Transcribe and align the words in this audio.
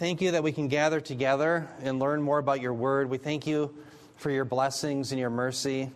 Thank 0.00 0.22
you 0.22 0.30
that 0.30 0.42
we 0.42 0.52
can 0.52 0.68
gather 0.68 0.98
together 0.98 1.68
and 1.82 1.98
learn 1.98 2.22
more 2.22 2.38
about 2.38 2.62
your 2.62 2.72
word. 2.72 3.10
We 3.10 3.18
thank 3.18 3.46
you 3.46 3.74
for 4.16 4.30
your 4.30 4.46
blessings 4.46 5.12
and 5.12 5.20
your 5.20 5.28
mercy. 5.28 5.90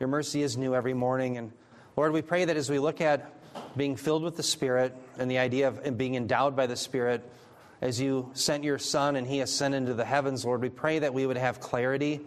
Your 0.00 0.08
mercy 0.08 0.42
is 0.42 0.56
new 0.56 0.74
every 0.74 0.92
morning. 0.92 1.38
And 1.38 1.52
Lord, 1.96 2.10
we 2.10 2.20
pray 2.20 2.46
that 2.46 2.56
as 2.56 2.68
we 2.68 2.80
look 2.80 3.00
at 3.00 3.32
being 3.76 3.94
filled 3.94 4.24
with 4.24 4.36
the 4.36 4.42
Spirit 4.42 4.92
and 5.18 5.30
the 5.30 5.38
idea 5.38 5.68
of 5.68 5.96
being 5.96 6.16
endowed 6.16 6.56
by 6.56 6.66
the 6.66 6.74
Spirit, 6.74 7.22
as 7.80 8.00
you 8.00 8.28
sent 8.34 8.64
your 8.64 8.80
Son 8.80 9.14
and 9.14 9.24
he 9.24 9.40
ascended 9.40 9.76
into 9.76 9.94
the 9.94 10.04
heavens, 10.04 10.44
Lord, 10.44 10.60
we 10.60 10.68
pray 10.68 10.98
that 10.98 11.14
we 11.14 11.24
would 11.24 11.36
have 11.36 11.60
clarity, 11.60 12.22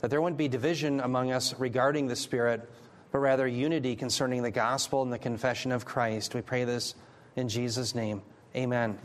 that 0.00 0.08
there 0.08 0.22
wouldn't 0.22 0.38
be 0.38 0.48
division 0.48 1.00
among 1.00 1.30
us 1.30 1.52
regarding 1.58 2.06
the 2.06 2.16
Spirit, 2.16 2.66
but 3.12 3.18
rather 3.18 3.46
unity 3.46 3.96
concerning 3.96 4.42
the 4.42 4.50
gospel 4.50 5.02
and 5.02 5.12
the 5.12 5.18
confession 5.18 5.72
of 5.72 5.84
Christ. 5.84 6.34
We 6.34 6.40
pray 6.40 6.64
this 6.64 6.94
in 7.36 7.50
Jesus' 7.50 7.94
name. 7.94 8.22
Amen. 8.56 8.98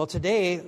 Well, 0.00 0.06
today 0.06 0.62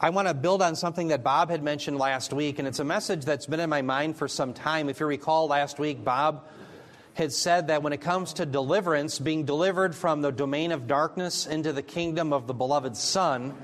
I 0.00 0.10
want 0.10 0.28
to 0.28 0.34
build 0.34 0.62
on 0.62 0.76
something 0.76 1.08
that 1.08 1.24
Bob 1.24 1.50
had 1.50 1.60
mentioned 1.60 1.98
last 1.98 2.32
week, 2.32 2.60
and 2.60 2.68
it's 2.68 2.78
a 2.78 2.84
message 2.84 3.24
that's 3.24 3.44
been 3.44 3.58
in 3.58 3.68
my 3.68 3.82
mind 3.82 4.16
for 4.16 4.28
some 4.28 4.54
time. 4.54 4.88
If 4.88 5.00
you 5.00 5.06
recall, 5.06 5.48
last 5.48 5.80
week, 5.80 6.04
Bob 6.04 6.44
had 7.14 7.32
said 7.32 7.66
that 7.66 7.82
when 7.82 7.92
it 7.92 8.00
comes 8.00 8.34
to 8.34 8.46
deliverance, 8.46 9.18
being 9.18 9.44
delivered 9.44 9.96
from 9.96 10.22
the 10.22 10.30
domain 10.30 10.70
of 10.70 10.86
darkness 10.86 11.48
into 11.48 11.72
the 11.72 11.82
kingdom 11.82 12.32
of 12.32 12.46
the 12.46 12.54
beloved 12.54 12.96
Son, 12.96 13.56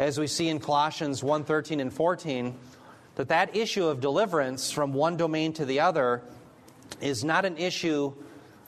as 0.00 0.18
we 0.18 0.26
see 0.26 0.48
in 0.48 0.58
Colossians 0.58 1.22
1:13 1.22 1.78
and 1.78 1.92
14, 1.92 2.58
that 3.14 3.28
that 3.28 3.54
issue 3.54 3.86
of 3.86 4.00
deliverance 4.00 4.72
from 4.72 4.92
one 4.92 5.16
domain 5.16 5.52
to 5.52 5.64
the 5.64 5.78
other 5.78 6.22
is 7.00 7.22
not 7.22 7.44
an 7.44 7.56
issue 7.56 8.12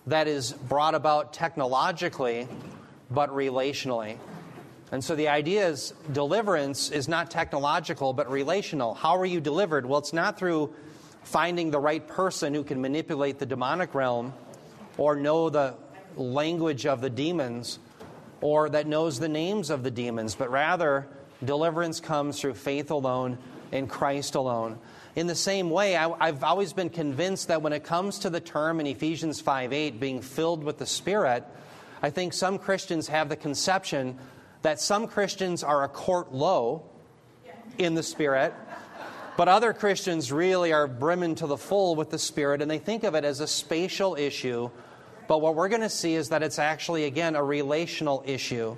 that 0.06 0.28
is 0.28 0.52
brought 0.52 0.94
about 0.94 1.32
technologically, 1.32 2.46
but 3.10 3.30
relationally. 3.30 4.16
And 4.90 5.04
so 5.04 5.14
the 5.14 5.28
idea 5.28 5.68
is 5.68 5.92
deliverance 6.12 6.90
is 6.90 7.08
not 7.08 7.30
technological, 7.30 8.12
but 8.12 8.30
relational. 8.30 8.94
How 8.94 9.16
are 9.16 9.26
you 9.26 9.40
delivered? 9.40 9.84
Well, 9.84 9.98
it's 9.98 10.12
not 10.12 10.38
through 10.38 10.74
finding 11.24 11.70
the 11.70 11.78
right 11.78 12.06
person 12.06 12.54
who 12.54 12.64
can 12.64 12.80
manipulate 12.80 13.38
the 13.38 13.46
demonic 13.46 13.94
realm 13.94 14.32
or 14.96 15.14
know 15.14 15.50
the 15.50 15.74
language 16.16 16.86
of 16.86 17.00
the 17.00 17.10
demons 17.10 17.78
or 18.40 18.70
that 18.70 18.86
knows 18.86 19.18
the 19.18 19.28
names 19.28 19.68
of 19.68 19.82
the 19.82 19.90
demons, 19.90 20.34
but 20.34 20.50
rather 20.50 21.06
deliverance 21.44 22.00
comes 22.00 22.40
through 22.40 22.54
faith 22.54 22.90
alone 22.90 23.36
in 23.72 23.86
Christ 23.86 24.34
alone. 24.34 24.78
In 25.16 25.26
the 25.26 25.34
same 25.34 25.68
way, 25.70 25.96
I, 25.96 26.26
have 26.26 26.44
always 26.44 26.72
been 26.72 26.90
convinced 26.90 27.48
that 27.48 27.60
when 27.60 27.72
it 27.72 27.84
comes 27.84 28.20
to 28.20 28.30
the 28.30 28.40
term 28.40 28.80
in 28.80 28.86
Ephesians 28.86 29.40
5 29.40 29.72
8, 29.72 30.00
being 30.00 30.22
filled 30.22 30.62
with 30.62 30.78
the 30.78 30.86
Spirit, 30.86 31.44
I 32.02 32.10
think 32.10 32.32
some 32.32 32.58
Christians 32.58 33.08
have 33.08 33.28
the 33.28 33.36
conception 33.36 34.18
that 34.62 34.80
some 34.80 35.06
Christians 35.06 35.62
are 35.62 35.84
a 35.84 35.88
court 35.88 36.32
low 36.32 36.82
in 37.78 37.94
the 37.94 38.02
Spirit, 38.02 38.52
but 39.36 39.48
other 39.48 39.72
Christians 39.72 40.32
really 40.32 40.72
are 40.72 40.88
brimming 40.88 41.36
to 41.36 41.46
the 41.46 41.56
full 41.56 41.94
with 41.94 42.10
the 42.10 42.18
Spirit, 42.18 42.60
and 42.60 42.70
they 42.70 42.78
think 42.78 43.04
of 43.04 43.14
it 43.14 43.24
as 43.24 43.40
a 43.40 43.46
spatial 43.46 44.16
issue. 44.16 44.68
But 45.28 45.40
what 45.40 45.54
we're 45.54 45.68
going 45.68 45.82
to 45.82 45.90
see 45.90 46.14
is 46.14 46.30
that 46.30 46.42
it's 46.42 46.58
actually, 46.58 47.04
again, 47.04 47.36
a 47.36 47.44
relational 47.44 48.22
issue. 48.26 48.76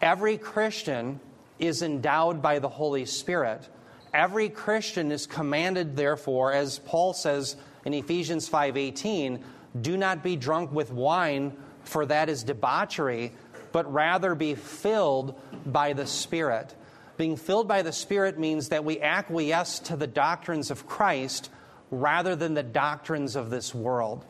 Every 0.00 0.36
Christian 0.36 1.20
is 1.58 1.82
endowed 1.82 2.42
by 2.42 2.58
the 2.58 2.68
Holy 2.68 3.04
Spirit. 3.04 3.68
Every 4.12 4.48
Christian 4.48 5.12
is 5.12 5.26
commanded, 5.26 5.96
therefore, 5.96 6.52
as 6.52 6.78
Paul 6.80 7.12
says 7.12 7.56
in 7.84 7.94
Ephesians 7.94 8.48
5:18, 8.48 9.44
do 9.80 9.96
not 9.96 10.22
be 10.22 10.36
drunk 10.36 10.72
with 10.72 10.92
wine, 10.92 11.56
for 11.84 12.06
that 12.06 12.28
is 12.28 12.42
debauchery 12.42 13.32
but 13.74 13.92
rather 13.92 14.36
be 14.36 14.54
filled 14.54 15.34
by 15.66 15.94
the 15.94 16.06
Spirit. 16.06 16.72
Being 17.16 17.36
filled 17.36 17.66
by 17.66 17.82
the 17.82 17.90
Spirit 17.90 18.38
means 18.38 18.68
that 18.68 18.84
we 18.84 19.00
acquiesce 19.00 19.80
to 19.80 19.96
the 19.96 20.06
doctrines 20.06 20.70
of 20.70 20.86
Christ 20.86 21.50
rather 21.90 22.36
than 22.36 22.54
the 22.54 22.62
doctrines 22.62 23.34
of 23.34 23.50
this 23.50 23.74
world. 23.74 24.24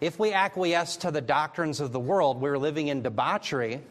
If 0.00 0.18
we 0.18 0.32
acquiesce 0.32 0.96
to 0.96 1.12
the 1.12 1.20
doctrines 1.20 1.78
of 1.78 1.92
the 1.92 2.00
world, 2.00 2.40
we're 2.40 2.58
living 2.58 2.88
in 2.88 3.02
debauchery. 3.02 3.82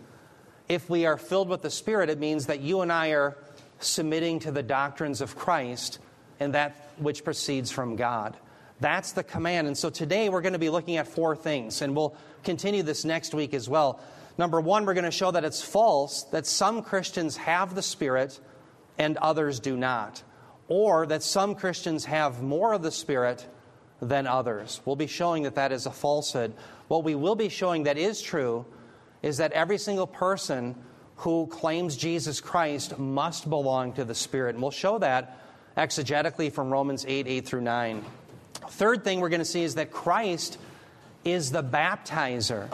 If 0.67 0.89
we 0.89 1.05
are 1.05 1.15
filled 1.15 1.47
with 1.47 1.61
the 1.61 1.71
Spirit, 1.71 2.09
it 2.09 2.19
means 2.19 2.47
that 2.47 2.59
you 2.59 2.81
and 2.81 2.91
I 2.91 3.11
are 3.11 3.37
submitting 3.79 4.39
to 4.39 4.51
the 4.51 4.61
doctrines 4.61 5.21
of 5.21 5.37
Christ 5.37 5.99
and 6.41 6.53
that 6.53 6.89
which 6.97 7.23
proceeds 7.23 7.71
from 7.71 7.95
God. 7.95 8.35
That's 8.81 9.13
the 9.13 9.23
command. 9.23 9.67
And 9.67 9.77
so 9.77 9.89
today 9.89 10.27
we're 10.27 10.41
going 10.41 10.51
to 10.51 10.59
be 10.59 10.69
looking 10.69 10.97
at 10.97 11.07
four 11.07 11.33
things, 11.33 11.81
and 11.81 11.95
we'll 11.95 12.13
continue 12.43 12.83
this 12.83 13.05
next 13.05 13.33
week 13.33 13.53
as 13.53 13.69
well. 13.69 14.01
Number 14.37 14.61
one, 14.61 14.85
we're 14.85 14.93
going 14.93 15.03
to 15.05 15.11
show 15.11 15.31
that 15.31 15.43
it's 15.43 15.61
false 15.61 16.23
that 16.31 16.45
some 16.45 16.83
Christians 16.83 17.37
have 17.37 17.73
the 17.73 17.81
Spirit 17.81 18.39
and 18.97 19.17
others 19.17 19.59
do 19.59 19.75
not, 19.75 20.23
or 20.67 21.05
that 21.07 21.23
some 21.23 21.55
Christians 21.55 22.05
have 22.05 22.41
more 22.41 22.73
of 22.73 22.81
the 22.81 22.91
Spirit 22.91 23.45
than 24.01 24.27
others. 24.27 24.81
We'll 24.85 24.95
be 24.95 25.07
showing 25.07 25.43
that 25.43 25.55
that 25.55 25.71
is 25.71 25.85
a 25.85 25.91
falsehood. 25.91 26.53
What 26.87 27.03
we 27.03 27.15
will 27.15 27.35
be 27.35 27.49
showing 27.49 27.83
that 27.83 27.97
is 27.97 28.21
true 28.21 28.65
is 29.23 29.37
that 29.37 29.51
every 29.53 29.77
single 29.77 30.07
person 30.07 30.75
who 31.17 31.47
claims 31.47 31.97
Jesus 31.97 32.39
Christ 32.39 32.99
must 32.99 33.49
belong 33.49 33.93
to 33.93 34.05
the 34.05 34.13
Spirit. 34.13 34.55
And 34.55 34.61
we'll 34.61 34.71
show 34.71 34.99
that 34.99 35.39
exegetically 35.75 36.51
from 36.51 36.71
Romans 36.71 37.05
8 37.07 37.27
8 37.27 37.45
through 37.45 37.61
9. 37.61 38.05
Third 38.69 39.03
thing 39.03 39.19
we're 39.19 39.29
going 39.29 39.39
to 39.39 39.45
see 39.45 39.63
is 39.63 39.75
that 39.75 39.91
Christ 39.91 40.59
is 41.23 41.51
the 41.51 41.63
baptizer. 41.63 42.69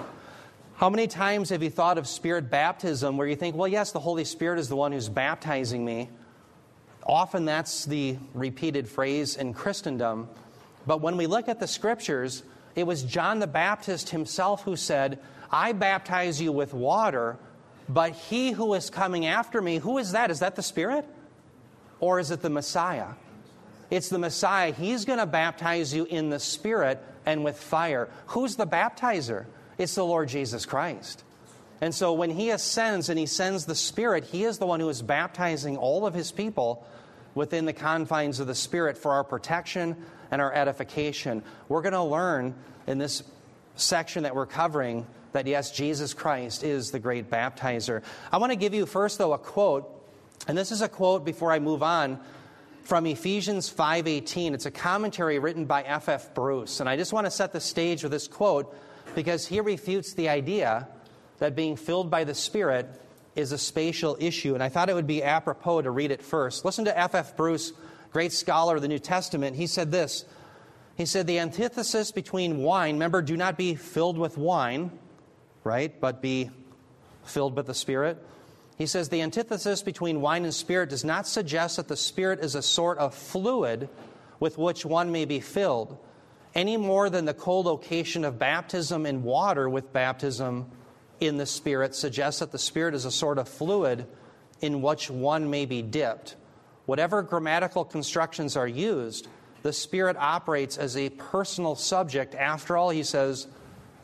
How 0.75 0.89
many 0.89 1.07
times 1.07 1.49
have 1.49 1.61
you 1.61 1.69
thought 1.69 1.99
of 1.99 2.07
spirit 2.07 2.49
baptism 2.49 3.15
where 3.15 3.27
you 3.27 3.35
think, 3.35 3.55
well, 3.55 3.67
yes, 3.67 3.91
the 3.91 3.99
Holy 3.99 4.25
Spirit 4.25 4.59
is 4.59 4.69
the 4.69 4.75
one 4.75 4.91
who's 4.91 5.07
baptizing 5.07 5.85
me? 5.85 6.09
Often 7.05 7.45
that's 7.45 7.85
the 7.85 8.17
repeated 8.33 8.87
phrase 8.87 9.35
in 9.35 9.53
Christendom. 9.53 10.27
But 10.87 10.99
when 11.01 11.15
we 11.15 11.27
look 11.27 11.47
at 11.47 11.59
the 11.59 11.67
scriptures, 11.67 12.41
it 12.75 12.87
was 12.87 13.03
John 13.03 13.39
the 13.39 13.47
Baptist 13.47 14.09
himself 14.09 14.63
who 14.63 14.75
said, 14.75 15.19
I 15.51 15.73
baptize 15.73 16.41
you 16.41 16.51
with 16.51 16.73
water, 16.73 17.37
but 17.87 18.13
he 18.13 18.51
who 18.51 18.73
is 18.73 18.89
coming 18.89 19.27
after 19.27 19.61
me, 19.61 19.77
who 19.77 19.99
is 19.99 20.13
that? 20.13 20.31
Is 20.31 20.39
that 20.39 20.55
the 20.55 20.63
Spirit? 20.63 21.05
Or 21.99 22.19
is 22.19 22.31
it 22.31 22.41
the 22.41 22.49
Messiah? 22.49 23.09
It's 23.91 24.09
the 24.09 24.17
Messiah. 24.17 24.73
He's 24.73 25.05
going 25.05 25.19
to 25.19 25.27
baptize 25.27 25.93
you 25.93 26.05
in 26.05 26.31
the 26.31 26.39
Spirit 26.39 26.99
and 27.27 27.43
with 27.43 27.59
fire. 27.59 28.09
Who's 28.27 28.55
the 28.55 28.65
baptizer? 28.65 29.45
It's 29.77 29.95
the 29.95 30.05
Lord 30.05 30.29
Jesus 30.29 30.65
Christ. 30.65 31.23
And 31.81 31.93
so 31.93 32.13
when 32.13 32.29
he 32.29 32.49
ascends 32.51 33.09
and 33.09 33.19
he 33.19 33.25
sends 33.25 33.65
the 33.65 33.75
Spirit, 33.75 34.23
he 34.23 34.43
is 34.43 34.57
the 34.57 34.65
one 34.65 34.79
who 34.79 34.89
is 34.89 35.01
baptizing 35.01 35.75
all 35.75 36.05
of 36.05 36.13
his 36.13 36.31
people 36.31 36.85
within 37.35 37.65
the 37.65 37.73
confines 37.73 38.39
of 38.39 38.47
the 38.47 38.55
Spirit 38.55 38.97
for 38.97 39.11
our 39.11 39.23
protection 39.23 39.97
and 40.31 40.41
our 40.41 40.53
edification. 40.53 41.43
We're 41.67 41.81
going 41.81 41.93
to 41.93 42.03
learn 42.03 42.55
in 42.87 42.99
this 42.99 43.23
section 43.75 44.23
that 44.23 44.35
we're 44.35 44.45
covering 44.45 45.05
that 45.33 45.47
yes, 45.47 45.71
Jesus 45.71 46.13
Christ 46.13 46.63
is 46.63 46.91
the 46.91 46.99
great 46.99 47.29
baptizer. 47.29 48.03
I 48.31 48.37
want 48.37 48.51
to 48.51 48.55
give 48.55 48.73
you 48.73 48.85
first, 48.85 49.17
though, 49.17 49.33
a 49.33 49.37
quote, 49.37 49.89
and 50.47 50.57
this 50.57 50.71
is 50.71 50.81
a 50.81 50.87
quote 50.87 51.25
before 51.25 51.51
I 51.51 51.59
move 51.59 51.81
on 51.83 52.19
from 52.83 53.05
Ephesians 53.05 53.69
5:18. 53.69 54.53
It's 54.53 54.65
a 54.65 54.71
commentary 54.71 55.39
written 55.39 55.65
by 55.65 55.83
F. 55.83 56.07
F. 56.07 56.33
Bruce, 56.33 56.79
and 56.79 56.87
I 56.87 56.95
just 56.95 57.13
want 57.13 57.25
to 57.25 57.31
set 57.31 57.51
the 57.51 57.59
stage 57.59 58.03
with 58.03 58.11
this 58.11 58.27
quote 58.27 58.75
because 59.15 59.47
he 59.47 59.59
refutes 59.59 60.13
the 60.13 60.29
idea 60.29 60.87
that 61.39 61.55
being 61.55 61.75
filled 61.75 62.09
by 62.09 62.23
the 62.23 62.33
Spirit 62.33 62.87
is 63.35 63.51
a 63.51 63.57
spatial 63.57 64.15
issue. 64.19 64.53
And 64.53 64.63
I 64.63 64.69
thought 64.69 64.89
it 64.89 64.95
would 64.95 65.07
be 65.07 65.23
apropos 65.23 65.81
to 65.81 65.91
read 65.91 66.11
it 66.11 66.21
first. 66.21 66.65
Listen 66.65 66.85
to 66.85 66.97
F. 66.97 67.15
F. 67.15 67.35
Bruce, 67.35 67.73
great 68.11 68.31
scholar 68.31 68.75
of 68.75 68.81
the 68.81 68.87
New 68.87 68.99
Testament. 68.99 69.55
He 69.55 69.67
said 69.67 69.91
this 69.91 70.25
He 70.95 71.05
said, 71.05 71.27
The 71.27 71.39
antithesis 71.39 72.11
between 72.11 72.59
wine, 72.59 72.95
remember, 72.95 73.21
do 73.21 73.35
not 73.35 73.57
be 73.57 73.75
filled 73.75 74.17
with 74.17 74.37
wine, 74.37 74.91
right, 75.63 75.99
but 75.99 76.21
be 76.21 76.51
filled 77.23 77.55
with 77.55 77.67
the 77.67 77.73
Spirit. 77.73 78.23
He 78.77 78.85
says, 78.85 79.09
The 79.09 79.21
antithesis 79.21 79.81
between 79.81 80.21
wine 80.21 80.43
and 80.43 80.53
spirit 80.53 80.89
does 80.89 81.03
not 81.03 81.27
suggest 81.27 81.77
that 81.77 81.87
the 81.87 81.97
Spirit 81.97 82.39
is 82.39 82.55
a 82.55 82.61
sort 82.61 82.97
of 82.97 83.13
fluid 83.13 83.89
with 84.39 84.57
which 84.57 84.85
one 84.85 85.11
may 85.11 85.25
be 85.25 85.39
filled 85.39 85.97
any 86.55 86.77
more 86.77 87.09
than 87.09 87.25
the 87.25 87.33
co-location 87.33 88.23
of 88.23 88.37
baptism 88.37 89.05
in 89.05 89.23
water 89.23 89.69
with 89.69 89.91
baptism 89.91 90.69
in 91.19 91.37
the 91.37 91.45
Spirit 91.45 91.95
suggests 91.95 92.39
that 92.39 92.51
the 92.51 92.59
Spirit 92.59 92.93
is 92.93 93.05
a 93.05 93.11
sort 93.11 93.37
of 93.37 93.47
fluid 93.47 94.05
in 94.61 94.81
which 94.81 95.09
one 95.09 95.49
may 95.49 95.65
be 95.65 95.81
dipped. 95.81 96.35
Whatever 96.85 97.21
grammatical 97.21 97.85
constructions 97.85 98.55
are 98.57 98.67
used, 98.67 99.27
the 99.61 99.73
Spirit 99.73 100.17
operates 100.17 100.77
as 100.77 100.97
a 100.97 101.09
personal 101.09 101.75
subject. 101.75 102.35
After 102.35 102.77
all, 102.77 102.89
he 102.89 103.03
says, 103.03 103.47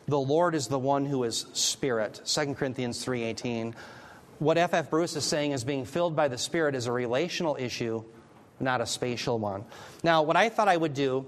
the 0.08 0.20
Lord 0.20 0.56
is 0.56 0.68
the 0.68 0.80
one 0.80 1.06
who 1.06 1.24
is 1.24 1.46
Spirit. 1.54 2.22
2 2.26 2.56
Corinthians 2.56 3.06
3.18. 3.06 3.76
What 4.40 4.58
F.F. 4.58 4.86
F. 4.86 4.90
Bruce 4.90 5.16
is 5.16 5.26
saying 5.26 5.52
is 5.52 5.64
being 5.64 5.86
filled 5.86 6.16
by 6.16 6.30
the 6.30 6.38
Spirit 6.38 6.74
is 6.74 6.88
a 6.88 6.92
relational 6.92 7.58
issue, 7.60 8.04
not 8.60 8.82
a 8.82 8.86
spatial 8.86 9.38
one. 9.38 9.66
Now, 10.02 10.24
what 10.24 10.38
I 10.38 10.50
thought 10.50 10.68
I 10.68 10.78
would 10.78 10.94
do 10.94 11.28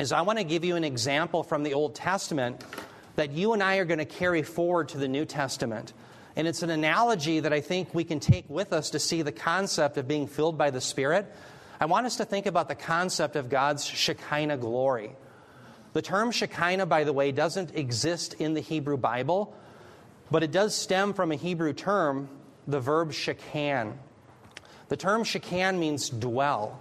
is 0.00 0.12
I 0.12 0.22
want 0.22 0.38
to 0.38 0.44
give 0.44 0.64
you 0.64 0.76
an 0.76 0.84
example 0.84 1.42
from 1.42 1.62
the 1.62 1.74
Old 1.74 1.94
Testament 1.94 2.64
that 3.16 3.32
you 3.32 3.52
and 3.52 3.62
I 3.62 3.76
are 3.76 3.84
going 3.84 3.98
to 3.98 4.06
carry 4.06 4.42
forward 4.42 4.88
to 4.90 4.98
the 4.98 5.08
New 5.08 5.26
Testament. 5.26 5.92
And 6.36 6.48
it's 6.48 6.62
an 6.62 6.70
analogy 6.70 7.40
that 7.40 7.52
I 7.52 7.60
think 7.60 7.94
we 7.94 8.04
can 8.04 8.18
take 8.18 8.48
with 8.48 8.72
us 8.72 8.90
to 8.90 8.98
see 8.98 9.20
the 9.20 9.32
concept 9.32 9.98
of 9.98 10.08
being 10.08 10.26
filled 10.26 10.56
by 10.56 10.70
the 10.70 10.80
Spirit. 10.80 11.26
I 11.78 11.86
want 11.86 12.06
us 12.06 12.16
to 12.16 12.24
think 12.24 12.46
about 12.46 12.68
the 12.68 12.74
concept 12.74 13.36
of 13.36 13.50
God's 13.50 13.84
Shekinah 13.84 14.56
glory. 14.56 15.10
The 15.92 16.02
term 16.02 16.30
Shekinah, 16.30 16.86
by 16.86 17.04
the 17.04 17.12
way, 17.12 17.30
doesn't 17.30 17.74
exist 17.74 18.34
in 18.34 18.54
the 18.54 18.60
Hebrew 18.60 18.96
Bible, 18.96 19.54
but 20.30 20.42
it 20.42 20.50
does 20.50 20.74
stem 20.74 21.12
from 21.12 21.32
a 21.32 21.36
Hebrew 21.36 21.72
term, 21.72 22.28
the 22.66 22.80
verb 22.80 23.12
shekan. 23.12 23.94
The 24.88 24.96
term 24.96 25.24
shekan 25.24 25.78
means 25.78 26.08
dwell. 26.08 26.80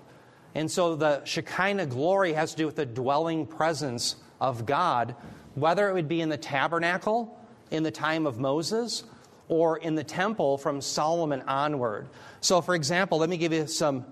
And 0.56 0.70
so 0.70 0.96
the 0.96 1.24
Shekinah 1.26 1.88
glory 1.88 2.34
has 2.34 2.52
to 2.52 2.58
do 2.58 2.66
with 2.66 2.76
the 2.76 2.86
dwelling 2.86 3.46
presence 3.46 4.16
of 4.42 4.66
God, 4.66 5.16
whether 5.56 5.90
it 5.90 5.94
would 5.94 6.08
be 6.08 6.22
in 6.22 6.30
the 6.30 6.38
tabernacle 6.38 7.38
in 7.72 7.84
the 7.84 7.92
time 7.92 8.26
of 8.26 8.40
Moses 8.40 9.04
or 9.48 9.78
in 9.78 9.96
the 9.96 10.04
temple 10.04 10.58
from 10.58 10.82
Solomon 10.82 11.42
onward. 11.44 12.08
So, 12.42 12.62
for 12.62 12.76
example, 12.76 13.18
let 13.18 13.30
me 13.30 13.38
give 13.38 13.54
you 13.54 13.68
some 13.68 14.06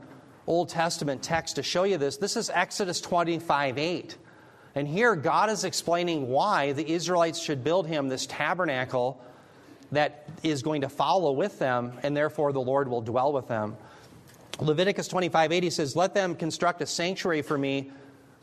Old 0.45 0.69
Testament 0.69 1.21
text 1.21 1.55
to 1.55 1.63
show 1.63 1.83
you 1.83 1.97
this. 1.97 2.17
This 2.17 2.37
is 2.37 2.49
Exodus 2.49 3.01
25 3.01 3.77
8. 3.77 4.17
And 4.75 4.87
here, 4.87 5.15
God 5.15 5.49
is 5.49 5.63
explaining 5.63 6.27
why 6.27 6.73
the 6.73 6.87
Israelites 6.89 7.39
should 7.39 7.63
build 7.63 7.87
him 7.87 8.09
this 8.09 8.27
tabernacle 8.27 9.21
that 9.91 10.29
is 10.43 10.61
going 10.61 10.81
to 10.81 10.89
follow 10.89 11.31
with 11.31 11.57
them, 11.59 11.93
and 12.03 12.15
therefore 12.15 12.51
the 12.53 12.61
Lord 12.61 12.87
will 12.87 13.01
dwell 13.01 13.33
with 13.33 13.47
them. 13.47 13.75
Leviticus 14.59 15.07
25 15.07 15.51
80 15.51 15.69
says, 15.69 15.95
Let 15.95 16.13
them 16.13 16.35
construct 16.35 16.81
a 16.81 16.85
sanctuary 16.85 17.41
for 17.41 17.57
me 17.57 17.91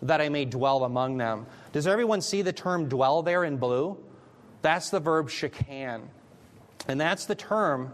that 0.02 0.20
I 0.20 0.28
may 0.28 0.44
dwell 0.44 0.84
among 0.84 1.16
them. 1.16 1.46
Does 1.72 1.87
everyone 1.87 2.20
see 2.20 2.43
the 2.43 2.52
term 2.52 2.88
dwell 2.88 3.22
there 3.22 3.44
in 3.44 3.56
blue? 3.56 3.99
That's 4.62 4.90
the 4.90 5.00
verb 5.00 5.28
shekan. 5.28 6.02
And 6.88 7.00
that's 7.00 7.26
the 7.26 7.34
term 7.34 7.93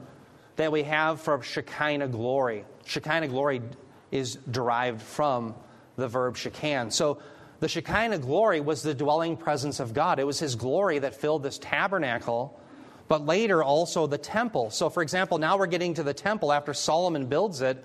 that 0.57 0.73
we 0.73 0.83
have 0.83 1.21
for 1.21 1.43
Shekinah 1.43 2.09
glory. 2.09 2.65
Shekinah 2.85 3.29
glory 3.29 3.63
is 4.11 4.37
derived 4.51 5.01
from 5.01 5.55
the 5.97 6.09
verb 6.09 6.37
shekan. 6.37 6.93
So 6.93 7.19
the 7.61 7.69
Shekinah 7.69 8.19
glory 8.19 8.61
was 8.61 8.83
the 8.83 8.95
dwelling 8.95 9.37
presence 9.37 9.81
of 9.81 9.95
God. 9.95 10.19
It 10.19 10.27
was 10.27 10.39
His 10.39 10.57
glory 10.57 10.99
that 10.99 11.15
filled 11.15 11.43
this 11.43 11.59
tabernacle, 11.59 12.59
but 13.07 13.25
later 13.25 13.63
also 13.63 14.07
the 14.07 14.19
temple. 14.19 14.71
So, 14.71 14.91
for 14.91 15.03
example, 15.03 15.39
now 15.39 15.59
we're 15.59 15.67
getting 15.67 15.95
to 15.95 16.03
the 16.03 16.15
temple 16.15 16.53
after 16.53 16.75
Solomon 16.75 17.27
builds 17.27 17.61
it. 17.61 17.85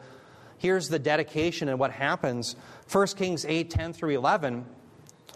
Here's 0.58 0.90
the 0.90 1.00
dedication 1.00 1.70
and 1.70 1.80
what 1.80 1.92
happens. 1.92 2.56
1 2.92 3.08
Kings 3.08 3.46
8 3.46 3.70
10 3.70 3.94
through 3.94 4.16
11. 4.16 4.66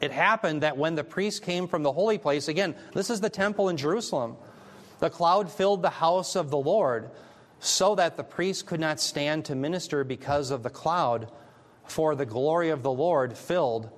It 0.02 0.12
happened 0.12 0.62
that 0.64 0.78
when 0.78 0.96
the 0.96 1.04
priest 1.04 1.44
came 1.44 1.68
from 1.68 1.84
the 1.84 1.92
holy 1.92 2.18
place, 2.18 2.48
again, 2.48 2.76
this 2.94 3.10
is 3.10 3.20
the 3.20 3.30
temple 3.30 3.70
in 3.70 3.78
Jerusalem, 3.78 4.38
the 5.00 5.10
cloud 5.10 5.52
filled 5.52 5.82
the 5.82 5.90
house 5.90 6.36
of 6.36 6.50
the 6.50 6.58
Lord, 6.58 7.10
so 7.60 7.96
that 7.96 8.16
the 8.16 8.24
priest 8.24 8.66
could 8.66 8.80
not 8.80 9.02
stand 9.02 9.46
to 9.46 9.56
minister 9.56 10.04
because 10.04 10.52
of 10.52 10.64
the 10.64 10.70
cloud, 10.70 11.30
for 11.84 12.16
the 12.16 12.26
glory 12.26 12.70
of 12.70 12.84
the 12.84 12.92
Lord 12.92 13.38
filled 13.38 13.90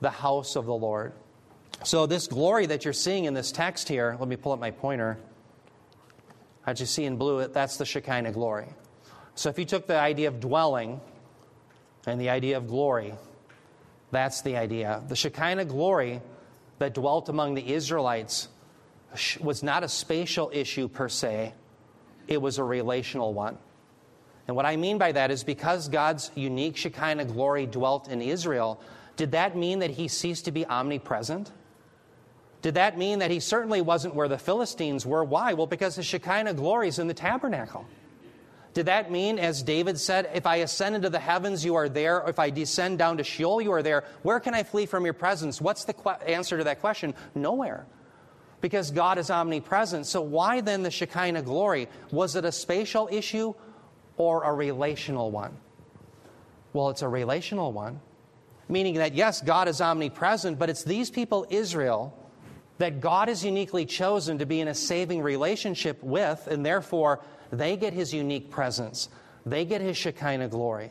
the 0.00 0.10
house 0.10 0.56
of 0.56 0.64
the 0.64 0.74
Lord. 0.74 1.12
So, 1.84 2.06
this 2.06 2.28
glory 2.28 2.66
that 2.66 2.84
you're 2.84 2.94
seeing 2.94 3.24
in 3.24 3.34
this 3.34 3.50
text 3.50 3.88
here, 3.88 4.16
let 4.18 4.28
me 4.28 4.36
pull 4.36 4.52
up 4.52 4.60
my 4.60 4.70
pointer. 4.70 5.18
As 6.64 6.78
you 6.78 6.86
see 6.86 7.04
in 7.04 7.16
blue, 7.16 7.46
that's 7.48 7.76
the 7.76 7.84
Shekinah 7.84 8.32
glory. 8.32 8.68
So, 9.34 9.48
if 9.48 9.58
you 9.58 9.64
took 9.64 9.86
the 9.86 9.98
idea 9.98 10.28
of 10.28 10.40
dwelling 10.40 11.00
and 12.06 12.20
the 12.20 12.30
idea 12.30 12.56
of 12.56 12.66
glory, 12.66 13.14
that's 14.10 14.42
the 14.42 14.56
idea. 14.56 15.02
The 15.08 15.16
Shekinah 15.16 15.64
glory 15.64 16.20
that 16.78 16.94
dwelt 16.94 17.28
among 17.28 17.54
the 17.54 17.72
Israelites 17.72 18.48
was 19.40 19.62
not 19.62 19.84
a 19.84 19.88
spatial 19.88 20.50
issue 20.52 20.88
per 20.88 21.08
se, 21.08 21.54
it 22.28 22.40
was 22.40 22.58
a 22.58 22.64
relational 22.64 23.32
one. 23.34 23.58
And 24.46 24.56
what 24.56 24.66
I 24.66 24.76
mean 24.76 24.98
by 24.98 25.12
that 25.12 25.30
is 25.30 25.44
because 25.44 25.88
God's 25.88 26.30
unique 26.34 26.76
Shekinah 26.76 27.26
glory 27.26 27.66
dwelt 27.66 28.08
in 28.08 28.20
Israel, 28.20 28.80
did 29.16 29.32
that 29.32 29.56
mean 29.56 29.78
that 29.80 29.90
he 29.90 30.08
ceased 30.08 30.46
to 30.46 30.52
be 30.52 30.66
omnipresent? 30.66 31.52
Did 32.60 32.74
that 32.74 32.96
mean 32.98 33.20
that 33.20 33.30
he 33.30 33.40
certainly 33.40 33.80
wasn't 33.80 34.14
where 34.14 34.28
the 34.28 34.38
Philistines 34.38 35.04
were? 35.04 35.24
Why? 35.24 35.52
Well, 35.52 35.66
because 35.66 35.96
the 35.96 36.02
Shekinah 36.02 36.54
glory 36.54 36.88
is 36.88 36.98
in 36.98 37.08
the 37.08 37.14
tabernacle. 37.14 37.86
Did 38.74 38.86
that 38.86 39.10
mean, 39.10 39.38
as 39.38 39.62
David 39.62 39.98
said, 39.98 40.30
if 40.34 40.46
I 40.46 40.56
ascend 40.56 40.94
into 40.94 41.10
the 41.10 41.18
heavens, 41.18 41.64
you 41.64 41.74
are 41.74 41.88
there? 41.88 42.24
If 42.26 42.38
I 42.38 42.50
descend 42.50 42.98
down 42.98 43.18
to 43.18 43.24
Sheol, 43.24 43.60
you 43.60 43.72
are 43.72 43.82
there? 43.82 44.04
Where 44.22 44.40
can 44.40 44.54
I 44.54 44.62
flee 44.62 44.86
from 44.86 45.04
your 45.04 45.14
presence? 45.14 45.60
What's 45.60 45.84
the 45.84 45.94
answer 46.26 46.58
to 46.58 46.64
that 46.64 46.80
question? 46.80 47.14
Nowhere. 47.34 47.86
Because 48.60 48.90
God 48.90 49.18
is 49.18 49.30
omnipresent. 49.30 50.06
So, 50.06 50.22
why 50.22 50.60
then 50.60 50.82
the 50.82 50.90
Shekinah 50.90 51.42
glory? 51.42 51.88
Was 52.10 52.36
it 52.36 52.44
a 52.44 52.52
spatial 52.52 53.08
issue 53.10 53.54
or 54.16 54.44
a 54.44 54.52
relational 54.52 55.30
one? 55.30 55.56
Well, 56.72 56.88
it's 56.90 57.02
a 57.02 57.08
relational 57.08 57.72
one 57.72 58.00
meaning 58.72 58.94
that, 58.94 59.14
yes, 59.14 59.40
God 59.40 59.68
is 59.68 59.80
omnipresent, 59.80 60.58
but 60.58 60.70
it's 60.70 60.82
these 60.82 61.10
people, 61.10 61.46
Israel, 61.50 62.18
that 62.82 63.00
God 63.00 63.28
is 63.28 63.44
uniquely 63.44 63.86
chosen 63.86 64.38
to 64.38 64.44
be 64.44 64.60
in 64.60 64.66
a 64.66 64.74
saving 64.74 65.22
relationship 65.22 66.02
with, 66.02 66.48
and 66.48 66.66
therefore 66.66 67.20
they 67.52 67.76
get 67.76 67.92
his 67.92 68.12
unique 68.12 68.50
presence. 68.50 69.08
They 69.46 69.64
get 69.64 69.80
his 69.80 69.96
Shekinah 69.96 70.48
glory. 70.48 70.90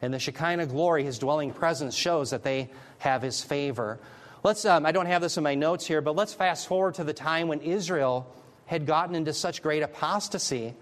And 0.00 0.14
the 0.14 0.20
Shekinah 0.20 0.66
glory, 0.66 1.02
his 1.02 1.18
dwelling 1.18 1.52
presence, 1.52 1.96
shows 1.96 2.30
that 2.30 2.44
they 2.44 2.70
have 2.98 3.22
his 3.22 3.42
favor. 3.42 3.98
Let's, 4.44 4.64
um, 4.64 4.86
I 4.86 4.92
don't 4.92 5.06
have 5.06 5.20
this 5.20 5.36
in 5.36 5.42
my 5.42 5.56
notes 5.56 5.84
here, 5.84 6.00
but 6.00 6.14
let's 6.14 6.32
fast 6.32 6.68
forward 6.68 6.94
to 6.94 7.04
the 7.04 7.12
time 7.12 7.48
when 7.48 7.58
Israel 7.60 8.32
had 8.66 8.86
gotten 8.86 9.16
into 9.16 9.32
such 9.32 9.62
great 9.62 9.82
apostasy 9.82 10.76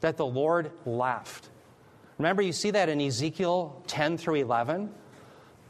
that 0.00 0.16
the 0.16 0.24
Lord 0.24 0.70
left. 0.86 1.50
Remember, 2.16 2.40
you 2.40 2.52
see 2.52 2.70
that 2.70 2.88
in 2.88 3.02
Ezekiel 3.02 3.82
10 3.86 4.16
through 4.16 4.36
11. 4.36 4.94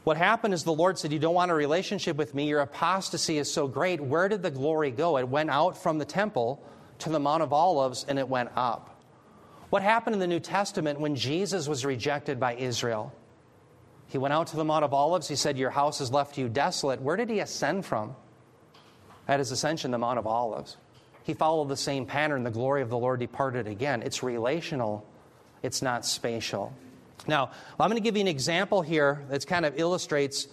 What 0.03 0.17
happened 0.17 0.53
is 0.53 0.63
the 0.63 0.73
Lord 0.73 0.97
said, 0.97 1.11
You 1.11 1.19
don't 1.19 1.35
want 1.35 1.51
a 1.51 1.55
relationship 1.55 2.17
with 2.17 2.33
me. 2.33 2.47
Your 2.47 2.61
apostasy 2.61 3.37
is 3.37 3.51
so 3.51 3.67
great. 3.67 4.01
Where 4.01 4.27
did 4.27 4.41
the 4.41 4.51
glory 4.51 4.91
go? 4.91 5.17
It 5.17 5.27
went 5.27 5.49
out 5.49 5.77
from 5.77 5.99
the 5.99 6.05
temple 6.05 6.63
to 6.99 7.09
the 7.09 7.19
Mount 7.19 7.43
of 7.43 7.53
Olives 7.53 8.05
and 8.07 8.17
it 8.17 8.27
went 8.27 8.49
up. 8.55 8.99
What 9.69 9.83
happened 9.83 10.15
in 10.15 10.19
the 10.19 10.27
New 10.27 10.39
Testament 10.39 10.99
when 10.99 11.15
Jesus 11.15 11.67
was 11.67 11.85
rejected 11.85 12.39
by 12.39 12.55
Israel? 12.55 13.13
He 14.07 14.17
went 14.17 14.33
out 14.33 14.47
to 14.47 14.57
the 14.57 14.65
Mount 14.65 14.83
of 14.83 14.93
Olives. 14.93 15.27
He 15.27 15.35
said, 15.35 15.57
Your 15.57 15.69
house 15.69 15.99
has 15.99 16.11
left 16.11 16.37
you 16.37 16.49
desolate. 16.49 17.01
Where 17.01 17.15
did 17.15 17.29
he 17.29 17.39
ascend 17.39 17.85
from? 17.85 18.15
At 19.27 19.39
his 19.39 19.51
ascension, 19.51 19.91
the 19.91 19.97
Mount 19.97 20.19
of 20.19 20.25
Olives. 20.25 20.77
He 21.23 21.35
followed 21.35 21.69
the 21.69 21.77
same 21.77 22.05
pattern. 22.07 22.43
The 22.43 22.51
glory 22.51 22.81
of 22.81 22.89
the 22.89 22.97
Lord 22.97 23.19
departed 23.19 23.67
again. 23.67 24.01
It's 24.01 24.23
relational, 24.23 25.05
it's 25.61 25.81
not 25.81 26.05
spatial. 26.05 26.73
Now, 27.27 27.51
I'm 27.79 27.89
going 27.89 28.01
to 28.01 28.03
give 28.03 28.15
you 28.15 28.21
an 28.21 28.27
example 28.27 28.81
here 28.81 29.23
that 29.29 29.45
kind 29.45 29.65
of 29.65 29.79
illustrates 29.79 30.47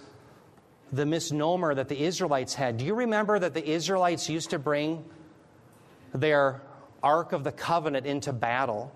the 0.92 1.06
misnomer 1.06 1.74
that 1.74 1.88
the 1.88 2.00
Israelites 2.02 2.54
had. 2.54 2.78
Do 2.78 2.84
you 2.84 2.94
remember 2.94 3.38
that 3.38 3.54
the 3.54 3.66
Israelites 3.66 4.28
used 4.28 4.50
to 4.50 4.58
bring 4.58 5.04
their 6.12 6.62
Ark 7.02 7.32
of 7.32 7.44
the 7.44 7.52
Covenant 7.52 8.06
into 8.06 8.32
battle? 8.32 8.92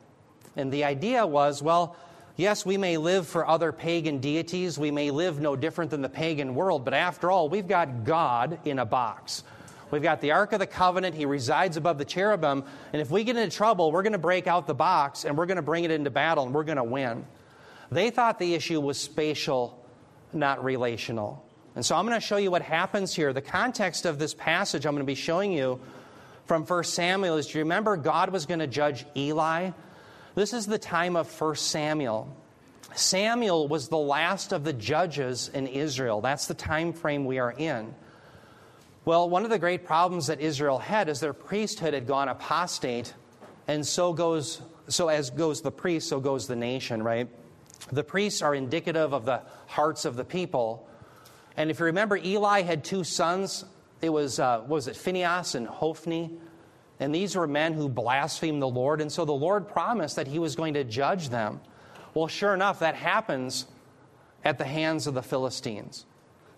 And 0.57 0.73
the 0.73 0.85
idea 0.85 1.27
was 1.27 1.63
well, 1.63 1.97
yes, 2.37 2.67
we 2.67 2.77
may 2.77 2.97
live 2.97 3.27
for 3.27 3.47
other 3.47 3.73
pagan 3.73 4.19
deities, 4.19 4.79
we 4.79 4.91
may 4.91 5.11
live 5.11 5.41
no 5.41 5.57
different 5.57 5.91
than 5.91 6.03
the 6.03 6.09
pagan 6.09 6.55
world, 6.55 6.85
but 6.85 6.95
after 6.95 7.31
all, 7.31 7.49
we've 7.49 7.69
got 7.69 8.05
God 8.05 8.59
in 8.65 8.79
a 8.79 8.87
box. 8.87 9.45
We've 9.91 10.03
got 10.03 10.23
the 10.23 10.31
Ark 10.31 10.55
of 10.55 10.59
the 10.59 10.67
Covenant. 10.67 11.15
He 11.15 11.27
resides 11.27 11.77
above 11.77 11.99
the 11.99 12.07
cherubim. 12.07 12.65
And 12.95 13.03
if 13.03 13.11
we 13.11 13.25
get 13.25 13.37
into 13.37 13.55
trouble, 13.55 13.93
we're 13.93 14.03
going 14.03 14.15
to 14.15 14.19
break 14.19 14.47
out 14.47 14.67
the 14.67 14.75
box 14.75 15.27
and 15.27 15.37
we're 15.37 15.45
going 15.45 15.57
to 15.57 15.63
bring 15.63 15.85
it 15.85 15.91
into 15.91 16.09
battle 16.09 16.47
and 16.47 16.55
we're 16.55 16.65
going 16.65 16.79
to 16.79 16.85
win. 16.85 17.27
They 17.93 18.11
thought 18.11 18.39
the 18.39 18.55
issue 18.55 18.81
was 18.81 18.99
spatial, 18.99 19.79
not 20.33 20.65
relational. 20.65 21.45
And 21.75 21.85
so 21.85 21.95
I'm 21.95 22.07
going 22.07 22.19
to 22.19 22.27
show 22.27 22.39
you 22.39 22.51
what 22.51 22.63
happens 22.63 23.15
here. 23.15 23.33
The 23.33 23.43
context 23.43 24.07
of 24.07 24.19
this 24.19 24.35
passage 24.35 24.87
I'm 24.87 24.93
going 24.93 25.03
to 25.03 25.07
be 25.07 25.15
showing 25.15 25.53
you 25.53 25.81
from 26.47 26.65
1 26.65 26.85
Samuel 26.85 27.37
is 27.37 27.49
do 27.49 27.59
you 27.59 27.65
remember 27.65 27.97
God 27.97 28.31
was 28.31 28.47
going 28.47 28.61
to 28.61 28.67
judge 28.67 29.05
Eli? 29.17 29.71
This 30.35 30.53
is 30.53 30.67
the 30.67 30.79
time 30.79 31.17
of 31.17 31.41
1 31.41 31.57
Samuel. 31.57 32.35
Samuel 32.95 33.69
was 33.69 33.89
the 33.89 33.99
last 33.99 34.53
of 34.53 34.65
the 34.65 34.73
judges 34.73 35.51
in 35.53 35.67
Israel. 35.67 36.21
That's 36.21 36.47
the 36.47 36.55
time 36.55 36.93
frame 36.93 37.25
we 37.27 37.39
are 37.39 37.53
in. 37.53 37.95
Well, 39.05 39.29
one 39.29 39.45
of 39.45 39.51
the 39.51 39.59
great 39.59 39.85
problems 39.85 40.29
that 40.29 40.41
Israel 40.41 40.79
had 40.79 41.09
is 41.09 41.21
their 41.21 41.33
priesthood 41.33 41.93
had 41.93 42.07
gone 42.07 42.29
apostate, 42.29 43.13
and 43.67 43.87
so 43.87 44.13
goes 44.13 44.63
so 44.89 45.09
as 45.09 45.31
goes 45.31 45.63
the 45.63 45.71
priest, 45.71 46.09
so 46.09 46.21
goes 46.21 46.47
the 46.47 46.57
nation, 46.57 47.03
right? 47.03 47.29
The 47.91 48.05
priests 48.05 48.43
are 48.43 48.55
indicative 48.55 49.13
of 49.13 49.25
the 49.25 49.43
hearts 49.67 50.05
of 50.05 50.17
the 50.17 50.25
people. 50.25 50.89
And 51.57 51.71
if 51.71 51.81
you 51.81 51.87
remember, 51.87 52.17
Eli 52.17 52.63
had 52.63 52.85
two 52.85 53.05
sons. 53.05 53.65
It 54.01 54.11
was, 54.11 54.39
uh, 54.39 54.63
was 54.67 54.89
it, 54.89 54.97
Phinehas 54.97 55.55
and 55.55 55.67
Hophni? 55.67 56.31
And 57.01 57.15
these 57.15 57.35
were 57.35 57.47
men 57.47 57.73
who 57.73 57.89
blasphemed 57.89 58.63
the 58.63 58.69
Lord. 58.69 59.01
And 59.01 59.11
so 59.11 59.25
the 59.25 59.33
Lord 59.33 59.69
promised 59.69 60.17
that 60.17 60.29
he 60.29 60.39
was 60.39 60.55
going 60.55 60.75
to 60.75 60.85
judge 60.85 61.31
them. 61.31 61.61
Well, 62.15 62.29
sure 62.29 62.55
enough, 62.55 62.79
that 62.81 62.95
happens 62.95 63.67
at 64.45 64.59
the 64.59 64.65
hands 64.65 65.07
of 65.07 65.15
the 65.15 65.23
Philistines. 65.23 66.07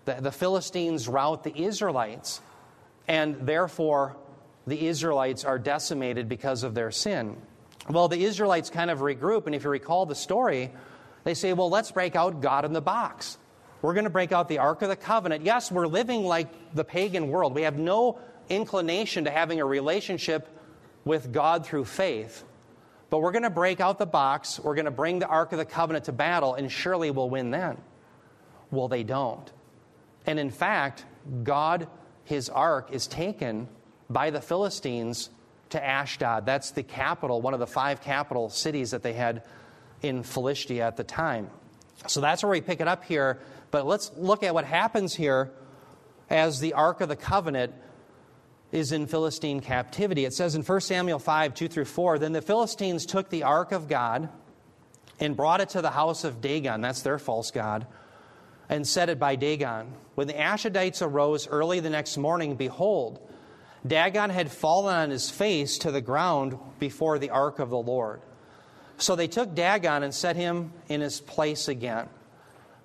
The, 0.05 0.15
the 0.15 0.31
Philistines 0.31 1.07
rout 1.07 1.43
the 1.43 1.63
Israelites. 1.63 2.41
And 3.07 3.47
therefore, 3.47 4.17
the 4.67 4.87
Israelites 4.87 5.45
are 5.45 5.59
decimated 5.59 6.27
because 6.27 6.63
of 6.63 6.73
their 6.73 6.91
sin. 6.91 7.37
Well, 7.89 8.07
the 8.07 8.23
Israelites 8.23 8.69
kind 8.69 8.89
of 8.89 8.99
regroup, 8.99 9.45
and 9.45 9.53
if 9.53 9.63
you 9.63 9.69
recall 9.69 10.05
the 10.05 10.15
story, 10.15 10.71
they 11.25 11.33
say, 11.33 11.51
Well, 11.51 11.69
let's 11.69 11.91
break 11.91 12.15
out 12.15 12.39
God 12.39 12.63
in 12.63 12.71
the 12.71 12.81
box. 12.81 13.37
We're 13.81 13.93
going 13.93 14.05
to 14.05 14.09
break 14.09 14.31
out 14.31 14.47
the 14.47 14.59
Ark 14.59 14.81
of 14.81 14.89
the 14.89 14.95
Covenant. 14.95 15.43
Yes, 15.43 15.71
we're 15.71 15.87
living 15.87 16.23
like 16.23 16.47
the 16.73 16.85
pagan 16.85 17.27
world. 17.27 17.53
We 17.53 17.63
have 17.63 17.77
no 17.77 18.19
inclination 18.47 19.25
to 19.25 19.31
having 19.31 19.59
a 19.59 19.65
relationship 19.65 20.47
with 21.03 21.33
God 21.33 21.65
through 21.65 21.85
faith. 21.85 22.43
But 23.09 23.19
we're 23.19 23.31
going 23.31 23.43
to 23.43 23.49
break 23.49 23.79
out 23.79 23.99
the 23.99 24.05
box. 24.05 24.59
We're 24.59 24.75
going 24.75 24.85
to 24.85 24.91
bring 24.91 25.19
the 25.19 25.27
Ark 25.27 25.51
of 25.51 25.57
the 25.59 25.65
Covenant 25.65 26.05
to 26.05 26.11
battle, 26.11 26.55
and 26.55 26.71
surely 26.71 27.11
we'll 27.11 27.29
win 27.29 27.51
then. 27.51 27.77
Well, 28.71 28.87
they 28.87 29.03
don't. 29.03 29.51
And 30.25 30.39
in 30.39 30.49
fact, 30.49 31.05
God, 31.43 31.87
his 32.23 32.49
ark, 32.49 32.89
is 32.91 33.07
taken 33.07 33.67
by 34.09 34.31
the 34.31 34.41
Philistines 34.41 35.29
to 35.69 35.83
Ashdod. 35.83 36.45
That's 36.45 36.71
the 36.71 36.83
capital, 36.83 37.41
one 37.41 37.53
of 37.53 37.59
the 37.59 37.67
five 37.67 38.01
capital 38.01 38.49
cities 38.49 38.91
that 38.91 39.03
they 39.03 39.13
had 39.13 39.43
in 40.07 40.23
Philistia 40.23 40.85
at 40.85 40.97
the 40.97 41.03
time. 41.03 41.49
So 42.07 42.21
that's 42.21 42.43
where 42.43 42.51
we 42.51 42.61
pick 42.61 42.81
it 42.81 42.87
up 42.87 43.03
here. 43.03 43.39
But 43.71 43.85
let's 43.85 44.11
look 44.15 44.43
at 44.43 44.53
what 44.53 44.65
happens 44.65 45.13
here 45.15 45.51
as 46.29 46.59
the 46.59 46.73
Ark 46.73 47.01
of 47.01 47.09
the 47.09 47.15
Covenant 47.15 47.73
is 48.71 48.91
in 48.91 49.07
Philistine 49.07 49.59
captivity. 49.59 50.25
It 50.25 50.33
says 50.33 50.55
in 50.55 50.63
1 50.63 50.81
Samuel 50.81 51.19
5 51.19 51.53
2 51.53 51.67
through 51.67 51.85
4 51.85 52.19
Then 52.19 52.33
the 52.33 52.41
Philistines 52.41 53.05
took 53.05 53.29
the 53.29 53.43
Ark 53.43 53.71
of 53.71 53.87
God 53.87 54.29
and 55.19 55.35
brought 55.35 55.61
it 55.61 55.69
to 55.69 55.81
the 55.81 55.91
house 55.91 56.23
of 56.23 56.41
Dagon, 56.41 56.81
that's 56.81 57.01
their 57.01 57.17
false 57.17 57.51
God, 57.51 57.87
and 58.67 58.85
set 58.85 59.09
it 59.09 59.19
by 59.19 59.35
Dagon. 59.35 59.93
When 60.15 60.27
the 60.27 60.33
Ashdodites 60.33 61.01
arose 61.01 61.47
early 61.47 61.79
the 61.79 61.89
next 61.89 62.17
morning, 62.17 62.55
behold, 62.55 63.19
Dagon 63.85 64.29
had 64.29 64.51
fallen 64.51 64.95
on 64.95 65.09
his 65.11 65.29
face 65.29 65.77
to 65.79 65.91
the 65.91 66.01
ground 66.01 66.57
before 66.79 67.19
the 67.19 67.29
ark 67.29 67.59
of 67.59 67.69
the 67.69 67.77
Lord. 67.77 68.21
So 68.97 69.15
they 69.15 69.27
took 69.27 69.53
Dagon 69.55 70.03
and 70.03 70.13
set 70.13 70.35
him 70.35 70.71
in 70.87 71.01
his 71.01 71.19
place 71.19 71.67
again. 71.67 72.07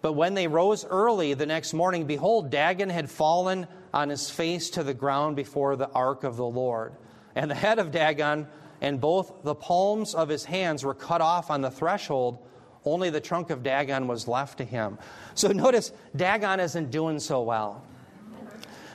But 0.03 0.15
when 0.15 0.35
they 0.35 0.49
rose 0.49 0.85
early 0.85 1.35
the 1.35 1.47
next 1.47 1.75
morning, 1.75 2.07
behold, 2.07 2.51
Dagon 2.51 2.89
had 2.89 3.11
fallen 3.11 3.67
on 3.93 4.09
his 4.09 4.31
face 4.31 4.71
to 4.71 4.83
the 4.83 4.95
ground 4.95 5.37
before 5.37 5.77
the 5.77 5.91
ark 5.91 6.25
of 6.25 6.37
the 6.37 6.47
Lord. 6.47 6.95
And 7.35 7.51
the 7.51 7.55
head 7.55 7.79
of 7.79 7.91
Dagon 7.91 8.49
and 8.81 9.01
both 9.01 9.43
the 9.45 9.55
palms 9.55 10.15
of 10.15 10.29
his 10.29 10.45
hands 10.45 10.85
were 10.85 10.95
cut 10.95 11.21
off 11.21 11.51
on 11.51 11.61
the 11.61 11.71
threshold. 11.71 12.39
Only 12.85 13.11
the 13.11 13.21
trunk 13.21 13.51
of 13.51 13.63
Dagon 13.63 14.09
was 14.09 14.27
left 14.27 14.59
to 14.59 14.65
him. 14.65 14.99
So 15.35 15.49
notice, 15.53 15.93
Dagon 16.17 16.61
isn't 16.61 16.91
doing 16.91 17.21
so 17.21 17.43
well. 17.43 17.85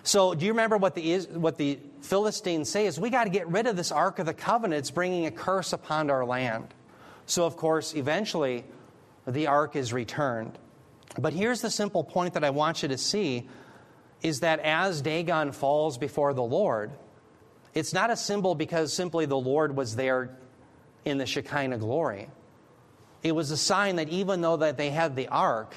So, 0.01 0.35
do 0.35 0.45
you 0.45 0.51
remember 0.51 0.77
what 0.77 0.93
the, 0.93 1.19
what 1.33 1.57
the 1.57 1.79
Philistines 2.01 2.69
say 2.69 2.85
is 2.85 2.99
we 2.99 3.09
got 3.09 3.23
to 3.23 3.31
get 3.31 3.47
rid 3.47 3.65
of 3.65 3.75
this 3.75 3.91
Ark 3.91 4.19
of 4.19 4.27
the 4.27 4.33
Covenant. 4.33 4.79
It's 4.79 4.91
bringing 4.91 5.25
a 5.25 5.31
curse 5.31 5.73
upon 5.73 6.11
our 6.11 6.23
land. 6.23 6.67
So, 7.25 7.45
of 7.45 7.57
course, 7.57 7.93
eventually 7.95 8.63
the 9.27 9.47
Ark 9.47 9.75
is 9.75 9.91
returned. 9.93 10.57
But 11.17 11.33
here's 11.33 11.61
the 11.61 11.71
simple 11.71 12.03
point 12.03 12.33
that 12.33 12.43
I 12.43 12.49
want 12.49 12.83
you 12.83 12.89
to 12.89 12.97
see 12.97 13.47
is 14.21 14.41
that 14.41 14.59
as 14.59 15.01
Dagon 15.01 15.51
falls 15.51 15.97
before 15.97 16.33
the 16.33 16.43
Lord, 16.43 16.91
it's 17.73 17.93
not 17.93 18.09
a 18.09 18.17
symbol 18.17 18.55
because 18.55 18.93
simply 18.93 19.25
the 19.25 19.37
Lord 19.37 19.75
was 19.75 19.95
there 19.95 20.35
in 21.03 21.17
the 21.17 21.25
Shekinah 21.25 21.77
glory. 21.77 22.29
It 23.23 23.33
was 23.33 23.51
a 23.51 23.57
sign 23.57 23.97
that 23.97 24.09
even 24.09 24.41
though 24.41 24.57
that 24.57 24.77
they 24.77 24.89
had 24.89 25.15
the 25.15 25.27
ark, 25.27 25.75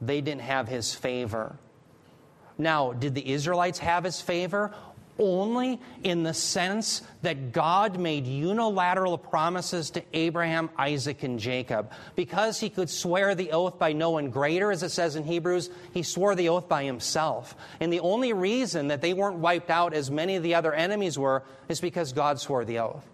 they 0.00 0.20
didn't 0.20 0.42
have 0.42 0.68
his 0.68 0.94
favor. 0.94 1.56
Now, 2.56 2.92
did 2.92 3.14
the 3.14 3.32
Israelites 3.32 3.78
have 3.78 4.04
his 4.04 4.20
favor? 4.20 4.74
Only 5.18 5.80
in 6.04 6.22
the 6.22 6.32
sense 6.32 7.02
that 7.22 7.52
God 7.52 7.98
made 7.98 8.26
unilateral 8.26 9.18
promises 9.18 9.90
to 9.90 10.02
Abraham, 10.12 10.70
Isaac, 10.78 11.24
and 11.24 11.40
Jacob. 11.40 11.90
Because 12.14 12.60
he 12.60 12.70
could 12.70 12.88
swear 12.88 13.34
the 13.34 13.50
oath 13.50 13.78
by 13.78 13.92
no 13.92 14.10
one 14.10 14.30
greater, 14.30 14.70
as 14.70 14.84
it 14.84 14.90
says 14.90 15.16
in 15.16 15.24
Hebrews, 15.24 15.70
he 15.92 16.04
swore 16.04 16.36
the 16.36 16.48
oath 16.50 16.68
by 16.68 16.84
himself. 16.84 17.56
And 17.80 17.92
the 17.92 18.00
only 18.00 18.32
reason 18.32 18.88
that 18.88 19.00
they 19.00 19.12
weren't 19.12 19.38
wiped 19.38 19.70
out 19.70 19.92
as 19.92 20.10
many 20.10 20.36
of 20.36 20.44
the 20.44 20.54
other 20.54 20.72
enemies 20.72 21.18
were 21.18 21.42
is 21.68 21.80
because 21.80 22.12
God 22.12 22.38
swore 22.38 22.64
the 22.64 22.78
oath. 22.78 23.04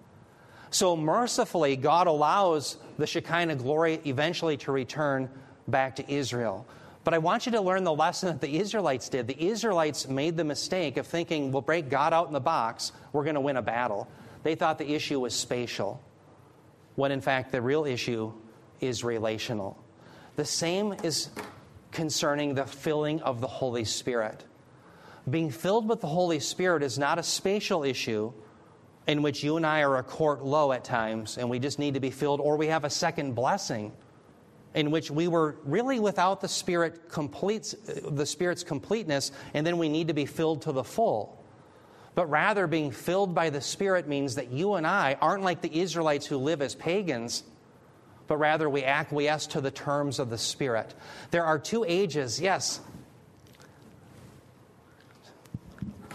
So 0.70 0.96
mercifully, 0.96 1.76
God 1.76 2.06
allows 2.06 2.76
the 2.98 3.06
Shekinah 3.06 3.56
glory 3.56 4.00
eventually 4.04 4.56
to 4.58 4.72
return 4.72 5.30
back 5.68 5.96
to 5.96 6.12
Israel. 6.12 6.66
But 7.04 7.12
I 7.12 7.18
want 7.18 7.44
you 7.44 7.52
to 7.52 7.60
learn 7.60 7.84
the 7.84 7.92
lesson 7.92 8.28
that 8.28 8.40
the 8.40 8.58
Israelites 8.58 9.10
did. 9.10 9.26
The 9.26 9.48
Israelites 9.48 10.08
made 10.08 10.38
the 10.38 10.44
mistake 10.44 10.96
of 10.96 11.06
thinking, 11.06 11.52
we'll 11.52 11.62
break 11.62 11.90
God 11.90 12.14
out 12.14 12.26
in 12.26 12.32
the 12.32 12.40
box, 12.40 12.92
we're 13.12 13.24
going 13.24 13.34
to 13.34 13.42
win 13.42 13.58
a 13.58 13.62
battle. 13.62 14.08
They 14.42 14.54
thought 14.54 14.78
the 14.78 14.94
issue 14.94 15.20
was 15.20 15.34
spatial, 15.34 16.02
when 16.96 17.12
in 17.12 17.20
fact 17.20 17.52
the 17.52 17.60
real 17.60 17.84
issue 17.84 18.32
is 18.80 19.04
relational. 19.04 19.78
The 20.36 20.46
same 20.46 20.94
is 21.04 21.28
concerning 21.92 22.54
the 22.54 22.64
filling 22.64 23.20
of 23.22 23.40
the 23.40 23.46
Holy 23.46 23.84
Spirit. 23.84 24.44
Being 25.28 25.50
filled 25.50 25.88
with 25.88 26.00
the 26.00 26.06
Holy 26.06 26.40
Spirit 26.40 26.82
is 26.82 26.98
not 26.98 27.18
a 27.18 27.22
spatial 27.22 27.84
issue 27.84 28.32
in 29.06 29.22
which 29.22 29.44
you 29.44 29.56
and 29.58 29.66
I 29.66 29.82
are 29.82 29.98
a 29.98 30.02
court 30.02 30.42
low 30.42 30.72
at 30.72 30.84
times 30.84 31.36
and 31.36 31.50
we 31.50 31.58
just 31.58 31.78
need 31.78 31.94
to 31.94 32.00
be 32.00 32.10
filled, 32.10 32.40
or 32.40 32.56
we 32.56 32.68
have 32.68 32.84
a 32.84 32.90
second 32.90 33.34
blessing 33.34 33.92
in 34.74 34.90
which 34.90 35.10
we 35.10 35.28
were 35.28 35.56
really 35.64 36.00
without 36.00 36.40
the 36.40 36.48
Spirit 36.48 37.08
completes, 37.08 37.74
the 38.08 38.26
Spirit's 38.26 38.64
completeness, 38.64 39.30
and 39.54 39.66
then 39.66 39.78
we 39.78 39.88
need 39.88 40.08
to 40.08 40.14
be 40.14 40.26
filled 40.26 40.62
to 40.62 40.72
the 40.72 40.84
full. 40.84 41.40
But 42.14 42.26
rather, 42.26 42.66
being 42.66 42.90
filled 42.90 43.34
by 43.34 43.50
the 43.50 43.60
Spirit 43.60 44.06
means 44.06 44.36
that 44.36 44.50
you 44.50 44.74
and 44.74 44.86
I 44.86 45.16
aren't 45.20 45.42
like 45.42 45.62
the 45.62 45.80
Israelites 45.80 46.26
who 46.26 46.38
live 46.38 46.62
as 46.62 46.74
pagans, 46.74 47.42
but 48.26 48.36
rather 48.36 48.68
we 48.68 48.84
acquiesce 48.84 49.46
to 49.48 49.60
the 49.60 49.70
terms 49.70 50.18
of 50.18 50.30
the 50.30 50.38
Spirit. 50.38 50.94
There 51.30 51.44
are 51.44 51.58
two 51.58 51.84
ages, 51.84 52.40
yes. 52.40 52.80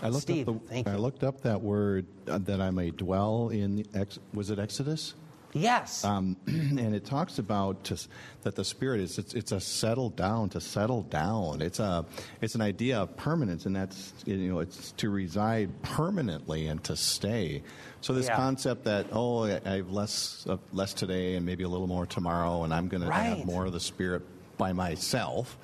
I 0.02 0.08
looked, 0.08 0.24
Steve, 0.24 0.48
up, 0.48 0.68
the. 0.68 0.90
I 0.90 0.96
looked 0.96 1.24
up 1.24 1.42
that 1.42 1.62
word 1.62 2.06
uh, 2.28 2.38
that 2.40 2.62
I 2.62 2.72
may 2.72 2.92
dwell 2.92 3.50
in. 3.50 3.86
Ex, 3.94 4.18
was 4.34 4.50
it 4.50 4.58
Exodus? 4.58 5.14
Yes. 5.54 6.06
Um, 6.06 6.38
and 6.48 6.94
it 6.94 7.06
talks 7.06 7.40
about 7.40 7.84
to, 7.86 8.00
that 8.44 8.56
the 8.56 8.64
spirit 8.64 9.02
is 9.02 9.18
it's, 9.18 9.34
it's, 9.34 9.52
a 9.52 9.60
settle 9.60 10.10
down 10.10 10.50
to 10.50 10.62
settle 10.62 11.04
down. 11.04 11.62
It's 11.62 11.80
a 11.80 12.06
it's 12.42 12.56
an 12.56 12.62
idea 12.62 13.00
of 13.00 13.18
permanence, 13.18 13.66
and 13.66 13.76
that's 13.76 14.14
you 14.26 14.38
know 14.38 14.60
it's 14.60 14.92
to 14.94 15.10
reside 15.10 15.82
permanently 15.82 16.68
and 16.68 16.84
to 16.84 16.96
stay. 16.96 17.64
So 18.02 18.14
this 18.14 18.28
Yeah. 18.28 18.36
concept 18.36 18.84
that 18.86 19.08
oh 19.12 19.44
I 19.46 19.60
I 19.66 19.70
have 19.78 19.92
less 19.92 20.46
uh, 20.48 20.58
less 20.72 20.94
today 20.94 21.36
and 21.36 21.46
maybe 21.46 21.64
a 21.64 21.70
little 21.70 21.88
more 21.88 22.06
tomorrow, 22.06 22.64
and 22.64 22.74
I'm 22.74 22.88
going 22.88 23.04
to 23.04 23.12
have 23.12 23.46
more 23.46 23.66
of 23.66 23.74
the 23.74 23.80
spirit 23.80 24.24
by 24.58 24.74
myself. 24.74 25.58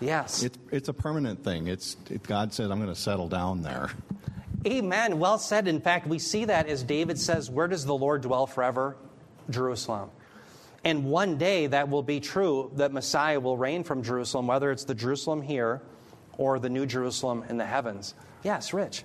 yes. 0.00 0.42
It's 0.42 0.58
it's 0.70 0.88
a 0.88 0.94
permanent 0.94 1.42
thing. 1.42 1.68
It's 1.68 1.96
it, 2.10 2.22
God 2.22 2.52
says 2.52 2.70
I'm 2.70 2.78
going 2.78 2.94
to 2.94 3.00
settle 3.00 3.28
down 3.28 3.62
there. 3.62 3.90
Amen. 4.66 5.18
Well 5.18 5.38
said. 5.38 5.68
In 5.68 5.80
fact, 5.80 6.06
we 6.06 6.18
see 6.18 6.44
that 6.46 6.68
as 6.68 6.82
David 6.82 7.18
says, 7.18 7.50
Where 7.50 7.68
does 7.68 7.84
the 7.84 7.94
Lord 7.94 8.22
dwell 8.22 8.46
forever? 8.46 8.96
Jerusalem. 9.50 10.10
And 10.84 11.06
one 11.06 11.38
day 11.38 11.66
that 11.66 11.88
will 11.88 12.02
be 12.02 12.20
true 12.20 12.70
that 12.76 12.92
Messiah 12.92 13.40
will 13.40 13.56
reign 13.56 13.84
from 13.84 14.02
Jerusalem, 14.02 14.46
whether 14.46 14.70
it's 14.70 14.84
the 14.84 14.94
Jerusalem 14.94 15.42
here 15.42 15.82
or 16.36 16.58
the 16.58 16.68
New 16.68 16.86
Jerusalem 16.86 17.44
in 17.48 17.56
the 17.56 17.66
heavens. 17.66 18.14
Yes, 18.42 18.72
Rich. 18.72 19.04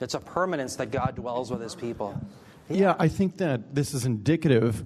It's 0.00 0.14
a 0.14 0.20
permanence 0.20 0.76
that 0.76 0.90
God 0.90 1.14
dwells 1.14 1.50
with 1.50 1.60
his 1.60 1.74
people. 1.74 2.18
Yeah, 2.70 2.96
I 2.98 3.08
think 3.08 3.36
that 3.38 3.74
this 3.74 3.92
is 3.92 4.06
indicative 4.06 4.84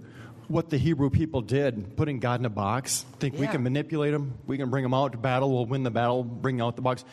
what 0.49 0.71
the 0.71 0.77
Hebrew 0.77 1.09
people 1.09 1.41
did, 1.41 1.97
putting 1.97 2.19
God 2.19 2.41
in 2.41 2.47
a 2.47 2.51
box. 2.51 3.07
Think 3.19 3.39
we 3.39 3.47
can 3.47 3.63
manipulate 3.63 4.13
him, 4.13 4.35
we 4.47 4.59
can 4.59 4.71
bring 4.71 4.85
him 4.85 4.93
out 4.93 5.13
to 5.13 5.19
battle, 5.19 5.53
we'll 5.53 5.67
win 5.67 5.85
the 5.85 5.91
battle, 5.91 6.25
bring 6.25 6.61
out 6.61 6.77
the 6.77 6.83
box. 6.83 7.05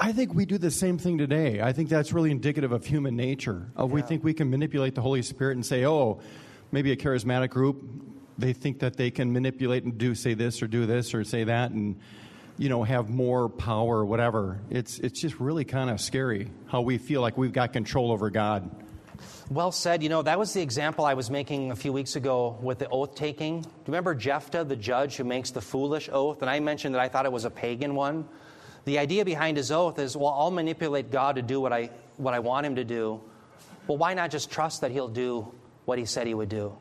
I 0.00 0.12
think 0.12 0.32
we 0.32 0.46
do 0.46 0.56
the 0.56 0.70
same 0.70 0.96
thing 0.96 1.18
today. 1.18 1.60
I 1.60 1.74
think 1.74 1.90
that's 1.90 2.10
really 2.10 2.30
indicative 2.30 2.72
of 2.72 2.86
human 2.86 3.16
nature. 3.16 3.70
Of 3.76 3.92
we 3.92 4.00
think 4.00 4.24
we 4.24 4.32
can 4.32 4.48
manipulate 4.48 4.94
the 4.94 5.02
Holy 5.02 5.20
Spirit 5.20 5.56
and 5.56 5.66
say, 5.66 5.84
"Oh, 5.84 6.20
maybe 6.72 6.90
a 6.90 6.96
charismatic 6.96 7.50
group, 7.50 7.84
they 8.38 8.54
think 8.54 8.78
that 8.78 8.96
they 8.96 9.10
can 9.10 9.30
manipulate 9.30 9.84
and 9.84 9.98
do 9.98 10.14
say 10.14 10.32
this 10.32 10.62
or 10.62 10.68
do 10.68 10.86
this 10.86 11.12
or 11.12 11.22
say 11.22 11.44
that 11.44 11.72
and 11.72 11.96
you 12.56 12.70
know 12.70 12.82
have 12.82 13.10
more 13.10 13.50
power 13.50 13.98
or 13.98 14.06
whatever." 14.06 14.62
It's 14.70 14.98
it's 15.00 15.20
just 15.20 15.38
really 15.38 15.66
kind 15.66 15.90
of 15.90 16.00
scary 16.00 16.50
how 16.66 16.80
we 16.80 16.96
feel 16.96 17.20
like 17.20 17.36
we've 17.36 17.52
got 17.52 17.74
control 17.74 18.10
over 18.10 18.30
God. 18.30 18.70
Well 19.50 19.70
said. 19.70 20.02
You 20.02 20.08
know, 20.08 20.22
that 20.22 20.38
was 20.38 20.54
the 20.54 20.62
example 20.62 21.04
I 21.04 21.12
was 21.12 21.30
making 21.30 21.72
a 21.72 21.76
few 21.76 21.92
weeks 21.92 22.16
ago 22.16 22.56
with 22.62 22.78
the 22.78 22.88
oath 22.88 23.14
taking. 23.14 23.60
Do 23.60 23.68
you 23.68 23.84
remember 23.88 24.14
Jephthah, 24.14 24.64
the 24.64 24.76
judge 24.76 25.16
who 25.16 25.24
makes 25.24 25.50
the 25.50 25.60
foolish 25.60 26.08
oath? 26.10 26.40
And 26.40 26.50
I 26.50 26.58
mentioned 26.60 26.94
that 26.94 27.02
I 27.02 27.08
thought 27.08 27.26
it 27.26 27.32
was 27.32 27.44
a 27.44 27.50
pagan 27.50 27.94
one. 27.94 28.26
The 28.84 28.98
idea 28.98 29.24
behind 29.24 29.56
his 29.56 29.70
oath 29.70 29.98
is, 29.98 30.16
well, 30.16 30.34
I'll 30.36 30.50
manipulate 30.50 31.10
God 31.10 31.36
to 31.36 31.42
do 31.42 31.60
what 31.60 31.72
I, 31.72 31.90
what 32.16 32.34
I 32.34 32.38
want 32.38 32.66
him 32.66 32.76
to 32.76 32.84
do. 32.84 33.20
Well, 33.86 33.98
why 33.98 34.14
not 34.14 34.30
just 34.30 34.50
trust 34.50 34.80
that 34.80 34.90
he'll 34.90 35.08
do 35.08 35.52
what 35.84 35.98
he 35.98 36.04
said 36.04 36.26
he 36.26 36.34
would 36.34 36.48
do? 36.48 36.76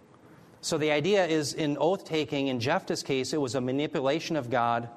So 0.62 0.78
the 0.78 0.92
idea 0.92 1.26
is 1.26 1.54
in 1.54 1.78
oath 1.80 2.06
taking, 2.06 2.48
in 2.48 2.60
Jephthah's 2.60 3.04
case, 3.04 3.34
it 3.34 3.40
was 3.40 3.56
a 3.56 3.62
manipulation 3.62 4.36
of 4.36 4.50
God 4.50 4.90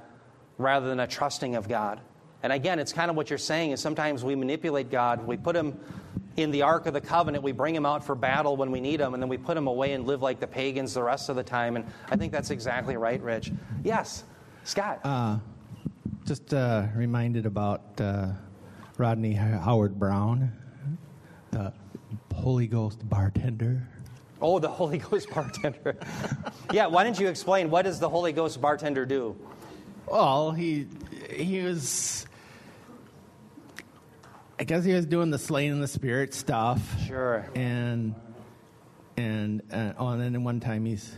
rather 0.59 0.89
than 0.89 1.01
a 1.01 1.07
trusting 1.07 1.55
of 1.55 1.69
God. 1.69 2.01
And 2.43 2.53
again, 2.53 2.79
it's 2.79 2.93
kind 2.93 3.11
of 3.11 3.17
what 3.17 3.31
you're 3.31 3.39
saying 3.39 3.71
is 3.71 3.81
sometimes 3.81 4.25
we 4.25 4.35
manipulate 4.35 4.91
God. 4.91 5.25
We 5.27 5.37
put 5.37 5.55
him 5.55 5.79
in 6.37 6.51
the 6.51 6.63
Ark 6.63 6.87
of 6.87 6.95
the 6.95 7.01
Covenant. 7.01 7.45
We 7.45 7.53
bring 7.53 7.75
him 7.75 7.87
out 7.87 8.05
for 8.05 8.17
battle 8.17 8.57
when 8.57 8.73
we 8.73 8.81
need 8.81 9.01
him, 9.01 9.15
and 9.15 9.23
then 9.23 9.29
we 9.29 9.39
put 9.39 9.57
him 9.57 9.69
away 9.69 9.93
and 9.93 10.07
live 10.07 10.23
like 10.23 10.41
the 10.41 10.47
pagans 10.47 10.95
the 10.95 11.03
rest 11.03 11.29
of 11.29 11.37
the 11.37 11.45
time. 11.45 11.77
And 11.77 11.85
I 12.11 12.17
think 12.17 12.33
that's 12.33 12.51
exactly 12.51 12.97
right, 12.97 13.23
Rich. 13.23 13.53
Yes, 13.85 14.25
Scott. 14.65 15.01
Uh, 15.05 15.39
just 16.33 16.55
uh, 16.55 16.87
reminded 16.95 17.45
about 17.45 18.01
uh, 18.01 18.29
Rodney 18.97 19.35
Howard-Browne, 19.35 20.51
the 21.51 21.75
Holy 22.35 22.67
Ghost 22.67 23.07
bartender. 23.07 23.87
Oh, 24.41 24.59
the 24.59 24.69
Holy 24.69 24.97
Ghost 25.11 25.29
bartender. 25.29 25.95
yeah, 26.73 26.87
why 26.87 27.05
don't 27.05 27.21
you 27.21 27.29
explain 27.29 27.69
what 27.69 27.83
does 27.83 28.01
the 28.01 28.09
Holy 28.09 28.33
Ghost 28.33 28.63
bartender 28.63 29.05
do? 29.05 29.37
Well, 30.07 30.53
he 30.53 30.87
he 31.29 31.61
was. 31.61 32.25
I 34.59 34.65
guess 34.65 34.85
he 34.85 34.95
was 34.95 35.05
doing 35.05 35.31
the 35.31 35.39
slaying 35.39 35.73
in 35.73 35.81
the 35.83 35.89
spirit 35.89 36.33
stuff. 36.33 36.81
Sure. 37.07 37.47
And 37.55 38.15
and 39.19 39.61
uh, 39.71 39.93
oh, 39.99 40.09
and 40.09 40.23
then 40.35 40.45
one 40.45 40.61
time 40.61 40.87
he's 40.87 41.15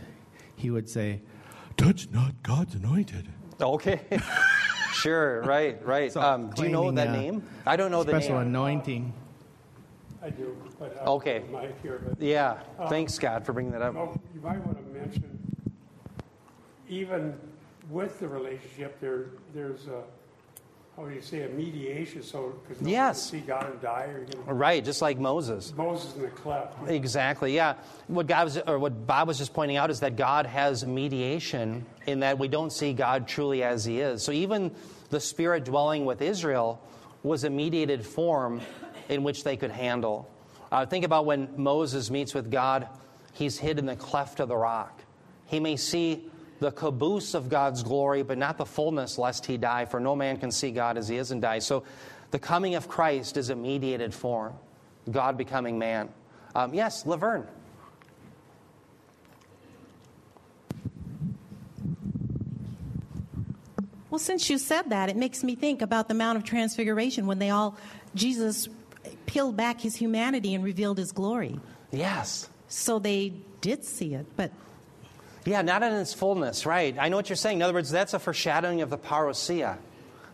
he 0.57 0.69
would 0.71 0.89
say, 0.89 1.21
"Touch 1.77 2.09
not 2.11 2.43
God's 2.43 2.75
anointed." 2.75 3.29
Okay. 3.61 4.01
sure. 5.05 5.41
Right. 5.43 5.85
Right. 5.85 6.11
So 6.11 6.21
um, 6.21 6.49
do 6.49 6.63
you 6.63 6.69
know 6.69 6.91
that 6.91 7.07
uh, 7.09 7.11
name? 7.13 7.43
I 7.65 7.75
don't 7.75 7.91
know 7.91 8.03
the 8.03 8.11
name. 8.13 8.21
Special 8.21 8.39
anointing. 8.39 9.13
I 10.23 10.29
do, 10.31 10.57
but 10.79 10.97
I 11.01 11.05
Okay. 11.05 11.39
don't 11.39 11.53
have 11.53 11.61
the 11.61 11.67
mic 11.67 11.81
here, 11.83 12.01
but 12.03 12.21
Yeah. 12.21 12.57
Thanks, 12.89 13.13
Scott, 13.13 13.45
for 13.45 13.53
bringing 13.53 13.71
that 13.73 13.81
up. 13.83 13.93
no, 13.93 14.19
you 14.33 14.41
might 14.41 14.63
want 14.65 14.77
to 14.77 14.99
mention, 14.99 15.29
even 16.89 17.35
with 17.89 18.19
the 18.19 18.27
relationship, 18.27 18.99
there, 18.99 19.25
there's 19.53 19.85
a, 19.87 20.01
how 20.97 21.03
do 21.07 21.13
you 21.13 21.21
say, 21.21 21.43
a 21.43 21.49
mediation, 21.49 22.23
so, 22.23 22.53
because 22.63 22.81
no 22.81 22.85
one 22.85 22.85
can 22.85 22.87
Yes. 22.89 23.29
see 23.29 23.39
God 23.41 23.69
and 23.69 23.81
die, 23.81 24.05
or 24.05 24.19
you 24.27 24.35
know, 24.47 24.53
Right. 24.53 24.83
Just 24.83 25.01
like 25.01 25.19
Moses. 25.19 25.73
Moses 25.77 26.15
in 26.15 26.23
the 26.23 26.29
cleft. 26.29 26.89
Exactly. 26.89 27.53
Yeah. 27.53 27.75
What 28.07 28.25
God 28.25 28.45
was, 28.45 28.57
or 28.65 28.79
what 28.79 29.05
Bob 29.05 29.27
was 29.27 29.37
just 29.37 29.53
pointing 29.53 29.77
out 29.77 29.91
is 29.91 29.99
that 29.99 30.15
God 30.15 30.47
has 30.47 30.83
mediation 30.85 31.85
in 32.07 32.21
that 32.21 32.39
we 32.39 32.47
don't 32.47 32.71
see 32.71 32.93
God 32.93 33.27
truly 33.27 33.61
as 33.61 33.85
He 33.85 33.99
is. 33.99 34.23
So 34.23 34.31
even 34.31 34.71
the 35.15 35.21
Spirit 35.21 35.63
dwelling 35.63 36.03
with 36.03 36.21
Israel 36.21 36.81
was 37.23 37.45
a 37.45 37.49
mediated 37.49 38.05
form 38.05 38.59
in 39.07 39.23
which 39.23 39.45
they 39.45 39.55
could 39.55 39.71
handle. 39.71 40.29
Uh, 40.73 40.85
think 40.85 41.05
about 41.05 41.25
when 41.25 41.47
Moses 41.55 42.11
meets 42.11 42.33
with 42.33 42.51
God; 42.51 42.89
he's 43.31 43.57
hid 43.57 43.79
in 43.79 43.85
the 43.85 43.95
cleft 43.95 44.41
of 44.41 44.49
the 44.49 44.57
rock. 44.57 45.01
He 45.45 45.61
may 45.61 45.77
see 45.77 46.29
the 46.59 46.69
caboose 46.69 47.33
of 47.33 47.47
God's 47.47 47.81
glory, 47.81 48.23
but 48.23 48.37
not 48.37 48.57
the 48.57 48.65
fullness, 48.65 49.17
lest 49.17 49.45
he 49.45 49.55
die. 49.55 49.85
For 49.85 50.01
no 50.01 50.17
man 50.17 50.35
can 50.35 50.51
see 50.51 50.71
God 50.71 50.97
as 50.97 51.07
He 51.07 51.15
is 51.15 51.31
and 51.31 51.41
die. 51.41 51.59
So, 51.59 51.85
the 52.31 52.39
coming 52.39 52.75
of 52.75 52.89
Christ 52.89 53.37
is 53.37 53.49
a 53.49 53.55
mediated 53.55 54.13
form. 54.13 54.53
God 55.09 55.37
becoming 55.37 55.79
man. 55.79 56.09
Um, 56.55 56.73
yes, 56.73 57.05
Laverne. 57.05 57.47
Well, 64.15 64.19
since 64.21 64.49
you 64.49 64.57
said 64.57 64.91
that, 64.91 65.09
it 65.09 65.17
makes 65.17 65.43
me 65.43 65.55
think 65.55 65.81
about 65.81 66.07
the 66.07 66.13
Mount 66.13 66.37
of 66.37 66.45
Transfiguration 66.45 67.27
when 67.27 67.37
they 67.37 67.49
all, 67.49 67.75
Jesus 68.15 68.69
peeled 69.25 69.57
back 69.57 69.81
his 69.81 69.93
humanity 69.93 70.55
and 70.55 70.63
revealed 70.63 70.97
his 70.97 71.11
glory. 71.11 71.59
Yes. 71.91 72.47
So 72.69 72.97
they 72.97 73.33
did 73.59 73.83
see 73.83 74.13
it, 74.13 74.25
but 74.37 74.53
Yeah, 75.43 75.61
not 75.63 75.83
in 75.83 75.91
its 75.91 76.13
fullness, 76.13 76.65
right. 76.65 76.95
I 76.97 77.09
know 77.09 77.17
what 77.17 77.27
you're 77.27 77.35
saying. 77.35 77.57
In 77.57 77.61
other 77.61 77.73
words, 77.73 77.91
that's 77.91 78.13
a 78.13 78.19
foreshadowing 78.19 78.79
of 78.79 78.89
the 78.89 78.97
parousia. 78.97 79.79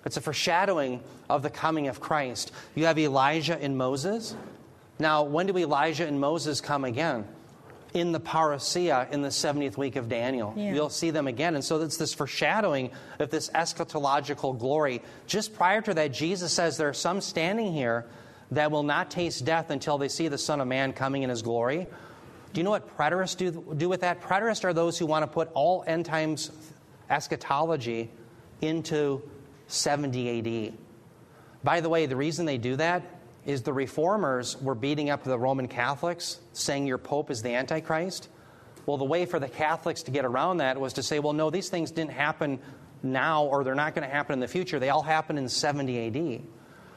It's 0.05 0.15
a 0.15 0.21
foreshadowing 0.21 1.01
of 1.27 1.41
the 1.41 1.49
coming 1.49 1.87
of 1.87 1.99
Christ. 1.99 2.51
You 2.75 2.85
have 2.85 2.99
Elijah 2.99 3.59
and 3.59 3.79
Moses. 3.79 4.35
Now, 4.99 5.23
when 5.23 5.47
do 5.47 5.57
Elijah 5.57 6.05
and 6.05 6.19
Moses 6.19 6.61
come 6.61 6.85
again? 6.85 7.27
In 7.93 8.13
the 8.13 8.19
parousia 8.19 9.11
in 9.11 9.21
the 9.21 9.29
70th 9.29 9.75
week 9.75 9.97
of 9.97 10.07
Daniel. 10.07 10.53
Yeah. 10.55 10.73
You'll 10.73 10.89
see 10.89 11.11
them 11.11 11.27
again. 11.27 11.55
And 11.55 11.63
so 11.63 11.81
it's 11.81 11.97
this 11.97 12.13
foreshadowing 12.13 12.91
of 13.19 13.29
this 13.29 13.49
eschatological 13.49 14.57
glory. 14.57 15.01
Just 15.27 15.53
prior 15.53 15.81
to 15.81 15.93
that, 15.95 16.13
Jesus 16.13 16.53
says 16.53 16.77
there 16.77 16.87
are 16.87 16.93
some 16.93 17.19
standing 17.19 17.73
here 17.73 18.05
that 18.51 18.71
will 18.71 18.83
not 18.83 19.11
taste 19.11 19.43
death 19.43 19.69
until 19.69 19.97
they 19.97 20.07
see 20.07 20.27
the 20.27 20.37
Son 20.37 20.61
of 20.61 20.67
Man 20.67 20.93
coming 20.93 21.23
in 21.23 21.29
his 21.29 21.41
glory. 21.41 21.87
Do 22.53 22.59
you 22.59 22.63
know 22.63 22.71
what 22.71 22.97
preterists 22.97 23.37
do, 23.37 23.75
do 23.77 23.87
with 23.87 24.01
that? 24.01 24.21
Preterists 24.21 24.63
are 24.65 24.73
those 24.73 24.97
who 24.97 25.05
want 25.05 25.23
to 25.23 25.27
put 25.27 25.49
all 25.53 25.83
end 25.87 26.05
times 26.05 26.51
eschatology 27.09 28.09
into 28.61 29.21
70 29.67 30.69
AD. 30.69 30.73
By 31.63 31.81
the 31.81 31.89
way, 31.89 32.05
the 32.05 32.15
reason 32.15 32.45
they 32.45 32.57
do 32.57 32.75
that 32.77 33.03
is 33.45 33.63
the 33.63 33.73
reformers 33.73 34.59
were 34.61 34.75
beating 34.75 35.09
up 35.09 35.23
the 35.23 35.37
Roman 35.37 35.67
Catholics, 35.67 36.39
saying 36.53 36.85
your 36.85 36.97
Pope 36.97 37.31
is 37.31 37.41
the 37.41 37.55
Antichrist. 37.55 38.29
Well, 38.85 38.97
the 38.97 39.05
way 39.05 39.25
for 39.25 39.39
the 39.39 39.47
Catholics 39.47 40.03
to 40.03 40.11
get 40.11 40.25
around 40.25 40.57
that 40.57 40.79
was 40.79 40.93
to 40.93 41.03
say, 41.03 41.19
well, 41.19 41.33
no, 41.33 41.49
these 41.49 41.69
things 41.69 41.91
didn't 41.91 42.11
happen 42.11 42.59
now 43.03 43.45
or 43.45 43.63
they're 43.63 43.75
not 43.75 43.95
going 43.95 44.07
to 44.07 44.13
happen 44.13 44.33
in 44.33 44.39
the 44.39 44.47
future. 44.47 44.79
They 44.79 44.89
all 44.89 45.03
happen 45.03 45.37
in 45.37 45.49
70 45.49 46.07
AD. 46.07 46.41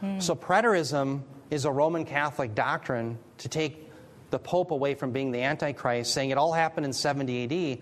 Hmm. 0.00 0.20
So, 0.20 0.35
preterism 0.35 1.22
is 1.50 1.64
a 1.64 1.70
Roman 1.70 2.04
Catholic 2.04 2.54
doctrine 2.54 3.18
to 3.38 3.48
take 3.48 3.90
the 4.30 4.38
Pope 4.38 4.70
away 4.70 4.94
from 4.94 5.12
being 5.12 5.30
the 5.30 5.42
Antichrist, 5.42 6.12
saying 6.12 6.30
it 6.30 6.38
all 6.38 6.52
happened 6.52 6.87
in 6.87 6.92
70 6.92 7.44
AD. 7.44 7.78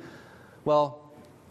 Well, 0.65 1.03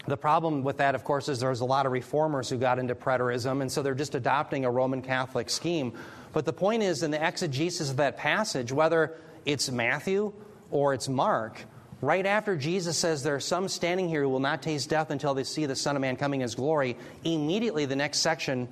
the 0.08 0.18
problem 0.18 0.64
with 0.64 0.78
that, 0.78 0.96
of 0.96 1.04
course, 1.04 1.30
is 1.30 1.40
there's 1.40 1.62
a 1.62 1.66
lot 1.66 1.86
of 1.86 1.92
reformers 1.92 2.50
who 2.50 2.58
got 2.58 2.80
into 2.80 2.96
preterism, 2.96 3.62
and 3.62 3.72
so 3.72 3.82
they're 3.82 3.94
just 3.94 4.16
adopting 4.16 4.66
a 4.66 4.72
Roman 4.72 5.02
Catholic 5.02 5.50
scheme. 5.50 5.94
But 6.34 6.46
the 6.46 6.54
point 6.54 6.84
is, 6.84 7.04
in 7.04 7.12
the 7.12 7.26
exegesis 7.26 7.90
of 7.90 7.98
that 7.98 8.18
passage, 8.18 8.72
whether 8.72 9.18
it's 9.46 9.70
Matthew 9.70 10.34
or 10.70 10.94
it's 10.94 11.10
Mark, 11.10 11.64
right 12.02 12.26
after 12.26 12.56
Jesus 12.56 12.98
says 12.98 13.24
there 13.24 13.36
are 13.36 13.40
some 13.40 13.68
standing 13.68 14.08
here 14.08 14.24
who 14.24 14.30
will 14.30 14.40
not 14.40 14.62
taste 14.62 14.90
death 14.90 15.12
until 15.12 15.34
they 15.34 15.44
see 15.44 15.66
the 15.66 15.76
Son 15.76 15.96
of 15.96 16.02
Man 16.02 16.16
coming 16.16 16.42
in 16.42 16.44
his 16.44 16.56
glory, 16.56 16.98
immediately 17.24 17.86
the 17.86 17.96
next 17.96 18.20
section 18.20 18.68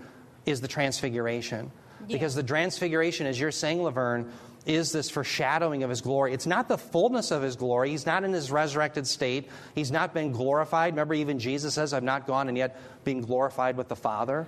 is 0.45 0.61
the 0.61 0.67
transfiguration. 0.67 1.71
Because 2.07 2.33
the 2.33 2.43
transfiguration, 2.43 3.27
as 3.27 3.39
you're 3.39 3.51
saying, 3.51 3.83
Laverne, 3.83 4.31
is 4.65 4.91
this 4.91 5.09
foreshadowing 5.09 5.83
of 5.83 5.89
his 5.89 6.01
glory. 6.01 6.33
It's 6.33 6.45
not 6.45 6.67
the 6.67 6.77
fullness 6.77 7.31
of 7.31 7.41
his 7.41 7.55
glory. 7.55 7.91
He's 7.91 8.05
not 8.05 8.23
in 8.23 8.33
his 8.33 8.51
resurrected 8.51 9.07
state. 9.07 9.49
He's 9.75 9.91
not 9.91 10.13
been 10.13 10.31
glorified. 10.31 10.93
Remember, 10.93 11.13
even 11.13 11.39
Jesus 11.39 11.73
says, 11.73 11.93
I've 11.93 12.03
not 12.03 12.27
gone 12.27 12.47
and 12.47 12.57
yet 12.57 12.79
being 13.03 13.21
glorified 13.21 13.77
with 13.77 13.87
the 13.87 13.95
Father. 13.95 14.47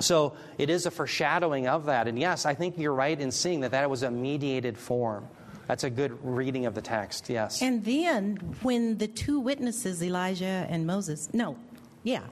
So 0.00 0.34
it 0.58 0.70
is 0.70 0.86
a 0.86 0.90
foreshadowing 0.90 1.66
of 1.66 1.86
that. 1.86 2.08
And 2.08 2.18
yes, 2.18 2.46
I 2.46 2.54
think 2.54 2.78
you're 2.78 2.94
right 2.94 3.18
in 3.18 3.30
seeing 3.30 3.60
that 3.60 3.70
that 3.72 3.88
was 3.90 4.02
a 4.02 4.10
mediated 4.10 4.76
form. 4.78 5.26
That's 5.66 5.84
a 5.84 5.90
good 5.90 6.18
reading 6.24 6.64
of 6.66 6.74
the 6.74 6.80
text, 6.80 7.28
yes. 7.28 7.60
and 7.60 7.84
then 7.84 8.36
when 8.62 8.96
the 8.96 9.06
two 9.06 9.38
witnesses, 9.38 10.02
Elijah 10.02 10.66
and 10.70 10.86
Moses, 10.86 11.28
no, 11.34 11.58
yeah, 12.04 12.22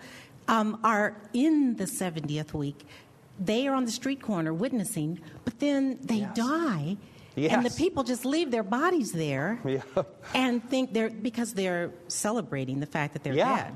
um, 0.49 0.81
are 0.83 1.14
in 1.35 1.77
the 1.77 1.85
70th 1.85 2.55
week, 2.55 2.87
they 3.38 3.69
are 3.69 3.75
on 3.75 3.85
the 3.85 3.90
street 3.90 4.23
corner 4.23 4.55
witnessing, 4.55 5.21
but 5.45 5.59
then 5.61 5.99
they 6.03 6.21
Yes. 6.25 6.35
die. 6.37 6.97
And 7.37 7.66
the 7.66 7.71
people 7.77 8.03
just 8.05 8.25
leave 8.25 8.51
their 8.51 8.62
bodies 8.62 9.12
there 9.12 9.61
Yeah. 9.66 9.83
and 10.33 10.66
think 10.71 10.95
they're 10.95 11.11
because 11.11 11.53
they're 11.53 11.90
celebrating 12.09 12.81
the 12.81 12.87
fact 12.87 13.12
that 13.12 13.23
they're 13.23 13.35
Yeah. 13.35 13.57
dead. 13.64 13.75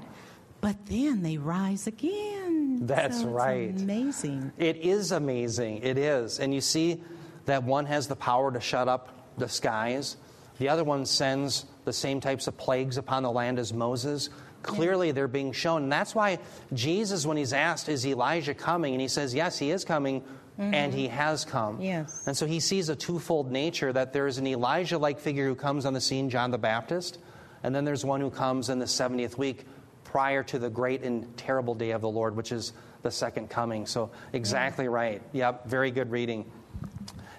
But 0.62 0.86
then 0.86 1.20
they 1.22 1.36
rise 1.36 1.86
again. 1.86 2.59
That's 2.86 3.20
So 3.20 3.26
it's 3.26 3.34
right. 3.34 3.80
Amazing. 3.80 4.52
It 4.56 4.78
is 4.78 5.12
amazing. 5.12 5.82
It 5.82 5.98
is. 5.98 6.40
And 6.40 6.54
you 6.54 6.60
see 6.60 7.02
that 7.44 7.62
one 7.62 7.86
has 7.86 8.08
the 8.08 8.16
power 8.16 8.50
to 8.50 8.60
shut 8.60 8.88
up 8.88 9.36
the 9.36 9.48
skies, 9.48 10.16
the 10.58 10.68
other 10.68 10.84
one 10.84 11.06
sends 11.06 11.64
the 11.84 11.92
same 11.92 12.20
types 12.20 12.46
of 12.46 12.56
plagues 12.56 12.98
upon 12.98 13.22
the 13.22 13.30
land 13.30 13.58
as 13.58 13.72
Moses. 13.72 14.28
Clearly, 14.62 15.10
they're 15.10 15.26
being 15.26 15.52
shown. 15.52 15.84
And 15.84 15.92
that's 15.92 16.14
why 16.14 16.38
Jesus, 16.74 17.24
when 17.24 17.38
he's 17.38 17.54
asked, 17.54 17.88
Is 17.88 18.06
Elijah 18.06 18.52
coming? 18.52 18.92
And 18.92 19.00
he 19.00 19.08
says, 19.08 19.34
Yes, 19.34 19.58
he 19.58 19.70
is 19.70 19.86
coming, 19.86 20.20
mm-hmm. 20.20 20.74
and 20.74 20.92
he 20.92 21.08
has 21.08 21.46
come. 21.46 21.80
Yes. 21.80 22.26
And 22.26 22.36
so 22.36 22.44
he 22.44 22.60
sees 22.60 22.90
a 22.90 22.96
twofold 22.96 23.50
nature 23.50 23.90
that 23.90 24.12
there 24.12 24.26
is 24.26 24.36
an 24.36 24.46
Elijah 24.46 24.98
like 24.98 25.18
figure 25.18 25.46
who 25.46 25.54
comes 25.54 25.86
on 25.86 25.94
the 25.94 26.00
scene, 26.00 26.28
John 26.28 26.50
the 26.50 26.58
Baptist, 26.58 27.18
and 27.62 27.74
then 27.74 27.86
there's 27.86 28.04
one 28.04 28.20
who 28.20 28.30
comes 28.30 28.68
in 28.68 28.78
the 28.78 28.84
70th 28.84 29.38
week 29.38 29.64
prior 30.10 30.42
to 30.42 30.58
the 30.58 30.68
great 30.68 31.02
and 31.04 31.36
terrible 31.36 31.72
day 31.72 31.92
of 31.92 32.00
the 32.00 32.08
Lord, 32.08 32.34
which 32.34 32.50
is 32.50 32.72
the 33.02 33.10
second 33.12 33.48
coming. 33.48 33.86
So, 33.86 34.10
exactly 34.32 34.88
right. 34.88 35.22
Yep, 35.32 35.68
very 35.68 35.92
good 35.92 36.10
reading. 36.10 36.50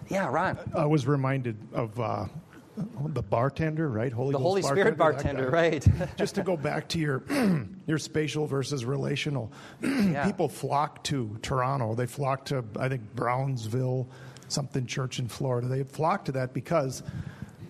Yeah, 0.07 0.29
Ron. 0.29 0.57
I 0.73 0.85
was 0.85 1.05
reminded 1.05 1.57
of 1.73 1.99
uh, 1.99 2.25
the 3.07 3.21
bartender, 3.21 3.89
right? 3.89 4.11
Holy 4.11 4.31
The 4.31 4.37
Ghost 4.37 4.43
Holy 4.43 4.61
Spirit 4.61 4.91
that 4.91 4.97
bartender, 4.97 5.49
right. 5.49 5.85
Just 6.17 6.35
to 6.35 6.43
go 6.43 6.55
back 6.55 6.87
to 6.89 6.99
your 6.99 7.23
your 7.87 7.97
spatial 7.97 8.47
versus 8.47 8.85
relational, 8.85 9.51
Yeah. 9.81 10.25
people 10.25 10.47
flock 10.47 11.03
to 11.05 11.37
Toronto. 11.41 11.93
They 11.93 12.05
flock 12.05 12.45
to 12.45 12.63
I 12.79 12.87
think 12.87 13.01
Brownsville, 13.15 14.07
something 14.47 14.85
church 14.85 15.19
in 15.19 15.27
Florida. 15.27 15.67
They 15.67 15.83
flock 15.83 16.23
to 16.25 16.31
that 16.33 16.53
because 16.53 17.03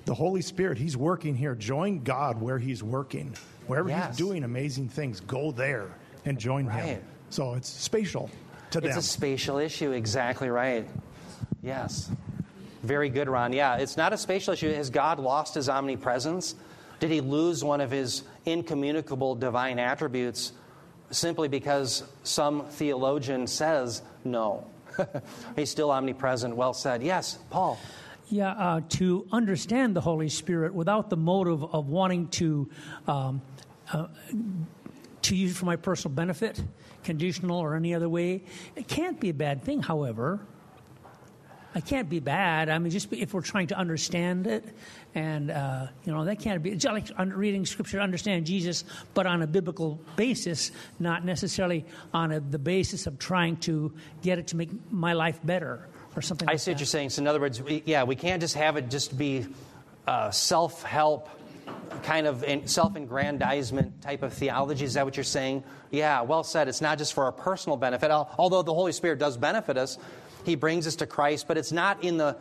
the 0.05 0.13
Holy 0.13 0.41
Spirit, 0.43 0.77
He's 0.77 0.95
working 0.95 1.35
here. 1.35 1.55
Join 1.55 2.03
God 2.03 2.39
where 2.39 2.59
He's 2.59 2.83
working. 2.83 3.35
Wherever 3.67 3.89
Yes. 3.89 4.09
He's 4.09 4.17
doing 4.17 4.43
amazing 4.43 4.89
things, 4.89 5.19
go 5.21 5.51
there 5.51 5.87
and 6.25 6.37
join 6.37 6.65
Right. 6.67 6.83
Him. 6.83 7.03
So 7.29 7.53
it's 7.53 7.69
spatial. 7.69 8.29
to 8.71 8.79
It's 8.79 8.89
them. 8.89 8.97
a 8.99 9.01
spatial 9.01 9.57
issue, 9.57 9.91
exactly 9.91 10.49
right. 10.49 10.87
Yes. 11.61 12.09
Very 12.83 13.09
good, 13.09 13.27
Ron. 13.29 13.53
Yeah, 13.53 13.75
it's 13.75 13.97
not 13.97 14.13
a 14.13 14.17
spatial 14.17 14.53
issue. 14.53 14.71
Has 14.73 14.89
God 14.89 15.19
lost 15.19 15.55
his 15.55 15.69
omnipresence? 15.69 16.55
Did 16.99 17.11
he 17.11 17.21
lose 17.21 17.63
one 17.63 17.81
of 17.81 17.91
his 17.91 18.23
incommunicable 18.45 19.35
divine 19.35 19.77
attributes 19.79 20.53
simply 21.11 21.47
because 21.47 22.03
some 22.23 22.65
theologian 22.67 23.45
says 23.47 24.01
no? 24.23 24.65
He's 25.55 25.69
still 25.69 25.91
omnipresent. 25.91 26.55
Well 26.55 26.73
said. 26.73 27.03
Yes, 27.03 27.37
Paul. 27.49 27.77
Yeah, 28.29 28.51
uh, 28.51 28.81
to 28.89 29.27
understand 29.33 29.93
the 29.95 30.01
Holy 30.01 30.29
Spirit 30.29 30.73
without 30.73 31.09
the 31.09 31.17
motive 31.17 31.63
of 31.65 31.87
wanting 31.89 32.29
to 32.29 32.69
um, 33.05 33.41
uh, 33.93 34.07
to 35.23 35.35
use 35.35 35.57
for 35.57 35.65
my 35.65 35.75
personal 35.75 36.15
benefit, 36.15 36.61
conditional 37.03 37.59
or 37.59 37.75
any 37.75 37.93
other 37.93 38.09
way, 38.09 38.43
it 38.75 38.87
can't 38.87 39.19
be 39.19 39.29
a 39.29 39.33
bad 39.33 39.63
thing. 39.63 39.81
However, 39.81 40.39
it 41.73 41.85
can't 41.85 42.09
be 42.09 42.19
bad. 42.19 42.69
I 42.69 42.77
mean, 42.79 42.91
just 42.91 43.11
if 43.13 43.33
we're 43.33 43.41
trying 43.41 43.67
to 43.67 43.77
understand 43.77 44.45
it, 44.45 44.65
and 45.15 45.51
uh, 45.51 45.87
you 46.03 46.13
know 46.13 46.25
that 46.25 46.39
can't 46.39 46.61
be. 46.61 46.71
It's 46.71 46.83
like 46.85 47.07
reading 47.17 47.65
Scripture 47.65 48.01
understand 48.01 48.45
Jesus, 48.45 48.83
but 49.13 49.25
on 49.25 49.41
a 49.41 49.47
biblical 49.47 49.99
basis, 50.17 50.71
not 50.99 51.23
necessarily 51.23 51.85
on 52.13 52.31
a, 52.33 52.39
the 52.39 52.59
basis 52.59 53.07
of 53.07 53.19
trying 53.19 53.57
to 53.57 53.93
get 54.21 54.37
it 54.37 54.47
to 54.47 54.57
make 54.57 54.69
my 54.91 55.13
life 55.13 55.39
better 55.43 55.87
or 56.15 56.21
something. 56.21 56.45
Like 56.45 56.47
that. 56.47 56.51
I 56.51 56.55
like 56.55 56.59
see 56.59 56.71
what 56.71 56.79
you're 56.81 56.87
saying. 56.87 57.09
So, 57.11 57.21
in 57.21 57.27
other 57.27 57.39
words, 57.39 57.61
we, 57.61 57.83
yeah, 57.85 58.03
we 58.03 58.15
can't 58.15 58.41
just 58.41 58.55
have 58.55 58.75
it 58.75 58.89
just 58.89 59.17
be 59.17 59.45
uh, 60.07 60.29
self 60.31 60.83
help, 60.83 61.29
kind 62.03 62.27
of 62.27 62.43
self 62.69 62.95
aggrandizement 62.95 64.01
type 64.01 64.23
of 64.23 64.33
theology. 64.33 64.85
Is 64.85 64.95
that 64.95 65.05
what 65.05 65.17
you're 65.17 65.23
saying? 65.23 65.63
Yeah, 65.89 66.21
well 66.21 66.43
said. 66.43 66.67
It's 66.67 66.81
not 66.81 66.97
just 66.97 67.13
for 67.13 67.25
our 67.25 67.31
personal 67.31 67.77
benefit, 67.77 68.11
although 68.11 68.61
the 68.61 68.73
Holy 68.73 68.91
Spirit 68.91 69.19
does 69.19 69.37
benefit 69.37 69.77
us. 69.77 69.97
He 70.45 70.55
brings 70.55 70.87
us 70.87 70.95
to 70.97 71.05
Christ, 71.05 71.47
but 71.47 71.57
it's 71.57 71.71
not 71.71 72.03
in 72.03 72.17
the, 72.17 72.37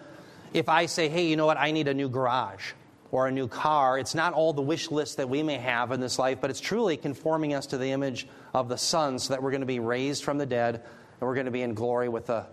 if 0.54 0.68
I 0.68 0.86
say, 0.86 1.08
hey, 1.08 1.26
you 1.26 1.36
know 1.36 1.46
what, 1.46 1.58
I 1.58 1.70
need 1.70 1.88
a 1.88 1.94
new 1.94 2.08
garage 2.08 2.72
or 3.10 3.26
a 3.26 3.32
new 3.32 3.48
car, 3.48 3.98
it's 3.98 4.14
not 4.14 4.32
all 4.32 4.52
the 4.52 4.62
wish 4.62 4.90
list 4.90 5.18
that 5.18 5.28
we 5.28 5.42
may 5.42 5.58
have 5.58 5.92
in 5.92 6.00
this 6.00 6.18
life, 6.18 6.38
but 6.40 6.48
it's 6.48 6.60
truly 6.60 6.96
conforming 6.96 7.52
us 7.52 7.66
to 7.66 7.78
the 7.78 7.90
image 7.90 8.26
of 8.54 8.68
the 8.68 8.78
Son 8.78 9.18
so 9.18 9.34
that 9.34 9.42
we're 9.42 9.50
going 9.50 9.60
to 9.60 9.66
be 9.66 9.80
raised 9.80 10.24
from 10.24 10.38
the 10.38 10.46
dead 10.46 10.76
and 10.76 11.28
we're 11.28 11.34
going 11.34 11.46
to 11.46 11.52
be 11.52 11.62
in 11.62 11.74
glory 11.74 12.08
with 12.08 12.26
the 12.26 12.46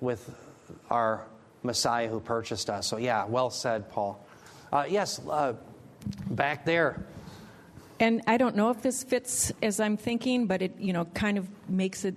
with 0.00 0.32
our 0.90 1.26
Messiah 1.62 2.08
who 2.08 2.20
purchased 2.20 2.70
us. 2.70 2.86
So, 2.86 2.98
yeah, 2.98 3.24
well 3.24 3.50
said, 3.50 3.90
Paul. 3.90 4.24
Uh, 4.72 4.84
yes, 4.88 5.20
uh, 5.28 5.54
back 6.30 6.64
there. 6.64 7.04
And 8.00 8.22
I 8.26 8.36
don't 8.36 8.54
know 8.54 8.70
if 8.70 8.82
this 8.82 9.02
fits 9.02 9.52
as 9.62 9.80
I'm 9.80 9.96
thinking, 9.96 10.46
but 10.46 10.62
it 10.62 10.78
you 10.78 10.92
know 10.92 11.04
kind 11.06 11.38
of 11.38 11.48
makes 11.68 12.04
it 12.04 12.14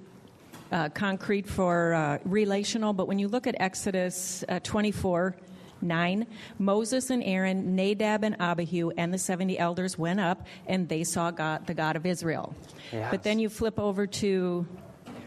uh, 0.72 0.89
concrete 0.89 1.48
for 1.48 1.94
uh, 1.94 2.20
relational. 2.24 2.94
But 2.94 3.08
when 3.08 3.20
you 3.20 3.28
look 3.28 3.48
at 3.48 3.56
Exodus 3.60 4.44
uh, 4.48 4.60
24. 4.63 5.36
9 5.84 6.28
Moses 6.60 7.10
and 7.10 7.24
Aaron, 7.24 7.76
Nadab 7.76 8.24
and 8.24 8.39
Abihu, 8.39 8.91
and 8.98 9.12
the 9.12 9.17
70 9.17 9.58
elders 9.58 9.98
went 9.98 10.20
up 10.20 10.46
and 10.67 10.88
they 10.88 11.04
saw 11.04 11.32
God, 11.32 11.65
the 11.65 11.74
God 11.74 11.96
of 11.96 12.06
Israel. 12.06 12.56
Yes. 12.91 13.08
But 13.10 13.24
then 13.24 13.39
you 13.39 13.50
flip 13.50 13.80
over 13.80 14.06
to 14.06 14.67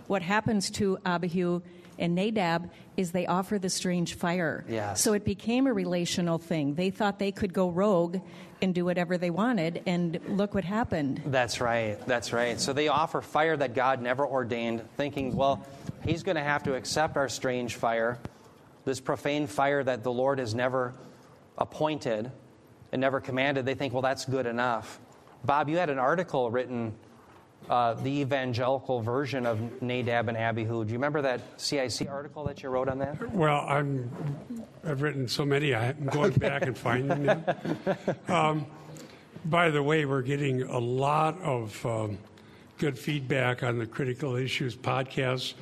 what 0.06 0.22
happens 0.22 0.70
to 0.70 0.98
Abihu 1.04 1.60
and 1.98 2.14
Nadab 2.14 2.70
is 2.96 3.12
they 3.12 3.26
offer 3.26 3.58
the 3.58 3.70
strange 3.70 4.14
fire. 4.14 4.64
Yes. 4.68 5.00
So 5.00 5.12
it 5.12 5.24
became 5.24 5.66
a 5.66 5.72
relational 5.72 6.38
thing. 6.38 6.74
They 6.74 6.90
thought 6.90 7.18
they 7.18 7.32
could 7.32 7.52
go 7.52 7.70
rogue 7.70 8.18
and 8.62 8.74
do 8.74 8.84
whatever 8.84 9.18
they 9.18 9.30
wanted, 9.30 9.82
and 9.84 10.18
look 10.28 10.54
what 10.54 10.64
happened. 10.64 11.20
That's 11.26 11.60
right. 11.60 11.98
That's 12.06 12.32
right. 12.32 12.58
So 12.60 12.72
they 12.72 12.88
offer 12.88 13.20
fire 13.20 13.56
that 13.56 13.74
God 13.74 14.00
never 14.00 14.26
ordained, 14.26 14.88
thinking, 14.96 15.36
well, 15.36 15.66
He's 16.04 16.22
going 16.22 16.36
to 16.36 16.42
have 16.42 16.62
to 16.64 16.74
accept 16.74 17.16
our 17.16 17.28
strange 17.28 17.76
fire, 17.76 18.18
this 18.84 19.00
profane 19.00 19.46
fire 19.46 19.82
that 19.82 20.02
the 20.02 20.12
Lord 20.12 20.38
has 20.38 20.54
never 20.54 20.94
appointed 21.58 22.30
and 22.92 23.00
never 23.00 23.20
commanded. 23.20 23.66
They 23.66 23.74
think, 23.74 23.92
well, 23.92 24.02
that's 24.02 24.24
good 24.24 24.46
enough. 24.46 25.00
Bob, 25.44 25.68
you 25.68 25.76
had 25.76 25.90
an 25.90 25.98
article 25.98 26.50
written, 26.50 26.94
uh, 27.70 27.94
the 27.94 28.20
evangelical 28.20 29.00
version 29.00 29.46
of 29.46 29.82
Nadab 29.82 30.28
and 30.28 30.36
Abihu. 30.36 30.84
Do 30.84 30.92
you 30.92 30.98
remember 30.98 31.22
that 31.22 31.40
CIC 31.60 32.08
article 32.08 32.44
that 32.44 32.62
you 32.62 32.68
wrote 32.68 32.88
on 32.88 32.98
that? 32.98 33.30
Well, 33.32 33.60
I'm, 33.66 34.10
I've 34.84 35.02
written 35.02 35.26
so 35.28 35.44
many, 35.44 35.74
I'm 35.74 36.06
going 36.06 36.32
back 36.32 36.62
and 36.62 36.76
finding 36.76 37.24
them. 37.24 37.44
Um, 38.28 38.66
by 39.46 39.70
the 39.70 39.82
way, 39.82 40.06
we're 40.06 40.22
getting 40.22 40.62
a 40.62 40.78
lot 40.78 41.40
of 41.42 41.84
um, 41.84 42.18
good 42.78 42.98
feedback 42.98 43.62
on 43.62 43.78
the 43.78 43.86
Critical 43.86 44.36
Issues 44.36 44.74
podcast 44.74 45.54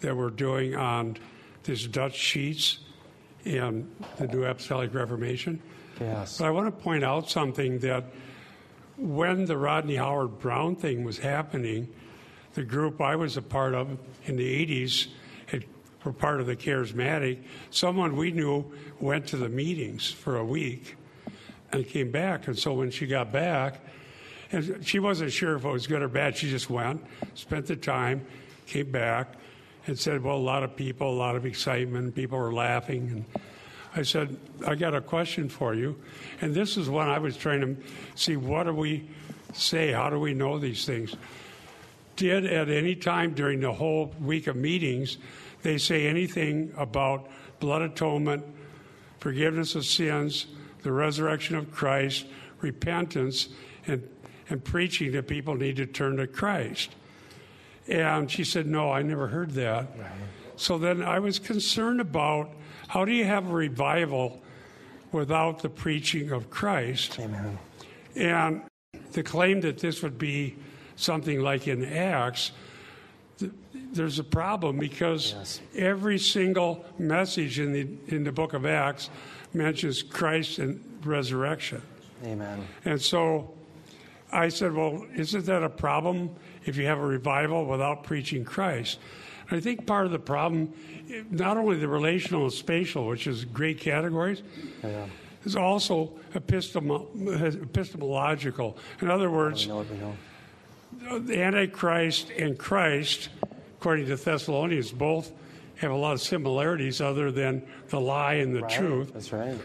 that 0.00 0.16
we're 0.16 0.30
doing 0.30 0.74
on 0.74 1.16
this 1.64 1.86
Dutch 1.86 2.14
Sheets 2.14 2.78
and 3.44 3.88
the 4.16 4.26
New 4.28 4.44
Apostolic 4.44 4.94
Reformation. 4.94 5.60
Yes. 6.00 6.38
But 6.38 6.46
I 6.46 6.50
want 6.50 6.66
to 6.66 6.82
point 6.82 7.04
out 7.04 7.28
something 7.28 7.78
that 7.80 8.04
when 8.98 9.44
the 9.46 9.56
Rodney 9.56 9.96
Howard-Browne 9.96 10.76
thing 10.76 11.04
was 11.04 11.18
happening, 11.18 11.88
the 12.54 12.64
group 12.64 13.00
I 13.00 13.16
was 13.16 13.36
a 13.36 13.42
part 13.42 13.74
of 13.74 13.96
in 14.24 14.36
the 14.36 14.66
80s 14.66 15.08
had, 15.46 15.64
were 16.04 16.12
part 16.12 16.40
of 16.40 16.46
the 16.46 16.56
charismatic. 16.56 17.38
Someone 17.70 18.16
we 18.16 18.32
knew 18.32 18.64
went 19.00 19.26
to 19.28 19.36
the 19.36 19.48
meetings 19.48 20.10
for 20.10 20.38
a 20.38 20.44
week 20.44 20.96
and 21.72 21.86
came 21.86 22.10
back. 22.10 22.48
And 22.48 22.58
so 22.58 22.72
when 22.72 22.90
she 22.90 23.06
got 23.06 23.30
back, 23.30 23.80
and 24.50 24.84
she 24.84 24.98
wasn't 24.98 25.30
sure 25.30 25.56
if 25.56 25.64
it 25.64 25.70
was 25.70 25.86
good 25.86 26.02
or 26.02 26.08
bad, 26.08 26.36
she 26.36 26.48
just 26.48 26.70
went, 26.70 27.04
spent 27.34 27.66
the 27.66 27.76
time, 27.76 28.26
came 28.66 28.90
back, 28.90 29.34
and 29.86 29.98
said, 29.98 30.22
Well, 30.22 30.36
a 30.36 30.38
lot 30.38 30.62
of 30.62 30.74
people, 30.74 31.10
a 31.10 31.14
lot 31.14 31.36
of 31.36 31.46
excitement, 31.46 32.14
people 32.14 32.38
were 32.38 32.52
laughing. 32.52 33.08
And 33.34 33.42
I 33.96 34.02
said, 34.02 34.36
I 34.66 34.74
got 34.74 34.94
a 34.94 35.00
question 35.00 35.48
for 35.48 35.74
you. 35.74 35.98
And 36.40 36.54
this 36.54 36.76
is 36.76 36.88
when 36.88 37.08
I 37.08 37.18
was 37.18 37.36
trying 37.36 37.60
to 37.60 37.76
see 38.14 38.36
what 38.36 38.64
do 38.64 38.74
we 38.74 39.08
say? 39.52 39.92
How 39.92 40.10
do 40.10 40.18
we 40.18 40.34
know 40.34 40.58
these 40.58 40.84
things? 40.84 41.16
Did 42.16 42.46
at 42.46 42.68
any 42.68 42.94
time 42.94 43.34
during 43.34 43.60
the 43.60 43.72
whole 43.72 44.12
week 44.20 44.46
of 44.46 44.56
meetings 44.56 45.18
they 45.62 45.78
say 45.78 46.06
anything 46.06 46.72
about 46.76 47.28
blood 47.60 47.82
atonement, 47.82 48.44
forgiveness 49.18 49.74
of 49.74 49.84
sins, 49.84 50.46
the 50.82 50.92
resurrection 50.92 51.56
of 51.56 51.72
Christ, 51.72 52.26
repentance, 52.60 53.48
and, 53.86 54.08
and 54.48 54.62
preaching 54.62 55.12
that 55.12 55.26
people 55.26 55.54
need 55.54 55.76
to 55.76 55.86
turn 55.86 56.16
to 56.16 56.26
Christ? 56.26 56.94
And 57.88 58.30
she 58.30 58.44
said, 58.44 58.66
No, 58.66 58.92
I 58.92 59.02
never 59.02 59.28
heard 59.28 59.52
that. 59.52 59.88
So 60.56 60.76
then 60.76 61.02
I 61.02 61.20
was 61.20 61.38
concerned 61.38 62.00
about 62.00 62.52
how 62.88 63.04
do 63.04 63.12
you 63.12 63.24
have 63.24 63.48
a 63.48 63.52
revival 63.52 64.42
without 65.12 65.60
the 65.60 65.68
preaching 65.68 66.32
of 66.32 66.50
Christ? 66.50 67.18
Amen. 67.20 67.58
And 68.16 68.62
the 69.12 69.22
claim 69.22 69.60
that 69.60 69.78
this 69.78 70.02
would 70.02 70.18
be 70.18 70.56
something 70.96 71.40
like 71.40 71.68
in 71.68 71.84
Acts, 71.84 72.50
th- 73.38 73.52
there's 73.92 74.18
a 74.18 74.24
problem 74.24 74.78
because 74.78 75.32
Yes. 75.32 75.60
every 75.76 76.18
single 76.18 76.84
message 76.98 77.58
in 77.60 77.72
the 77.72 77.86
in 78.14 78.24
the 78.24 78.32
book 78.32 78.52
of 78.54 78.66
Acts 78.66 79.10
mentions 79.54 80.02
Christ 80.02 80.58
and 80.58 80.82
resurrection. 81.04 81.80
Amen. 82.24 82.66
And 82.84 83.00
so 83.00 83.54
I 84.32 84.48
said, 84.48 84.74
well, 84.74 85.06
isn't 85.14 85.46
that 85.46 85.62
a 85.62 85.68
problem 85.70 86.30
if 86.66 86.76
you 86.76 86.84
have 86.86 86.98
a 86.98 87.06
revival 87.06 87.64
without 87.64 88.02
preaching 88.02 88.44
Christ? 88.44 88.98
And 89.50 89.56
I 89.56 89.60
think 89.60 89.86
part 89.86 90.06
of 90.06 90.12
the 90.12 90.18
problem, 90.18 90.72
not 91.30 91.56
only 91.56 91.76
the 91.78 91.88
relational 91.88 92.44
and 92.44 92.52
spatial, 92.52 93.06
which 93.06 93.26
is 93.26 93.44
great 93.44 93.80
categories, 93.80 94.42
is 95.44 95.56
also 95.56 96.12
epistemol- 96.34 97.08
epistemological. 97.62 98.76
In 99.00 99.10
other 99.10 99.30
words, 99.30 99.66
We 99.66 99.72
know 99.72 99.76
what 99.78 99.90
we 99.90 99.96
know. 99.98 101.18
the 101.20 101.42
Antichrist 101.42 102.30
and 102.30 102.58
Christ, 102.58 103.30
according 103.78 104.06
to 104.06 104.16
Thessalonians, 104.16 104.92
both 104.92 105.32
have 105.76 105.92
a 105.92 105.96
lot 105.96 106.12
of 106.12 106.20
similarities 106.20 107.00
other 107.00 107.30
than 107.30 107.62
the 107.88 108.00
lie 108.00 108.34
and 108.34 108.54
the 108.54 108.62
Right. 108.62 108.70
truth. 108.70 109.12
That's 109.12 109.32
right. 109.32 109.56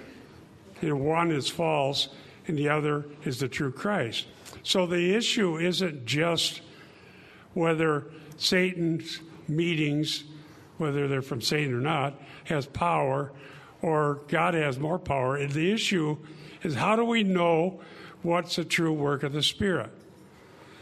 Know, 0.82 0.96
one 0.96 1.32
is 1.32 1.50
false 1.50 2.10
and 2.48 2.58
the 2.58 2.69
other 2.69 3.06
is 3.26 3.39
the 3.39 3.48
true 3.48 3.72
Christ. 3.72 4.28
So 4.63 4.86
the 4.86 5.13
issue 5.15 5.58
isn't 5.58 6.06
just 6.06 6.62
whether 7.54 8.06
Satan's 8.38 9.19
meetings, 9.47 10.23
whether 10.77 11.08
they're 11.08 11.21
from 11.21 11.41
Satan 11.41 11.73
or 11.73 11.82
not, 11.82 12.19
has 12.45 12.65
power 12.65 13.32
or 13.82 14.21
God 14.27 14.53
has 14.53 14.79
more 14.79 14.99
power. 14.99 15.36
And 15.36 15.51
the 15.51 15.71
issue 15.71 16.17
is 16.63 16.75
how 16.75 16.95
do 16.95 17.03
we 17.03 17.23
know 17.23 17.82
what's 18.21 18.58
a 18.58 18.63
true 18.63 18.93
work 18.93 19.23
of 19.23 19.34
the 19.34 19.43
Spirit? 19.43 19.91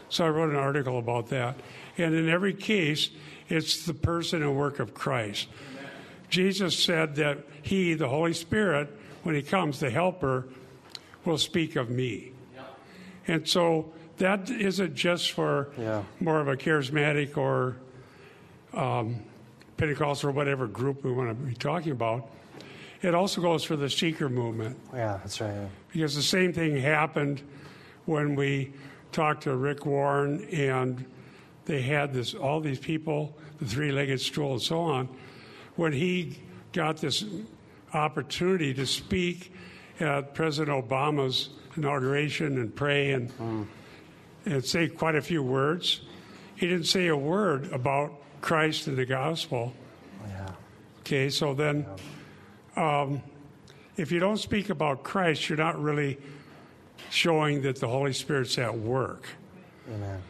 So 0.08 0.24
I 0.24 0.28
wrote 0.28 0.50
an 0.50 0.56
article 0.56 0.98
about 0.98 1.28
that. 1.28 1.56
And 1.98 2.14
in 2.14 2.28
every 2.28 2.54
case, 2.54 3.10
it's 3.48 3.84
the 3.84 3.94
person 3.94 4.42
and 4.42 4.56
work 4.56 4.78
of 4.78 4.94
Christ. 4.94 5.48
Jesus 6.28 6.78
said 6.78 7.16
that 7.16 7.38
He, 7.62 7.94
the 7.94 8.08
Holy 8.08 8.32
Spirit, 8.32 8.88
when 9.22 9.34
He 9.34 9.42
comes, 9.42 9.80
the 9.80 9.90
Helper, 9.90 10.46
will 11.24 11.38
speak 11.38 11.76
of 11.76 11.90
me. 11.90 12.32
And 13.26 13.46
so 13.48 13.92
that 14.18 14.50
isn't 14.50 14.94
just 14.94 15.32
for 15.32 15.68
Yeah. 15.78 16.02
more 16.20 16.40
of 16.40 16.48
a 16.48 16.56
charismatic 16.56 17.36
or 17.36 17.76
um, 18.74 19.16
Pentecostal 19.76 20.30
or 20.30 20.32
whatever 20.32 20.66
group 20.66 21.04
we 21.04 21.12
want 21.12 21.28
to 21.30 21.34
be 21.34 21.54
talking 21.54 21.92
about. 21.92 22.28
It 23.02 23.14
also 23.14 23.40
goes 23.40 23.64
for 23.64 23.74
the 23.76 23.90
seeker 23.90 24.28
movement 24.28 24.78
Yeah, 24.94 25.18
that's 25.22 25.40
right. 25.40 25.68
because 25.92 26.14
the 26.14 26.22
same 26.22 26.52
thing 26.52 26.76
happened 26.80 27.42
when 28.04 28.36
we 28.36 28.72
talked 29.10 29.42
to 29.44 29.56
Rick 29.56 29.84
Warren 29.86 30.44
and 30.52 31.04
they 31.64 31.82
had 31.82 32.12
this 32.12 32.34
all 32.34 32.60
these 32.60 32.78
people, 32.78 33.36
the 33.58 33.66
three-legged 33.66 34.20
stool 34.20 34.52
and 34.52 34.62
so 34.62 34.80
on. 34.80 35.08
When 35.76 35.92
he 35.92 36.38
got 36.72 36.98
this 36.98 37.24
opportunity 37.92 38.72
to 38.74 38.86
speak 38.86 39.52
at 40.00 40.34
President 40.34 40.88
Obama's 40.88 41.50
inauguration 41.76 42.58
and 42.58 42.74
pray 42.74 43.12
and 43.12 43.66
and 44.44 44.64
say 44.64 44.88
quite 44.88 45.14
a 45.14 45.22
few 45.22 45.42
words, 45.42 46.02
he 46.56 46.66
didn't 46.68 46.86
say 46.86 47.08
a 47.08 47.16
word 47.16 47.72
about 47.72 48.21
Christ 48.42 48.88
and 48.88 48.98
the 48.98 49.06
gospel. 49.06 49.72
Yeah. 50.28 50.48
Okay, 51.00 51.30
so 51.30 51.54
then 51.54 51.86
um, 52.76 53.22
if 53.96 54.12
you 54.12 54.20
don't 54.20 54.36
speak 54.36 54.68
about 54.68 55.02
Christ, 55.02 55.48
you're 55.48 55.56
not 55.56 55.80
really 55.80 56.18
showing 57.08 57.62
that 57.62 57.76
the 57.76 57.88
Holy 57.88 58.12
Spirit's 58.12 58.58
at 58.58 58.76
work. 58.76 59.26
Amen. 59.88 60.20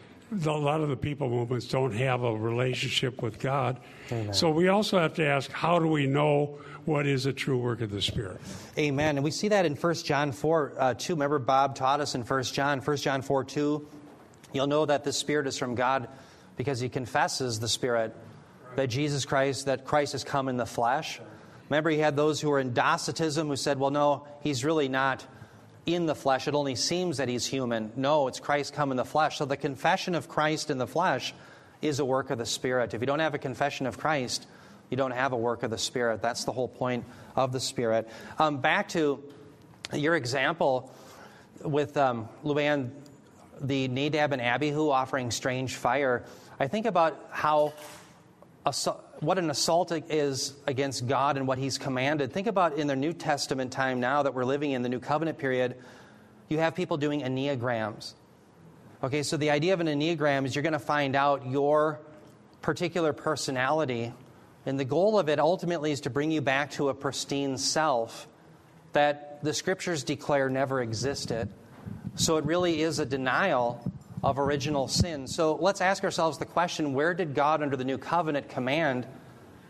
A 0.45 0.49
lot 0.49 0.81
of 0.81 0.89
the 0.89 0.95
people 0.95 1.29
movements 1.29 1.67
don't 1.67 1.93
have 1.93 2.23
a 2.23 2.35
relationship 2.35 3.21
with 3.21 3.39
God. 3.39 3.79
Amen. 4.11 4.33
So 4.33 4.49
we 4.49 4.67
also 4.67 4.97
have 4.97 5.13
to 5.15 5.25
ask 5.25 5.51
how 5.51 5.77
do 5.77 5.87
we 5.87 6.07
know 6.07 6.57
what 6.85 7.05
is 7.05 7.25
a 7.27 7.33
true 7.33 7.57
work 7.57 7.81
of 7.81 7.91
the 7.91 8.01
Spirit? 8.01 8.41
Amen. 8.77 9.17
And 9.17 9.23
we 9.23 9.31
see 9.31 9.47
that 9.49 9.65
in 9.65 9.75
1 9.75 9.93
John 9.95 10.31
4 10.31 10.73
uh, 10.77 10.93
2. 10.95 11.13
Remember, 11.13 11.39
Bob 11.39 11.75
taught 11.75 12.01
us 12.01 12.15
in 12.15 12.23
1 12.23 12.43
John, 12.43 12.79
1 12.79 12.97
John 12.97 13.21
4 13.21 13.43
2. 13.43 13.87
You'll 14.53 14.67
know 14.67 14.85
that 14.85 15.03
the 15.03 15.13
Spirit 15.13 15.47
is 15.47 15.57
from 15.57 15.75
God 15.75 16.07
because 16.55 16.79
he 16.79 16.89
confesses 16.89 17.59
the 17.59 17.67
Spirit, 17.67 18.15
that 18.75 18.87
Jesus 18.87 19.25
Christ, 19.25 19.65
that 19.65 19.85
Christ 19.85 20.13
has 20.13 20.23
come 20.23 20.49
in 20.49 20.57
the 20.57 20.65
flesh. 20.65 21.19
Remember, 21.69 21.89
he 21.89 21.99
had 21.99 22.15
those 22.15 22.41
who 22.41 22.49
were 22.49 22.59
in 22.59 22.73
Docetism 22.73 23.47
who 23.47 23.55
said, 23.55 23.79
well, 23.79 23.91
no, 23.91 24.27
he's 24.41 24.65
really 24.65 24.89
not 24.89 25.25
in 25.85 26.05
the 26.05 26.15
flesh. 26.15 26.47
It 26.47 26.55
only 26.55 26.75
seems 26.75 27.17
that 27.17 27.27
he's 27.27 27.45
human. 27.45 27.91
No, 27.95 28.27
it's 28.27 28.39
Christ 28.39 28.73
come 28.73 28.91
in 28.91 28.97
the 28.97 29.05
flesh. 29.05 29.37
So 29.37 29.45
the 29.45 29.57
confession 29.57 30.15
of 30.15 30.29
Christ 30.29 30.69
in 30.69 30.77
the 30.77 30.87
flesh 30.87 31.33
is 31.81 31.99
a 31.99 32.05
work 32.05 32.29
of 32.29 32.37
the 32.37 32.45
Spirit. 32.45 32.93
If 32.93 33.01
you 33.01 33.07
don't 33.07 33.19
have 33.19 33.33
a 33.33 33.39
confession 33.39 33.85
of 33.85 33.97
Christ, 33.97 34.47
you 34.89 34.97
don't 34.97 35.11
have 35.11 35.33
a 35.33 35.37
work 35.37 35.63
of 35.63 35.71
the 35.71 35.77
Spirit. 35.77 36.21
That's 36.21 36.45
the 36.45 36.51
whole 36.51 36.67
point 36.67 37.05
of 37.35 37.51
the 37.51 37.59
Spirit. 37.59 38.07
Um, 38.39 38.59
back 38.59 38.89
to 38.89 39.21
your 39.91 40.15
example 40.15 40.91
with 41.63 41.97
um, 41.97 42.29
Luann, 42.43 42.91
the 43.61 43.87
Nadab 43.87 44.33
and 44.33 44.41
Abihu 44.41 44.89
offering 44.89 45.31
strange 45.31 45.75
fire. 45.75 46.23
I 46.59 46.67
think 46.67 46.85
about 46.85 47.29
how 47.31 47.73
what 49.19 49.37
an 49.37 49.49
assault 49.49 49.91
is 49.91 50.53
against 50.67 51.07
God 51.07 51.37
and 51.37 51.47
what 51.47 51.57
He's 51.57 51.77
commanded. 51.77 52.31
Think 52.31 52.47
about 52.47 52.77
in 52.77 52.87
the 52.87 52.95
New 52.95 53.13
Testament 53.13 53.71
time 53.71 53.99
now 53.99 54.23
that 54.23 54.33
we're 54.33 54.45
living 54.45 54.71
in 54.71 54.81
the 54.81 54.89
New 54.89 54.99
Covenant 54.99 55.37
period, 55.37 55.75
you 56.49 56.59
have 56.59 56.75
people 56.75 56.97
doing 56.97 57.21
enneagrams. 57.21 58.13
Okay, 59.03 59.23
so 59.23 59.35
the 59.35 59.49
idea 59.49 59.73
of 59.73 59.81
an 59.81 59.87
enneagram 59.87 60.45
is 60.45 60.55
you're 60.55 60.63
going 60.63 60.73
to 60.73 60.79
find 60.79 61.15
out 61.15 61.45
your 61.47 61.99
particular 62.61 63.11
personality, 63.11 64.13
and 64.65 64.79
the 64.79 64.85
goal 64.85 65.19
of 65.19 65.27
it 65.27 65.39
ultimately 65.39 65.91
is 65.91 66.01
to 66.01 66.09
bring 66.09 66.31
you 66.31 66.41
back 66.41 66.71
to 66.71 66.89
a 66.89 66.93
pristine 66.93 67.57
self 67.57 68.27
that 68.93 69.43
the 69.43 69.53
scriptures 69.53 70.03
declare 70.03 70.49
never 70.49 70.81
existed. 70.81 71.49
So 72.15 72.37
it 72.37 72.45
really 72.45 72.81
is 72.81 72.99
a 72.99 73.05
denial 73.05 73.91
of 74.23 74.39
original 74.39 74.87
sin. 74.87 75.27
So 75.27 75.55
let's 75.55 75.81
ask 75.81 76.03
ourselves 76.03 76.37
the 76.37 76.45
question 76.45 76.93
where 76.93 77.13
did 77.13 77.35
God 77.35 77.61
under 77.61 77.75
the 77.75 77.83
new 77.83 77.97
covenant 77.97 78.49
command 78.49 79.05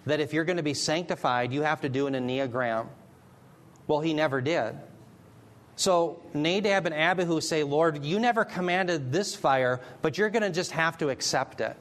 that 0.06 0.20
if 0.20 0.34
you're 0.34 0.44
going 0.44 0.58
to 0.58 0.64
be 0.64 0.74
sanctified, 0.74 1.52
you 1.52 1.64
have 1.64 1.82
to 1.82 1.90
do 1.90 2.08
an 2.08 2.14
enneagram? 2.14 2.88
Well, 3.88 4.00
he 4.00 4.14
never 4.14 4.42
did. 4.42 4.76
So 5.76 6.22
Nadab 6.34 6.86
and 6.86 6.94
Abihu 6.94 7.42
say, 7.42 7.64
Lord, 7.64 8.06
you 8.06 8.20
never 8.20 8.46
commanded 8.46 9.12
this 9.12 9.36
fire, 9.36 9.82
but 10.02 10.18
you're 10.18 10.30
going 10.30 10.44
to 10.44 10.52
just 10.52 10.72
have 10.72 11.00
to 11.00 11.10
accept 11.10 11.62
it. 11.62 11.76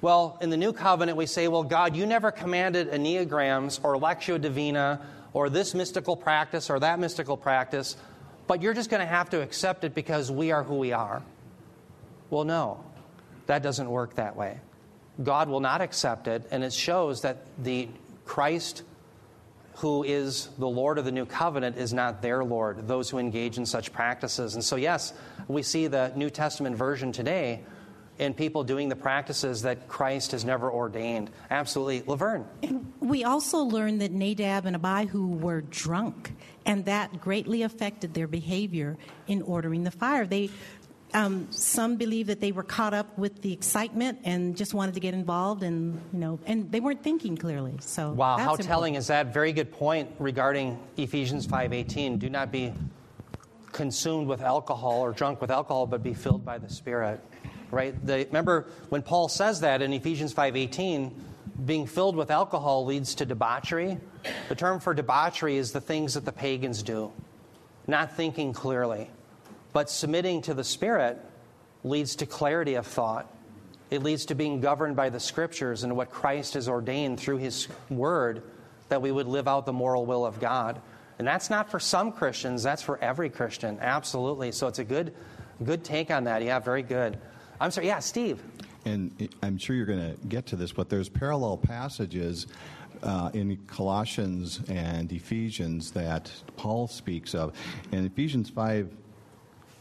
Well, 0.00 0.38
in 0.40 0.48
the 0.48 0.56
new 0.56 0.72
covenant, 0.72 1.18
we 1.18 1.26
say, 1.26 1.48
well, 1.48 1.64
God, 1.64 1.96
you 1.96 2.06
never 2.06 2.30
commanded 2.30 2.90
enneagrams 2.90 3.80
or 3.82 3.96
lectio 3.96 4.40
divina 4.40 5.04
or 5.32 5.50
this 5.50 5.74
mystical 5.74 6.16
practice 6.16 6.70
or 6.70 6.80
that 6.80 6.98
mystical 6.98 7.36
practice, 7.36 7.96
but 8.46 8.62
you're 8.62 8.74
just 8.74 8.90
going 8.90 9.00
to 9.00 9.06
have 9.06 9.28
to 9.30 9.42
accept 9.42 9.84
it 9.84 9.94
because 9.94 10.30
we 10.30 10.52
are 10.52 10.62
who 10.62 10.76
we 10.76 10.92
are. 10.92 11.22
Well, 12.30 12.44
no, 12.44 12.84
that 13.46 13.62
doesn't 13.62 13.90
work 13.90 14.14
that 14.16 14.36
way. 14.36 14.58
God 15.22 15.48
will 15.48 15.60
not 15.60 15.80
accept 15.80 16.28
it, 16.28 16.46
and 16.50 16.62
it 16.62 16.72
shows 16.72 17.22
that 17.22 17.38
the 17.62 17.88
Christ 18.24 18.82
who 19.78 20.02
is 20.02 20.48
the 20.58 20.68
Lord 20.68 20.98
of 20.98 21.04
the 21.04 21.12
new 21.12 21.24
covenant 21.24 21.76
is 21.76 21.92
not 21.92 22.20
their 22.20 22.42
Lord, 22.42 22.88
those 22.88 23.08
who 23.08 23.18
engage 23.18 23.58
in 23.58 23.66
such 23.66 23.92
practices. 23.92 24.54
And 24.54 24.64
so, 24.64 24.74
yes, 24.74 25.12
we 25.46 25.62
see 25.62 25.86
the 25.86 26.12
New 26.16 26.30
Testament 26.30 26.74
version 26.74 27.12
today 27.12 27.60
in 28.18 28.34
people 28.34 28.64
doing 28.64 28.88
the 28.88 28.96
practices 28.96 29.62
that 29.62 29.86
Christ 29.86 30.32
has 30.32 30.44
never 30.44 30.68
ordained. 30.68 31.30
Absolutely. 31.48 32.02
Laverne. 32.08 32.44
We 32.98 33.22
also 33.22 33.58
learned 33.58 34.00
that 34.00 34.10
Nadab 34.10 34.66
and 34.66 34.74
Abihu 34.74 35.28
were 35.28 35.60
drunk, 35.60 36.32
and 36.66 36.84
that 36.86 37.20
greatly 37.20 37.62
affected 37.62 38.14
their 38.14 38.26
behavior 38.26 38.98
in 39.28 39.42
ordering 39.42 39.84
the 39.84 39.92
fire. 39.92 40.26
They, 40.26 40.50
um, 41.14 41.48
some 41.50 41.96
believe 41.96 42.26
that 42.26 42.40
they 42.40 42.52
were 42.52 42.62
caught 42.62 42.92
up 42.92 43.16
with 43.18 43.40
the 43.42 43.52
excitement 43.52 44.20
and 44.24 44.56
just 44.56 44.74
wanted 44.74 44.94
to 44.94 45.00
get 45.00 45.14
involved, 45.14 45.62
and 45.62 46.00
you 46.12 46.18
know, 46.18 46.38
and 46.46 46.70
they 46.70 46.80
weren't 46.80 47.02
thinking 47.02 47.36
clearly. 47.36 47.76
So, 47.80 48.12
Wow, 48.12 48.36
how 48.36 48.42
important. 48.42 48.68
telling 48.68 48.94
is 48.94 49.06
that? 49.06 49.32
Very 49.32 49.52
good 49.52 49.72
point 49.72 50.10
regarding 50.18 50.78
Ephesians 50.96 51.46
5:18. 51.46 52.18
Do 52.18 52.28
not 52.28 52.52
be 52.52 52.74
consumed 53.72 54.28
with 54.28 54.42
alcohol 54.42 55.00
or 55.00 55.12
drunk 55.12 55.40
with 55.40 55.50
alcohol, 55.50 55.86
but 55.86 56.02
be 56.02 56.14
filled 56.14 56.44
by 56.44 56.58
the 56.58 56.68
Spirit. 56.68 57.20
Right? 57.70 57.94
The, 58.06 58.24
remember 58.26 58.66
when 58.88 59.02
Paul 59.02 59.28
says 59.28 59.60
that 59.60 59.82
in 59.82 59.92
Ephesians 59.92 60.32
5:18, 60.34 61.12
being 61.64 61.86
filled 61.86 62.16
with 62.16 62.30
alcohol 62.30 62.84
leads 62.84 63.14
to 63.16 63.26
debauchery. 63.26 63.98
The 64.48 64.54
term 64.54 64.78
for 64.80 64.94
debauchery 64.94 65.56
is 65.56 65.72
the 65.72 65.80
things 65.80 66.14
that 66.14 66.24
the 66.24 66.32
pagans 66.32 66.82
do, 66.82 67.12
not 67.86 68.14
thinking 68.16 68.52
clearly. 68.52 69.10
But 69.78 69.90
submitting 69.90 70.42
to 70.42 70.54
the 70.54 70.64
Spirit 70.64 71.24
leads 71.84 72.16
to 72.16 72.26
clarity 72.26 72.74
of 72.74 72.84
thought. 72.84 73.32
It 73.92 74.02
leads 74.02 74.24
to 74.24 74.34
being 74.34 74.60
governed 74.60 74.96
by 74.96 75.08
the 75.08 75.20
Scriptures 75.20 75.84
and 75.84 75.96
what 75.96 76.10
Christ 76.10 76.54
has 76.54 76.68
ordained 76.68 77.20
through 77.20 77.36
His 77.36 77.68
Word 77.88 78.42
that 78.88 79.00
we 79.00 79.12
would 79.12 79.28
live 79.28 79.46
out 79.46 79.66
the 79.66 79.72
moral 79.72 80.04
will 80.04 80.26
of 80.26 80.40
God. 80.40 80.80
And 81.20 81.28
that's 81.28 81.48
not 81.48 81.70
for 81.70 81.78
some 81.78 82.10
Christians, 82.10 82.64
that's 82.64 82.82
for 82.82 82.98
every 82.98 83.30
Christian. 83.30 83.78
Absolutely. 83.80 84.50
So 84.50 84.66
it's 84.66 84.80
a 84.80 84.84
good, 84.84 85.14
good 85.62 85.84
take 85.84 86.10
on 86.10 86.24
that. 86.24 86.42
Yeah, 86.42 86.58
very 86.58 86.82
good. 86.82 87.16
I'm 87.60 87.70
sorry. 87.70 87.86
Yeah, 87.86 88.00
Steve. 88.00 88.42
And 88.84 89.28
I'm 89.44 89.58
sure 89.58 89.76
you're 89.76 89.86
going 89.86 90.16
to 90.16 90.26
get 90.26 90.44
to 90.46 90.56
this, 90.56 90.72
but 90.72 90.88
there's 90.88 91.08
parallel 91.08 91.56
passages 91.56 92.48
uh, 93.04 93.30
in 93.32 93.56
Colossians 93.68 94.60
and 94.68 95.12
Ephesians 95.12 95.92
that 95.92 96.32
Paul 96.56 96.88
speaks 96.88 97.32
of. 97.32 97.56
In 97.92 98.04
Ephesians 98.04 98.50
5 98.50 98.92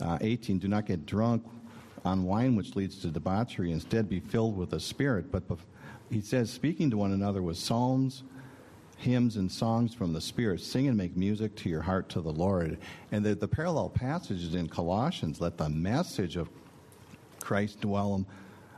uh, 0.02 0.18
18, 0.22 0.60
do 0.60 0.68
not 0.68 0.86
get 0.86 1.06
drunk 1.06 1.44
on 2.06 2.24
wine 2.24 2.56
which 2.56 2.76
leads 2.76 3.00
to 3.00 3.08
debauchery. 3.08 3.72
Instead, 3.72 4.10
be 4.10 4.20
filled 4.20 4.58
with 4.58 4.70
the 4.70 4.80
Spirit. 4.80 5.32
But 5.32 5.48
bef- 5.48 5.60
he 6.10 6.22
says, 6.22 6.52
speaking 6.52 6.90
to 6.92 6.98
one 6.98 7.12
another 7.12 7.42
with 7.42 7.58
psalms, 7.58 8.24
hymns, 8.98 9.36
and 9.36 9.52
songs 9.52 9.94
from 9.94 10.14
the 10.14 10.22
Spirit, 10.22 10.62
sing 10.62 10.88
and 10.88 10.98
make 10.98 11.16
music 11.16 11.56
to 11.58 11.70
your 11.70 11.82
heart 11.82 12.10
to 12.10 12.22
the 12.22 12.32
Lord. 12.32 12.78
And 13.12 13.26
the, 13.26 13.36
the 13.36 13.48
parallel 13.48 13.90
passages 13.90 14.56
in 14.56 14.68
Colossians 14.70 15.42
let 15.42 15.58
the 15.58 15.70
message 15.70 16.36
of 16.36 16.50
Christ 17.40 17.82
dwell 17.82 18.26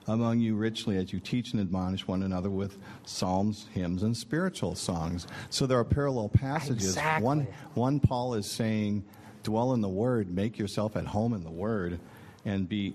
among 0.07 0.39
you 0.39 0.55
richly 0.55 0.97
as 0.97 1.13
you 1.13 1.19
teach 1.19 1.53
and 1.53 1.61
admonish 1.61 2.07
one 2.07 2.23
another 2.23 2.49
with 2.49 2.77
psalms, 3.05 3.67
hymns, 3.73 4.01
and 4.01 4.17
spiritual 4.17 4.73
songs. 4.73 5.27
So 5.49 5.67
there 5.67 5.77
are 5.77 5.83
parallel 5.85 6.29
passages. 6.29 6.89
Exactly. 6.89 7.23
One, 7.23 7.47
one 7.75 7.99
Paul 7.99 8.33
is 8.33 8.49
saying, 8.49 9.03
dwell 9.49 9.73
in 9.73 9.81
the 9.81 9.89
Word, 9.89 10.33
make 10.33 10.57
yourself 10.57 10.95
at 10.95 11.05
home 11.05 11.33
in 11.33 11.43
the 11.43 11.51
Word, 11.51 11.99
and 12.45 12.69
be 12.69 12.93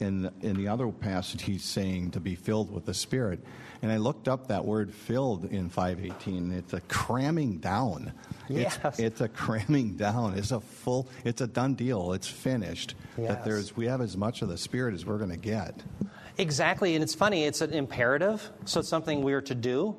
in, 0.00 0.30
in 0.40 0.56
the 0.56 0.68
other 0.68 0.88
passage 0.88 1.42
he's 1.42 1.64
saying 1.64 2.12
to 2.12 2.20
be 2.20 2.34
filled 2.34 2.72
with 2.72 2.86
the 2.86 2.94
Spirit. 2.94 3.40
And 3.82 3.92
I 3.92 3.98
looked 3.98 4.26
up 4.26 4.48
that 4.48 4.64
word 4.64 4.92
"filled" 4.94 5.44
in 5.44 5.68
518. 5.68 6.50
It's 6.52 6.72
a 6.72 6.80
cramming 6.82 7.58
down. 7.58 8.12
Yes. 8.48 8.78
It's, 8.82 8.98
it's 8.98 9.20
a 9.20 9.28
cramming 9.28 9.96
down. 9.96 10.38
It's 10.38 10.50
a 10.50 10.60
full. 10.60 11.08
It's 11.24 11.42
a 11.42 11.46
done 11.46 11.74
deal. 11.74 12.14
It's 12.14 12.26
finished. 12.26 12.94
Yes. 13.18 13.28
That 13.28 13.44
there's 13.44 13.76
we 13.76 13.86
have 13.86 14.00
as 14.00 14.16
much 14.16 14.40
of 14.40 14.48
the 14.48 14.56
Spirit 14.56 14.94
as 14.94 15.04
we're 15.04 15.18
going 15.18 15.30
to 15.30 15.36
get. 15.36 15.82
Exactly, 16.38 16.94
and 16.94 17.02
it's 17.02 17.14
funny, 17.14 17.44
it's 17.44 17.62
an 17.62 17.72
imperative, 17.72 18.50
so 18.66 18.80
it's 18.80 18.90
something 18.90 19.22
we're 19.22 19.40
to 19.40 19.54
do, 19.54 19.96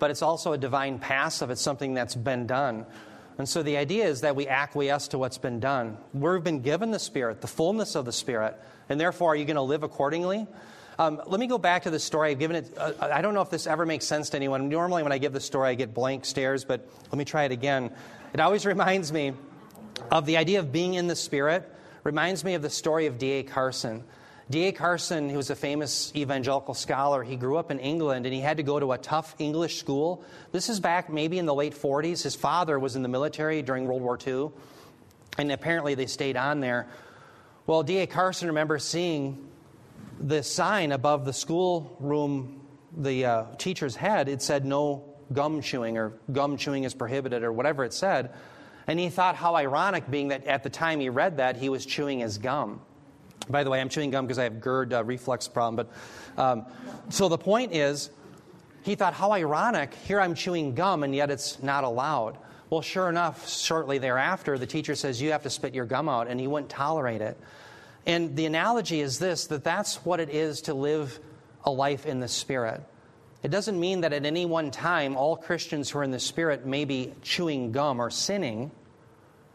but 0.00 0.10
it's 0.10 0.22
also 0.22 0.52
a 0.52 0.58
divine 0.58 0.98
passive, 0.98 1.50
it's 1.50 1.60
something 1.60 1.94
that's 1.94 2.16
been 2.16 2.46
done. 2.46 2.86
And 3.38 3.48
so 3.48 3.62
the 3.62 3.76
idea 3.76 4.06
is 4.06 4.22
that 4.22 4.34
we 4.34 4.48
acquiesce 4.48 5.08
to 5.08 5.18
what's 5.18 5.38
been 5.38 5.60
done. 5.60 5.98
We've 6.14 6.42
been 6.42 6.62
given 6.62 6.90
the 6.90 6.98
Spirit, 6.98 7.40
the 7.42 7.46
fullness 7.46 7.94
of 7.94 8.04
the 8.04 8.12
Spirit, 8.12 8.56
and 8.88 8.98
therefore, 8.98 9.32
are 9.32 9.36
you 9.36 9.44
going 9.44 9.56
to 9.56 9.62
live 9.62 9.82
accordingly? 9.82 10.46
Um, 10.98 11.20
let 11.26 11.38
me 11.38 11.46
go 11.46 11.58
back 11.58 11.82
to 11.82 11.90
the 11.90 11.98
story. 11.98 12.30
I've 12.30 12.38
given 12.38 12.56
it, 12.56 12.72
uh, 12.78 12.92
I 13.00 13.20
don't 13.20 13.34
know 13.34 13.42
if 13.42 13.50
this 13.50 13.66
ever 13.66 13.84
makes 13.84 14.06
sense 14.06 14.30
to 14.30 14.36
anyone. 14.36 14.70
Normally, 14.70 15.02
when 15.02 15.12
I 15.12 15.18
give 15.18 15.34
the 15.34 15.40
story, 15.40 15.68
I 15.68 15.74
get 15.74 15.92
blank 15.92 16.24
stares, 16.24 16.64
but 16.64 16.88
let 17.10 17.18
me 17.18 17.24
try 17.26 17.44
it 17.44 17.52
again. 17.52 17.90
It 18.32 18.40
always 18.40 18.64
reminds 18.66 19.12
me 19.12 19.34
of 20.10 20.24
the 20.24 20.38
idea 20.38 20.60
of 20.60 20.72
being 20.72 20.94
in 20.94 21.06
the 21.06 21.16
Spirit, 21.16 21.70
reminds 22.04 22.44
me 22.44 22.54
of 22.54 22.62
the 22.62 22.70
story 22.70 23.06
of 23.06 23.18
D.A. 23.18 23.42
Carson. 23.42 24.04
D.A. 24.48 24.70
Carson, 24.70 25.28
who 25.28 25.38
was 25.38 25.50
a 25.50 25.56
famous 25.56 26.12
evangelical 26.14 26.72
scholar, 26.74 27.24
he 27.24 27.34
grew 27.34 27.56
up 27.56 27.72
in 27.72 27.80
England 27.80 28.26
and 28.26 28.34
he 28.34 28.40
had 28.40 28.58
to 28.58 28.62
go 28.62 28.78
to 28.78 28.92
a 28.92 28.98
tough 28.98 29.34
English 29.40 29.80
school. 29.80 30.22
This 30.52 30.68
is 30.68 30.78
back 30.78 31.10
maybe 31.10 31.38
in 31.38 31.46
the 31.46 31.54
late 31.54 31.74
40s. 31.74 32.22
His 32.22 32.36
father 32.36 32.78
was 32.78 32.94
in 32.94 33.02
the 33.02 33.08
military 33.08 33.60
during 33.62 33.86
World 33.88 34.02
War 34.02 34.16
II, 34.24 34.50
and 35.36 35.50
apparently 35.50 35.96
they 35.96 36.06
stayed 36.06 36.36
on 36.36 36.60
there. 36.60 36.86
Well, 37.66 37.82
D.A. 37.82 38.06
Carson 38.06 38.46
remembers 38.46 38.84
seeing 38.84 39.48
the 40.20 40.44
sign 40.44 40.92
above 40.92 41.24
the 41.24 41.32
schoolroom, 41.32 42.60
the 42.96 43.24
uh, 43.24 43.44
teacher's 43.58 43.96
head. 43.96 44.28
It 44.28 44.42
said 44.42 44.64
no 44.64 45.04
gum 45.32 45.60
chewing 45.60 45.98
or 45.98 46.12
gum 46.30 46.56
chewing 46.56 46.84
is 46.84 46.94
prohibited 46.94 47.42
or 47.42 47.52
whatever 47.52 47.84
it 47.84 47.92
said. 47.92 48.32
And 48.86 49.00
he 49.00 49.08
thought 49.08 49.34
how 49.34 49.56
ironic, 49.56 50.08
being 50.08 50.28
that 50.28 50.46
at 50.46 50.62
the 50.62 50.70
time 50.70 51.00
he 51.00 51.08
read 51.08 51.38
that, 51.38 51.56
he 51.56 51.68
was 51.68 51.84
chewing 51.84 52.20
his 52.20 52.38
gum. 52.38 52.80
By 53.48 53.64
the 53.64 53.70
way, 53.70 53.80
I'm 53.80 53.88
chewing 53.88 54.10
gum 54.10 54.26
because 54.26 54.38
I 54.38 54.44
have 54.44 54.60
GERD 54.60 54.92
uh, 54.92 55.04
reflux 55.04 55.48
problem. 55.48 55.86
But 56.36 56.40
um, 56.40 56.66
so 57.08 57.28
the 57.28 57.38
point 57.38 57.72
is, 57.72 58.10
he 58.82 58.94
thought, 58.94 59.14
how 59.14 59.32
ironic. 59.32 59.94
Here 60.06 60.20
I'm 60.20 60.34
chewing 60.34 60.74
gum, 60.74 61.02
and 61.02 61.14
yet 61.14 61.30
it's 61.30 61.62
not 61.62 61.84
allowed. 61.84 62.38
Well, 62.70 62.82
sure 62.82 63.08
enough, 63.08 63.48
shortly 63.48 63.98
thereafter, 63.98 64.58
the 64.58 64.66
teacher 64.66 64.94
says, 64.94 65.20
You 65.22 65.32
have 65.32 65.42
to 65.44 65.50
spit 65.50 65.74
your 65.74 65.86
gum 65.86 66.08
out, 66.08 66.28
and 66.28 66.38
he 66.40 66.46
wouldn't 66.46 66.70
tolerate 66.70 67.20
it. 67.20 67.38
And 68.06 68.36
the 68.36 68.46
analogy 68.46 69.00
is 69.00 69.18
this 69.18 69.46
that 69.48 69.64
that's 69.64 70.04
what 70.04 70.20
it 70.20 70.30
is 70.30 70.62
to 70.62 70.74
live 70.74 71.18
a 71.64 71.70
life 71.70 72.06
in 72.06 72.20
the 72.20 72.28
Spirit. 72.28 72.80
It 73.42 73.50
doesn't 73.50 73.78
mean 73.78 74.00
that 74.00 74.12
at 74.12 74.24
any 74.24 74.46
one 74.46 74.70
time 74.70 75.16
all 75.16 75.36
Christians 75.36 75.90
who 75.90 75.98
are 75.98 76.04
in 76.04 76.10
the 76.10 76.20
Spirit 76.20 76.66
may 76.66 76.84
be 76.84 77.12
chewing 77.22 77.72
gum 77.72 78.00
or 78.00 78.10
sinning, 78.10 78.70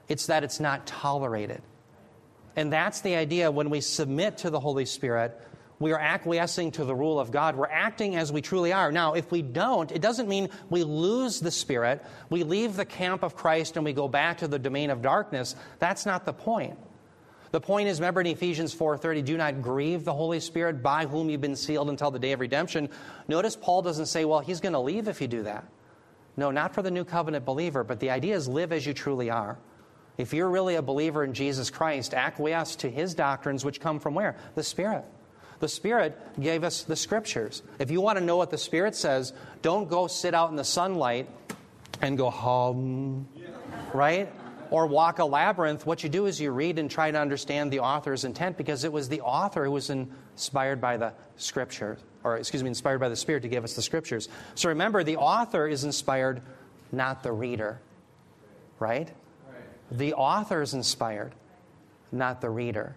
it's 0.08 0.28
that 0.28 0.44
it's 0.44 0.60
not 0.60 0.86
tolerated. 0.86 1.62
And 2.56 2.72
that's 2.72 3.02
the 3.02 3.16
idea 3.16 3.52
when 3.52 3.70
we 3.70 3.82
submit 3.82 4.40
to 4.40 4.50
the 4.50 4.60
Holy 4.60 4.86
Spirit, 4.86 5.40
we 5.80 5.94
are 5.94 6.00
acquiescing 6.00 6.72
to 6.74 6.86
the 6.86 6.94
rule 6.94 7.20
of 7.20 7.32
God. 7.32 7.56
We're 7.56 7.66
acting 7.66 8.16
as 8.16 8.32
we 8.32 8.42
truly 8.42 8.72
are. 8.72 8.92
Now, 8.92 9.14
if 9.14 9.32
we 9.32 9.42
don't, 9.42 9.92
it 9.92 10.02
doesn't 10.02 10.30
mean 10.30 10.50
we 10.70 10.84
lose 10.84 11.40
the 11.40 11.50
Spirit, 11.50 12.06
we 12.30 12.44
leave 12.44 12.76
the 12.76 12.86
camp 12.86 13.24
of 13.24 13.36
Christ 13.36 13.78
and 13.78 13.86
we 13.86 13.94
go 13.94 14.08
back 14.08 14.40
to 14.40 14.48
the 14.48 14.60
domain 14.60 14.92
of 14.92 15.02
darkness. 15.02 15.56
That's 15.80 16.06
not 16.06 16.26
the 16.26 16.34
point. 16.34 16.78
The 17.52 17.60
point 17.60 17.90
is, 17.90 18.00
remember 18.00 18.22
in 18.22 18.28
Ephesians 18.28 18.74
4:30, 18.74 19.26
do 19.26 19.38
not 19.38 19.62
grieve 19.62 20.06
the 20.06 20.14
Holy 20.14 20.40
Spirit 20.40 20.82
by 20.82 21.06
whom 21.06 21.30
you've 21.30 21.42
been 21.42 21.58
sealed 21.58 21.90
until 21.90 22.12
the 22.12 22.20
day 22.20 22.32
of 22.32 22.40
redemption. 22.40 22.88
Notice 23.28 23.58
Paul 23.58 23.82
doesn't 23.82 24.06
say, 24.06 24.24
well, 24.24 24.40
he's 24.40 24.62
going 24.62 24.74
to 24.74 24.80
leave 24.80 25.08
if 25.08 25.20
you 25.20 25.28
do 25.28 25.44
that. 25.44 25.66
No, 26.38 26.50
not 26.52 26.74
for 26.74 26.82
the 26.82 26.92
new 26.92 27.04
covenant 27.04 27.44
believer, 27.44 27.84
but 27.84 28.00
the 28.00 28.12
idea 28.12 28.36
is 28.36 28.48
live 28.48 28.72
as 28.72 28.86
you 28.86 28.94
truly 28.94 29.30
are. 29.30 29.58
If 30.22 30.36
you're 30.36 30.50
really 30.50 30.76
a 30.76 30.84
believer 30.84 31.24
in 31.24 31.34
Jesus 31.34 31.72
Christ, 31.72 32.14
acquiesce 32.14 32.76
to 32.78 32.90
his 32.90 33.16
doctrines, 33.16 33.66
which 33.66 33.80
come 33.80 34.00
from 34.00 34.14
where? 34.14 34.36
The 34.54 34.62
Spirit. 34.62 35.04
The 35.60 35.68
Spirit 35.68 36.16
gave 36.40 36.64
us 36.64 36.84
the 36.84 36.96
Scriptures. 36.96 37.64
If 37.80 37.90
you 37.90 38.02
want 38.02 38.20
to 38.20 38.24
know 38.24 38.38
what 38.38 38.52
the 38.52 38.58
Spirit 38.58 38.96
says, 38.96 39.34
don't 39.64 39.90
go 39.90 40.06
sit 40.06 40.36
out 40.36 40.52
in 40.52 40.56
the 40.56 40.64
sunlight 40.64 41.28
and 42.02 42.20
go 42.20 42.30
hum, 42.30 43.28
right? 43.94 44.32
Or 44.70 44.86
walk 44.86 45.18
a 45.18 45.26
labyrinth. 45.26 45.88
What 45.88 46.04
you 46.04 46.10
do 46.10 46.28
is 46.28 46.40
you 46.40 46.52
read 46.52 46.78
and 46.78 46.90
try 46.90 47.10
to 47.10 47.20
understand 47.20 47.72
the 47.72 47.80
author's 47.80 48.24
intent 48.24 48.58
because 48.58 48.84
it 48.84 48.94
was 48.94 49.10
the 49.10 49.22
author 49.22 49.66
who 49.66 49.72
was 49.72 49.90
inspired 49.90 50.80
by 50.80 50.98
the 50.98 51.14
Scripture, 51.36 51.98
or 52.24 52.38
excuse 52.38 52.62
me, 52.62 52.70
inspired 52.70 53.00
by 53.00 53.10
the 53.10 53.16
Spirit 53.16 53.42
to 53.42 53.50
give 53.50 53.64
us 53.64 53.74
the 53.74 53.82
Scriptures. 53.82 54.30
So 54.54 54.70
remember, 54.70 55.04
the 55.04 55.18
author 55.18 55.68
is 55.68 55.84
inspired, 55.84 56.44
not 56.92 57.24
the 57.24 57.32
reader, 57.32 57.82
right? 58.80 59.12
The 59.92 60.14
author 60.14 60.62
is 60.62 60.74
inspired, 60.74 61.34
not 62.12 62.42
the 62.42 62.50
reader. 62.50 62.96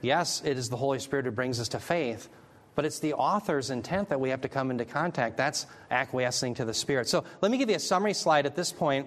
Yes, 0.00 0.42
it 0.44 0.58
is 0.58 0.68
the 0.68 0.76
Holy 0.76 0.98
Spirit 0.98 1.24
who 1.24 1.30
brings 1.30 1.60
us 1.60 1.68
to 1.68 1.78
faith, 1.78 2.28
but 2.74 2.84
it's 2.84 2.98
the 2.98 3.14
author's 3.14 3.70
intent 3.70 4.08
that 4.08 4.20
we 4.20 4.30
have 4.30 4.40
to 4.40 4.48
come 4.48 4.70
into 4.70 4.84
contact. 4.84 5.36
That's 5.36 5.66
acquiescing 5.90 6.54
to 6.54 6.64
the 6.64 6.74
Spirit. 6.74 7.08
So 7.08 7.22
let 7.40 7.52
me 7.52 7.58
give 7.58 7.70
you 7.70 7.76
a 7.76 7.80
summary 7.80 8.14
slide 8.14 8.44
at 8.44 8.56
this 8.56 8.72
point. 8.72 9.06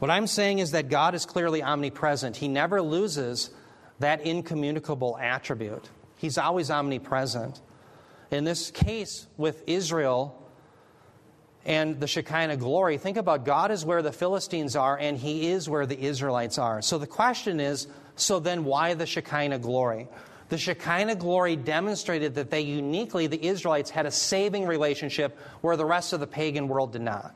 What 0.00 0.10
I'm 0.10 0.26
saying 0.26 0.58
is 0.58 0.72
that 0.72 0.88
God 0.88 1.14
is 1.14 1.26
clearly 1.26 1.62
omnipresent. 1.62 2.36
He 2.36 2.48
never 2.48 2.82
loses 2.82 3.50
that 4.00 4.22
incommunicable 4.22 5.18
attribute, 5.18 5.88
He's 6.16 6.36
always 6.36 6.70
omnipresent. 6.70 7.60
In 8.30 8.44
this 8.44 8.70
case 8.70 9.26
with 9.36 9.62
Israel, 9.66 10.39
and 11.64 12.00
the 12.00 12.06
Shekinah 12.06 12.56
glory, 12.56 12.96
think 12.96 13.16
about 13.16 13.44
God 13.44 13.70
is 13.70 13.84
where 13.84 14.02
the 14.02 14.12
Philistines 14.12 14.76
are, 14.76 14.96
and 14.96 15.16
He 15.16 15.48
is 15.48 15.68
where 15.68 15.86
the 15.86 16.00
Israelites 16.00 16.58
are. 16.58 16.80
So 16.80 16.98
the 16.98 17.06
question 17.06 17.60
is 17.60 17.86
so 18.16 18.40
then 18.40 18.64
why 18.64 18.94
the 18.94 19.06
Shekinah 19.06 19.58
glory? 19.58 20.08
The 20.48 20.58
Shekinah 20.58 21.16
glory 21.16 21.56
demonstrated 21.56 22.34
that 22.34 22.50
they 22.50 22.62
uniquely, 22.62 23.26
the 23.26 23.44
Israelites, 23.44 23.90
had 23.90 24.06
a 24.06 24.10
saving 24.10 24.66
relationship 24.66 25.38
where 25.60 25.76
the 25.76 25.84
rest 25.84 26.12
of 26.12 26.20
the 26.20 26.26
pagan 26.26 26.66
world 26.66 26.92
did 26.92 27.02
not. 27.02 27.34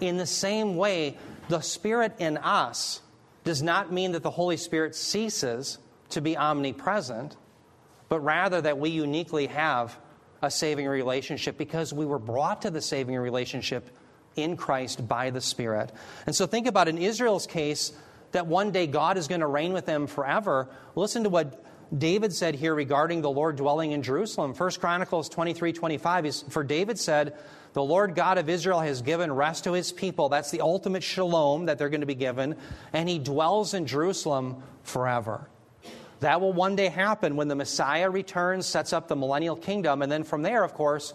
In 0.00 0.16
the 0.16 0.26
same 0.26 0.76
way, 0.76 1.18
the 1.48 1.60
Spirit 1.60 2.14
in 2.18 2.38
us 2.38 3.02
does 3.44 3.62
not 3.62 3.92
mean 3.92 4.12
that 4.12 4.22
the 4.22 4.30
Holy 4.30 4.56
Spirit 4.56 4.94
ceases 4.94 5.78
to 6.10 6.20
be 6.20 6.36
omnipresent, 6.36 7.36
but 8.08 8.20
rather 8.20 8.60
that 8.60 8.78
we 8.78 8.90
uniquely 8.90 9.46
have 9.48 9.98
a 10.42 10.50
saving 10.50 10.86
relationship 10.86 11.58
because 11.58 11.92
we 11.92 12.06
were 12.06 12.18
brought 12.18 12.62
to 12.62 12.70
the 12.70 12.80
saving 12.80 13.16
relationship 13.16 13.90
in 14.36 14.56
Christ 14.56 15.06
by 15.06 15.30
the 15.30 15.40
Spirit. 15.40 15.92
And 16.26 16.34
so 16.34 16.46
think 16.46 16.66
about 16.66 16.88
in 16.88 16.98
Israel's 16.98 17.46
case 17.46 17.92
that 18.32 18.46
one 18.46 18.70
day 18.70 18.86
God 18.86 19.16
is 19.16 19.28
going 19.28 19.40
to 19.40 19.46
reign 19.46 19.72
with 19.72 19.86
them 19.86 20.06
forever. 20.06 20.68
Listen 20.94 21.24
to 21.24 21.28
what 21.28 21.64
David 21.96 22.32
said 22.34 22.54
here 22.54 22.74
regarding 22.74 23.22
the 23.22 23.30
Lord 23.30 23.56
dwelling 23.56 23.92
in 23.92 24.02
Jerusalem. 24.02 24.54
1 24.54 24.70
Chronicles 24.72 25.28
23 25.28 25.72
25 25.72 26.26
is 26.26 26.44
for 26.50 26.62
David 26.62 26.98
said, 26.98 27.36
The 27.72 27.82
Lord 27.82 28.14
God 28.14 28.36
of 28.36 28.48
Israel 28.48 28.80
has 28.80 29.00
given 29.00 29.32
rest 29.32 29.64
to 29.64 29.72
his 29.72 29.90
people. 29.92 30.28
That's 30.28 30.50
the 30.50 30.60
ultimate 30.60 31.02
shalom 31.02 31.66
that 31.66 31.78
they're 31.78 31.88
going 31.88 32.02
to 32.02 32.06
be 32.06 32.14
given. 32.14 32.56
And 32.92 33.08
he 33.08 33.18
dwells 33.18 33.72
in 33.72 33.86
Jerusalem 33.86 34.62
forever. 34.82 35.48
That 36.20 36.40
will 36.40 36.52
one 36.52 36.74
day 36.74 36.88
happen 36.88 37.36
when 37.36 37.48
the 37.48 37.54
Messiah 37.54 38.10
returns, 38.10 38.66
sets 38.66 38.92
up 38.92 39.08
the 39.08 39.16
millennial 39.16 39.56
kingdom, 39.56 40.02
and 40.02 40.10
then 40.10 40.24
from 40.24 40.42
there, 40.42 40.64
of 40.64 40.74
course, 40.74 41.14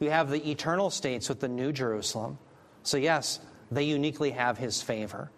we 0.00 0.08
have 0.08 0.30
the 0.30 0.50
eternal 0.50 0.90
states 0.90 1.28
with 1.28 1.40
the 1.40 1.48
New 1.48 1.72
Jerusalem. 1.72 2.38
So, 2.82 2.96
yes, 2.96 3.38
they 3.70 3.84
uniquely 3.84 4.30
have 4.30 4.58
his 4.58 4.82
favor. 4.82 5.30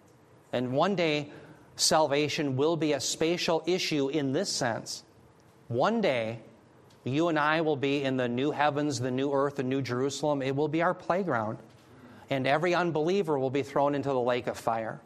And 0.51 0.71
one 0.71 0.95
day, 0.95 1.31
salvation 1.75 2.55
will 2.55 2.77
be 2.77 2.93
a 2.93 2.99
spatial 2.99 3.63
issue 3.65 4.09
in 4.09 4.31
this 4.31 4.49
sense. 4.51 5.03
One 5.67 6.01
day, 6.01 6.39
you 7.03 7.27
and 7.27 7.37
I 7.37 7.61
will 7.61 7.75
be 7.75 8.03
in 8.03 8.17
the 8.17 8.29
new 8.29 8.51
heavens, 8.51 8.99
the 8.99 9.11
new 9.11 9.33
earth, 9.33 9.57
the 9.57 9.63
new 9.63 9.81
Jerusalem. 9.81 10.41
It 10.41 10.55
will 10.55 10.67
be 10.67 10.81
our 10.81 10.93
playground. 10.93 11.57
And 12.29 12.47
every 12.47 12.73
unbeliever 12.73 13.37
will 13.37 13.49
be 13.49 13.63
thrown 13.63 13.93
into 13.93 14.09
the 14.09 14.19
lake 14.19 14.47
of 14.47 14.57
fire. 14.57 15.01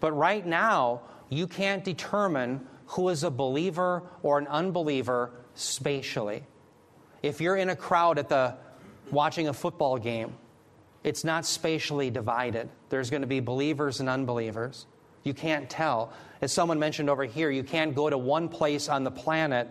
But 0.00 0.12
right 0.12 0.46
now, 0.46 1.00
you 1.28 1.46
can't 1.46 1.82
determine 1.82 2.66
who 2.88 3.08
is 3.10 3.22
a 3.22 3.30
believer 3.30 4.02
or 4.22 4.38
an 4.38 4.46
unbeliever 4.46 5.30
spatially. 5.54 6.44
If 7.22 7.40
you're 7.40 7.56
in 7.56 7.68
a 7.68 7.76
crowd 7.76 8.18
at 8.18 8.28
the 8.28 8.56
watching 9.10 9.48
a 9.48 9.52
football 9.52 9.98
game, 9.98 10.34
it's 11.04 11.24
not 11.24 11.46
spatially 11.46 12.10
divided. 12.10 12.68
There's 12.88 13.10
going 13.10 13.22
to 13.22 13.28
be 13.28 13.40
believers 13.40 14.00
and 14.00 14.08
unbelievers. 14.08 14.86
You 15.22 15.34
can't 15.34 15.68
tell. 15.68 16.12
As 16.40 16.52
someone 16.52 16.78
mentioned 16.78 17.10
over 17.10 17.24
here, 17.24 17.50
you 17.50 17.62
can't 17.62 17.94
go 17.94 18.08
to 18.08 18.16
one 18.16 18.48
place 18.48 18.88
on 18.88 19.04
the 19.04 19.10
planet 19.10 19.68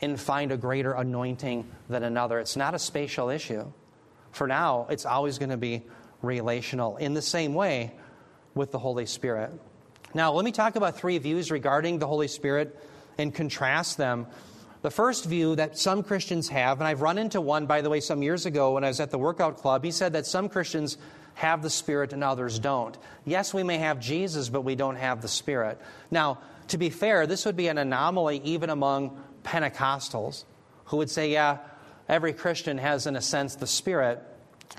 and 0.00 0.20
find 0.20 0.52
a 0.52 0.56
greater 0.56 0.92
anointing 0.92 1.70
than 1.88 2.02
another. 2.02 2.38
It's 2.38 2.56
not 2.56 2.74
a 2.74 2.78
spatial 2.78 3.30
issue. 3.30 3.72
For 4.32 4.46
now, 4.46 4.86
it's 4.90 5.06
always 5.06 5.38
going 5.38 5.50
to 5.50 5.56
be 5.56 5.84
relational. 6.20 6.96
In 6.96 7.14
the 7.14 7.22
same 7.22 7.54
way 7.54 7.92
with 8.54 8.72
the 8.72 8.78
Holy 8.78 9.06
Spirit. 9.06 9.52
Now, 10.14 10.32
let 10.32 10.44
me 10.44 10.52
talk 10.52 10.76
about 10.76 10.96
three 10.96 11.18
views 11.18 11.50
regarding 11.50 11.98
the 11.98 12.06
Holy 12.06 12.28
Spirit 12.28 12.78
and 13.18 13.34
contrast 13.34 13.96
them. 13.96 14.26
The 14.82 14.90
first 14.90 15.26
view 15.26 15.54
that 15.56 15.78
some 15.78 16.02
Christians 16.02 16.48
have, 16.48 16.80
and 16.80 16.88
I've 16.88 17.02
run 17.02 17.16
into 17.16 17.40
one, 17.40 17.66
by 17.66 17.82
the 17.82 17.90
way, 17.90 18.00
some 18.00 18.22
years 18.22 18.46
ago 18.46 18.74
when 18.74 18.84
I 18.84 18.88
was 18.88 19.00
at 19.00 19.10
the 19.10 19.18
workout 19.18 19.58
club, 19.58 19.84
he 19.84 19.92
said 19.92 20.14
that 20.14 20.26
some 20.26 20.48
Christians 20.48 20.98
have 21.34 21.62
the 21.62 21.70
Spirit 21.70 22.12
and 22.12 22.22
others 22.22 22.58
don't. 22.58 22.98
Yes, 23.24 23.54
we 23.54 23.62
may 23.62 23.78
have 23.78 24.00
Jesus, 24.00 24.48
but 24.48 24.62
we 24.62 24.74
don't 24.74 24.96
have 24.96 25.22
the 25.22 25.28
Spirit. 25.28 25.80
Now, 26.10 26.38
to 26.68 26.78
be 26.78 26.90
fair, 26.90 27.26
this 27.26 27.46
would 27.46 27.56
be 27.56 27.68
an 27.68 27.78
anomaly 27.78 28.40
even 28.44 28.70
among 28.70 29.22
Pentecostals 29.44 30.44
who 30.86 30.98
would 30.98 31.10
say, 31.10 31.30
yeah, 31.30 31.58
every 32.08 32.32
Christian 32.32 32.76
has, 32.78 33.06
in 33.06 33.16
a 33.16 33.22
sense, 33.22 33.54
the 33.54 33.66
Spirit, 33.66 34.20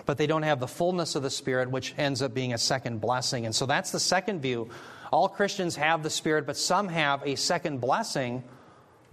but 0.05 0.17
they 0.17 0.27
don't 0.27 0.43
have 0.43 0.59
the 0.59 0.67
fullness 0.67 1.15
of 1.15 1.23
the 1.23 1.29
Spirit, 1.29 1.71
which 1.71 1.93
ends 1.97 2.21
up 2.21 2.33
being 2.33 2.53
a 2.53 2.57
second 2.57 2.99
blessing. 2.99 3.45
And 3.45 3.55
so 3.55 3.65
that's 3.65 3.91
the 3.91 3.99
second 3.99 4.41
view 4.41 4.69
all 5.13 5.29
Christians 5.29 5.75
have 5.75 6.01
the 6.01 6.09
Spirit, 6.09 6.47
but 6.47 6.57
some 6.57 6.87
have 6.87 7.21
a 7.23 7.35
second 7.35 7.79
blessing 7.79 8.43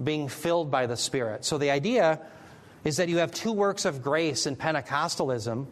being 0.02 0.28
filled 0.28 0.70
by 0.70 0.86
the 0.86 0.96
Spirit. 0.96 1.44
So 1.44 1.58
the 1.58 1.70
idea 1.70 2.22
is 2.84 2.96
that 2.96 3.10
you 3.10 3.18
have 3.18 3.32
two 3.32 3.52
works 3.52 3.84
of 3.84 4.02
grace 4.02 4.46
in 4.46 4.56
Pentecostalism. 4.56 5.66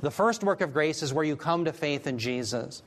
The 0.00 0.10
first 0.10 0.42
work 0.42 0.60
of 0.60 0.72
grace 0.72 1.04
is 1.04 1.12
where 1.12 1.24
you 1.24 1.36
come 1.36 1.66
to 1.66 1.72
faith 1.72 2.08
in 2.08 2.18
Jesus. 2.18 2.82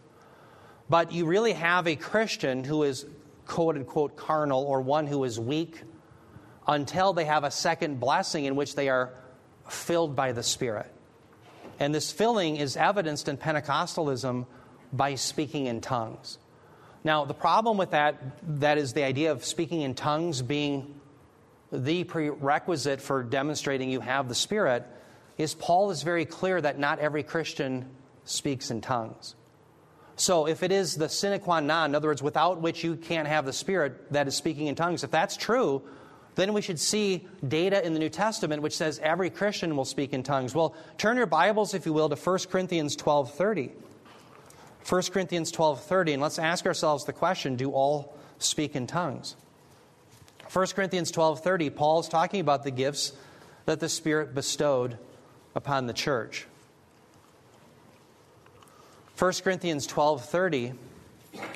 But 0.89 1.13
you 1.13 1.25
really 1.25 1.53
have 1.53 1.87
a 1.87 1.95
Christian 1.95 2.65
who 2.65 2.83
is 2.83 3.05
quote 3.45 3.77
unquote 3.77 4.17
carnal 4.17 4.65
or 4.65 4.81
one 4.81 5.07
who 5.07 5.23
is 5.23 5.39
weak 5.39 5.81
until 6.67 7.13
they 7.13 7.23
have 7.23 7.45
a 7.45 7.51
second 7.51 8.01
blessing 8.01 8.43
in 8.43 8.57
which 8.57 8.75
they 8.75 8.89
are 8.89 9.13
filled 9.69 10.17
by 10.17 10.33
the 10.33 10.43
Spirit. 10.43 10.93
And 11.79 11.95
this 11.95 12.11
filling 12.11 12.57
is 12.57 12.75
evidenced 12.75 13.29
in 13.29 13.37
Pentecostalism 13.37 14.45
by 14.91 15.15
speaking 15.15 15.67
in 15.67 15.79
tongues. 15.79 16.39
Now, 17.03 17.25
the 17.25 17.33
problem 17.33 17.77
with 17.77 17.91
that, 17.91 18.15
that 18.59 18.77
is 18.77 18.93
the 18.93 19.03
idea 19.03 19.31
of 19.31 19.45
speaking 19.45 19.81
in 19.81 19.95
tongues 19.95 20.41
being 20.41 20.95
the 21.71 22.03
prerequisite 22.03 23.01
for 23.01 23.23
demonstrating 23.23 23.89
you 23.89 23.99
have 23.99 24.29
the 24.29 24.35
Spirit, 24.35 24.85
is 25.37 25.53
Paul 25.53 25.91
is 25.91 26.03
very 26.03 26.25
clear 26.25 26.59
that 26.59 26.79
not 26.79 26.99
every 26.99 27.23
Christian 27.23 27.89
speaks 28.25 28.71
in 28.71 28.81
tongues. 28.81 29.35
So, 30.15 30.47
if 30.47 30.63
it 30.63 30.71
is 30.71 30.95
the 30.95 31.09
sine 31.09 31.39
qua 31.39 31.59
non, 31.59 31.91
in 31.91 31.95
other 31.95 32.07
words, 32.07 32.23
without 32.23 32.59
which 32.59 32.83
you 32.83 32.95
can't 32.95 33.27
have 33.27 33.45
the 33.45 33.53
Spirit 33.53 34.11
that 34.11 34.27
is 34.27 34.35
speaking 34.35 34.65
in 34.65 34.73
tongues, 34.73 35.03
if 35.03 35.11
that's 35.11 35.37
true, 35.37 35.83
then 36.33 36.53
we 36.53 36.61
should 36.61 36.79
see 36.79 37.27
data 37.47 37.85
in 37.85 37.93
the 37.93 37.99
New 37.99 38.09
Testament 38.09 38.61
which 38.61 38.75
says 38.75 38.99
every 39.03 39.29
Christian 39.29 39.75
will 39.75 39.85
speak 39.85 40.13
in 40.13 40.23
tongues. 40.23 40.55
Well, 40.55 40.75
turn 40.97 41.17
your 41.17 41.25
Bibles, 41.25 41.73
if 41.73 41.85
you 41.85 41.93
will, 41.93 42.09
to 42.09 42.15
1 42.15 42.39
Corinthians 42.49 42.95
12.30. 42.95 43.71
1 44.87 45.01
Corinthians 45.11 45.51
12.30, 45.51 46.13
and 46.13 46.21
let's 46.21 46.39
ask 46.39 46.65
ourselves 46.65 47.05
the 47.05 47.13
question, 47.13 47.55
do 47.55 47.71
all 47.71 48.15
speak 48.39 48.75
in 48.75 48.87
tongues? 48.87 49.35
1 50.51 50.67
Corinthians 50.67 51.11
12.30, 51.11 51.75
Paul 51.75 51.99
is 51.99 52.07
talking 52.07 52.39
about 52.39 52.63
the 52.63 52.71
gifts 52.71 53.13
that 53.65 53.79
the 53.79 53.89
Spirit 53.89 54.33
bestowed 54.33 54.97
upon 55.55 55.87
the 55.87 55.93
church. 55.93 56.47
1 59.17 59.33
Corinthians 59.43 59.87
12:30 59.87 60.75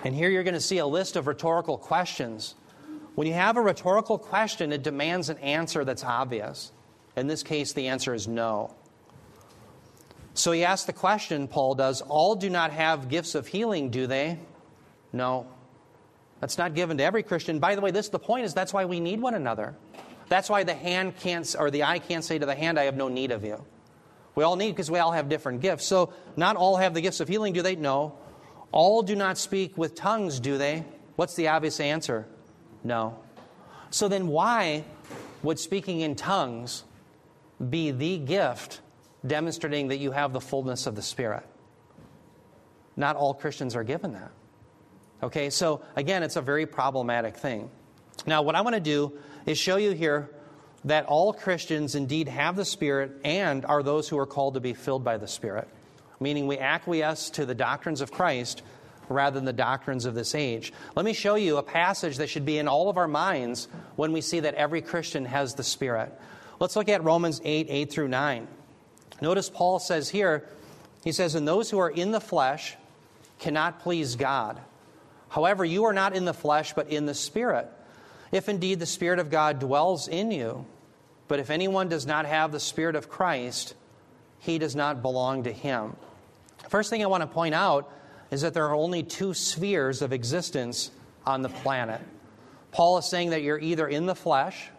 and 0.03 0.15
here 0.15 0.29
you're 0.29 0.43
going 0.43 0.55
to 0.55 0.59
see 0.59 0.79
a 0.79 0.85
list 0.85 1.15
of 1.15 1.27
rhetorical 1.27 1.77
questions 1.77 2.55
when 3.15 3.27
you 3.27 3.33
have 3.33 3.57
a 3.57 3.61
rhetorical 3.61 4.17
question, 4.17 4.71
it 4.71 4.83
demands 4.83 5.29
an 5.29 5.37
answer 5.39 5.83
that's 5.83 6.03
obvious. 6.03 6.71
In 7.17 7.27
this 7.27 7.43
case, 7.43 7.73
the 7.73 7.87
answer 7.89 8.13
is 8.13 8.27
no. 8.27 8.73
So 10.33 10.51
he 10.51 10.63
asks 10.63 10.85
the 10.85 10.93
question, 10.93 11.47
Paul 11.47 11.75
does, 11.75 12.01
all 12.01 12.35
do 12.35 12.49
not 12.49 12.71
have 12.71 13.09
gifts 13.09 13.35
of 13.35 13.47
healing, 13.47 13.89
do 13.89 14.07
they? 14.07 14.39
No. 15.11 15.47
That's 16.39 16.57
not 16.57 16.73
given 16.73 16.97
to 16.97 17.03
every 17.03 17.23
Christian. 17.23 17.59
By 17.59 17.75
the 17.75 17.81
way, 17.81 17.91
this 17.91 18.09
the 18.09 18.19
point 18.19 18.45
is 18.45 18.53
that's 18.53 18.73
why 18.73 18.85
we 18.85 18.99
need 18.99 19.21
one 19.21 19.35
another. 19.35 19.75
That's 20.29 20.49
why 20.49 20.63
the 20.63 20.73
hand 20.73 21.17
can't 21.17 21.55
or 21.59 21.69
the 21.69 21.83
eye 21.83 21.99
can't 21.99 22.23
say 22.23 22.39
to 22.39 22.45
the 22.45 22.55
hand, 22.55 22.79
I 22.79 22.85
have 22.85 22.95
no 22.95 23.09
need 23.09 23.31
of 23.31 23.43
you. 23.43 23.63
We 24.33 24.43
all 24.45 24.55
need 24.55 24.71
because 24.71 24.89
we 24.89 24.99
all 24.99 25.11
have 25.11 25.27
different 25.27 25.61
gifts. 25.61 25.85
So 25.85 26.13
not 26.37 26.55
all 26.55 26.77
have 26.77 26.93
the 26.93 27.01
gifts 27.01 27.19
of 27.19 27.27
healing, 27.27 27.53
do 27.53 27.61
they? 27.61 27.75
No. 27.75 28.17
All 28.71 29.01
do 29.03 29.15
not 29.15 29.37
speak 29.37 29.77
with 29.77 29.93
tongues, 29.93 30.39
do 30.39 30.57
they? 30.57 30.85
What's 31.17 31.35
the 31.35 31.49
obvious 31.49 31.79
answer? 31.79 32.25
No. 32.83 33.19
So 33.89 34.07
then, 34.07 34.27
why 34.27 34.85
would 35.43 35.59
speaking 35.59 35.99
in 35.99 36.15
tongues 36.15 36.85
be 37.69 37.91
the 37.91 38.17
gift 38.17 38.79
demonstrating 39.25 39.89
that 39.89 39.97
you 39.97 40.11
have 40.11 40.33
the 40.33 40.41
fullness 40.41 40.87
of 40.87 40.95
the 40.95 41.01
Spirit? 41.01 41.43
Not 42.95 43.15
all 43.15 43.33
Christians 43.33 43.75
are 43.75 43.83
given 43.83 44.13
that. 44.13 44.31
Okay, 45.23 45.49
so 45.49 45.81
again, 45.95 46.23
it's 46.23 46.35
a 46.35 46.41
very 46.41 46.65
problematic 46.65 47.37
thing. 47.37 47.69
Now, 48.25 48.41
what 48.41 48.55
I 48.55 48.61
want 48.61 48.75
to 48.75 48.81
do 48.81 49.13
is 49.45 49.57
show 49.57 49.77
you 49.77 49.91
here 49.91 50.29
that 50.85 51.05
all 51.05 51.33
Christians 51.33 51.95
indeed 51.95 52.27
have 52.27 52.55
the 52.55 52.65
Spirit 52.65 53.11
and 53.23 53.65
are 53.65 53.83
those 53.83 54.09
who 54.09 54.17
are 54.17 54.25
called 54.25 54.55
to 54.55 54.59
be 54.59 54.73
filled 54.73 55.03
by 55.03 55.17
the 55.17 55.27
Spirit, 55.27 55.67
meaning 56.19 56.47
we 56.47 56.57
acquiesce 56.57 57.29
to 57.31 57.45
the 57.45 57.55
doctrines 57.55 58.01
of 58.01 58.11
Christ 58.11 58.63
rather 59.09 59.35
than 59.35 59.45
the 59.45 59.53
doctrines 59.53 60.05
of 60.05 60.15
this 60.15 60.33
age. 60.33 60.73
Let 60.95 61.05
me 61.05 61.13
show 61.13 61.35
you 61.35 61.57
a 61.57 61.63
passage 61.63 62.17
that 62.17 62.29
should 62.29 62.45
be 62.45 62.57
in 62.57 62.67
all 62.67 62.89
of 62.89 62.97
our 62.97 63.07
minds 63.07 63.67
when 63.95 64.11
we 64.11 64.21
see 64.21 64.39
that 64.39 64.55
every 64.55 64.81
Christian 64.81 65.25
has 65.25 65.53
the 65.53 65.63
Spirit. 65.63 66.11
Let's 66.59 66.75
look 66.75 66.89
at 66.89 67.03
Romans 67.03 67.41
8 67.43 67.67
8 67.69 67.91
through 67.91 68.07
9. 68.07 68.47
Notice 69.21 69.49
Paul 69.49 69.79
says 69.79 70.09
here, 70.09 70.47
he 71.03 71.11
says, 71.11 71.35
And 71.35 71.47
those 71.47 71.69
who 71.69 71.79
are 71.79 71.89
in 71.89 72.11
the 72.11 72.19
flesh 72.19 72.75
cannot 73.39 73.79
please 73.79 74.15
God. 74.15 74.59
However, 75.29 75.63
you 75.63 75.85
are 75.85 75.93
not 75.93 76.15
in 76.15 76.25
the 76.25 76.33
flesh, 76.33 76.73
but 76.73 76.89
in 76.89 77.05
the 77.05 77.13
Spirit. 77.13 77.69
If 78.31 78.49
indeed 78.49 78.79
the 78.79 78.85
Spirit 78.85 79.19
of 79.19 79.29
God 79.29 79.59
dwells 79.59 80.07
in 80.07 80.31
you, 80.31 80.65
but 81.27 81.39
if 81.39 81.49
anyone 81.49 81.87
does 81.87 82.05
not 82.05 82.25
have 82.25 82.51
the 82.51 82.59
Spirit 82.59 82.95
of 82.95 83.09
Christ, 83.09 83.73
he 84.39 84.57
does 84.57 84.75
not 84.75 85.01
belong 85.01 85.43
to 85.43 85.51
him. 85.51 85.95
First 86.69 86.89
thing 86.89 87.03
I 87.03 87.07
want 87.07 87.21
to 87.21 87.27
point 87.27 87.55
out 87.55 87.91
is 88.31 88.41
that 88.41 88.53
there 88.53 88.65
are 88.65 88.75
only 88.75 89.03
two 89.03 89.33
spheres 89.33 90.01
of 90.01 90.13
existence 90.13 90.91
on 91.25 91.41
the 91.41 91.49
planet. 91.49 92.01
Paul 92.71 92.97
is 92.97 93.05
saying 93.05 93.31
that 93.31 93.41
you're 93.41 93.59
either 93.59 93.87
in 93.87 94.05
the 94.05 94.15
flesh, 94.15 94.69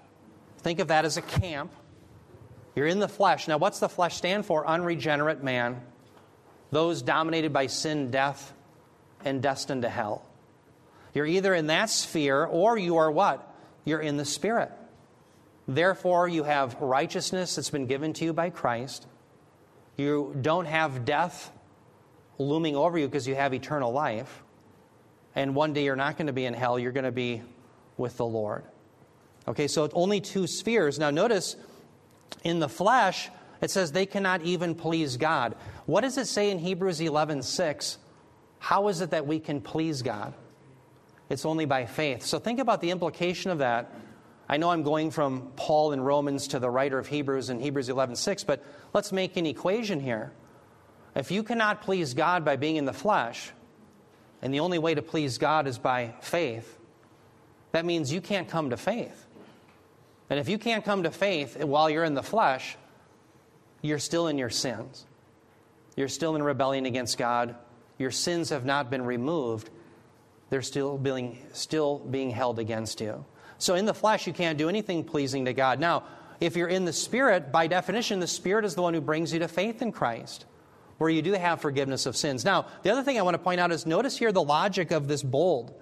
think 0.58 0.78
of 0.78 0.88
that 0.88 1.04
as 1.04 1.16
a 1.16 1.22
camp. 1.22 1.72
You're 2.74 2.86
in 2.86 2.98
the 2.98 3.08
flesh. 3.08 3.48
Now, 3.48 3.58
what's 3.58 3.80
the 3.80 3.88
flesh 3.88 4.16
stand 4.16 4.46
for? 4.46 4.66
Unregenerate 4.66 5.42
man, 5.42 5.82
those 6.70 7.02
dominated 7.02 7.52
by 7.52 7.66
sin, 7.66 8.10
death, 8.10 8.52
and 9.24 9.42
destined 9.42 9.82
to 9.82 9.88
hell. 9.88 10.24
You're 11.14 11.26
either 11.26 11.54
in 11.54 11.66
that 11.66 11.90
sphere 11.90 12.44
or 12.44 12.78
you 12.78 12.96
are 12.96 13.10
what? 13.10 13.54
You're 13.84 14.00
in 14.00 14.16
the 14.16 14.24
Spirit. 14.24 14.70
Therefore, 15.68 16.26
you 16.26 16.44
have 16.44 16.80
righteousness 16.80 17.56
that's 17.56 17.70
been 17.70 17.86
given 17.86 18.12
to 18.14 18.24
you 18.24 18.32
by 18.32 18.50
Christ. 18.50 19.06
You 19.96 20.34
don't 20.40 20.64
have 20.64 21.04
death 21.04 21.52
looming 22.38 22.76
over 22.76 22.98
you 22.98 23.06
because 23.06 23.28
you 23.28 23.34
have 23.34 23.52
eternal 23.54 23.92
life. 23.92 24.42
And 25.34 25.54
one 25.54 25.72
day 25.72 25.84
you're 25.84 25.96
not 25.96 26.16
going 26.16 26.26
to 26.26 26.32
be 26.32 26.46
in 26.46 26.54
hell, 26.54 26.78
you're 26.78 26.92
going 26.92 27.04
to 27.04 27.12
be 27.12 27.42
with 27.96 28.16
the 28.16 28.26
Lord. 28.26 28.64
Okay, 29.46 29.68
so 29.68 29.84
it's 29.84 29.94
only 29.94 30.20
two 30.20 30.46
spheres. 30.46 30.98
Now, 30.98 31.10
notice 31.10 31.56
in 32.44 32.60
the 32.60 32.68
flesh, 32.68 33.30
it 33.60 33.70
says 33.70 33.92
they 33.92 34.06
cannot 34.06 34.42
even 34.42 34.74
please 34.74 35.16
God. 35.16 35.54
What 35.86 36.02
does 36.02 36.18
it 36.18 36.26
say 36.26 36.50
in 36.50 36.58
Hebrews 36.58 37.00
11 37.00 37.42
6? 37.42 37.98
How 38.58 38.88
is 38.88 39.00
it 39.00 39.10
that 39.10 39.26
we 39.26 39.40
can 39.40 39.60
please 39.60 40.02
God? 40.02 40.34
It's 41.28 41.44
only 41.44 41.64
by 41.64 41.86
faith. 41.86 42.24
So 42.24 42.38
think 42.38 42.58
about 42.58 42.80
the 42.80 42.90
implication 42.90 43.50
of 43.50 43.58
that. 43.58 43.94
I 44.48 44.56
know 44.56 44.70
I'm 44.70 44.82
going 44.82 45.10
from 45.10 45.52
Paul 45.56 45.92
in 45.92 46.00
Romans 46.00 46.48
to 46.48 46.58
the 46.58 46.68
writer 46.68 46.98
of 46.98 47.06
Hebrews 47.06 47.48
in 47.48 47.60
Hebrews 47.60 47.88
11 47.88 48.16
6, 48.16 48.44
but 48.44 48.64
let's 48.92 49.12
make 49.12 49.36
an 49.36 49.46
equation 49.46 50.00
here. 50.00 50.32
If 51.14 51.30
you 51.30 51.42
cannot 51.42 51.82
please 51.82 52.14
God 52.14 52.44
by 52.44 52.56
being 52.56 52.76
in 52.76 52.84
the 52.84 52.92
flesh, 52.92 53.52
and 54.42 54.52
the 54.52 54.60
only 54.60 54.78
way 54.78 54.94
to 54.94 55.02
please 55.02 55.38
God 55.38 55.66
is 55.66 55.78
by 55.78 56.14
faith, 56.20 56.78
that 57.72 57.84
means 57.84 58.12
you 58.12 58.20
can't 58.20 58.48
come 58.48 58.70
to 58.70 58.76
faith. 58.76 59.26
And 60.32 60.40
if 60.40 60.48
you 60.48 60.56
can't 60.56 60.82
come 60.82 61.02
to 61.02 61.10
faith 61.10 61.62
while 61.62 61.90
you're 61.90 62.04
in 62.04 62.14
the 62.14 62.22
flesh, 62.22 62.78
you're 63.82 63.98
still 63.98 64.28
in 64.28 64.38
your 64.38 64.48
sins. 64.48 65.04
You're 65.94 66.08
still 66.08 66.36
in 66.36 66.42
rebellion 66.42 66.86
against 66.86 67.18
God. 67.18 67.54
Your 67.98 68.10
sins 68.10 68.48
have 68.48 68.64
not 68.64 68.88
been 68.88 69.02
removed. 69.02 69.68
They're 70.48 70.62
still 70.62 70.96
being, 70.96 71.36
still 71.52 71.98
being 71.98 72.30
held 72.30 72.58
against 72.58 73.02
you. 73.02 73.26
So 73.58 73.74
in 73.74 73.84
the 73.84 73.92
flesh, 73.92 74.26
you 74.26 74.32
can't 74.32 74.56
do 74.56 74.70
anything 74.70 75.04
pleasing 75.04 75.44
to 75.44 75.52
God. 75.52 75.78
Now, 75.78 76.04
if 76.40 76.56
you're 76.56 76.66
in 76.66 76.86
the 76.86 76.94
Spirit, 76.94 77.52
by 77.52 77.66
definition, 77.66 78.18
the 78.18 78.26
Spirit 78.26 78.64
is 78.64 78.74
the 78.74 78.80
one 78.80 78.94
who 78.94 79.02
brings 79.02 79.34
you 79.34 79.40
to 79.40 79.48
faith 79.48 79.82
in 79.82 79.92
Christ 79.92 80.46
where 80.96 81.10
you 81.10 81.20
do 81.20 81.32
have 81.32 81.60
forgiveness 81.60 82.06
of 82.06 82.16
sins. 82.16 82.42
Now, 82.42 82.68
the 82.84 82.90
other 82.90 83.02
thing 83.02 83.18
I 83.18 83.22
want 83.22 83.34
to 83.34 83.38
point 83.38 83.60
out 83.60 83.70
is 83.70 83.84
notice 83.84 84.16
here 84.16 84.32
the 84.32 84.42
logic 84.42 84.92
of 84.92 85.08
this 85.08 85.22
bold. 85.22 85.74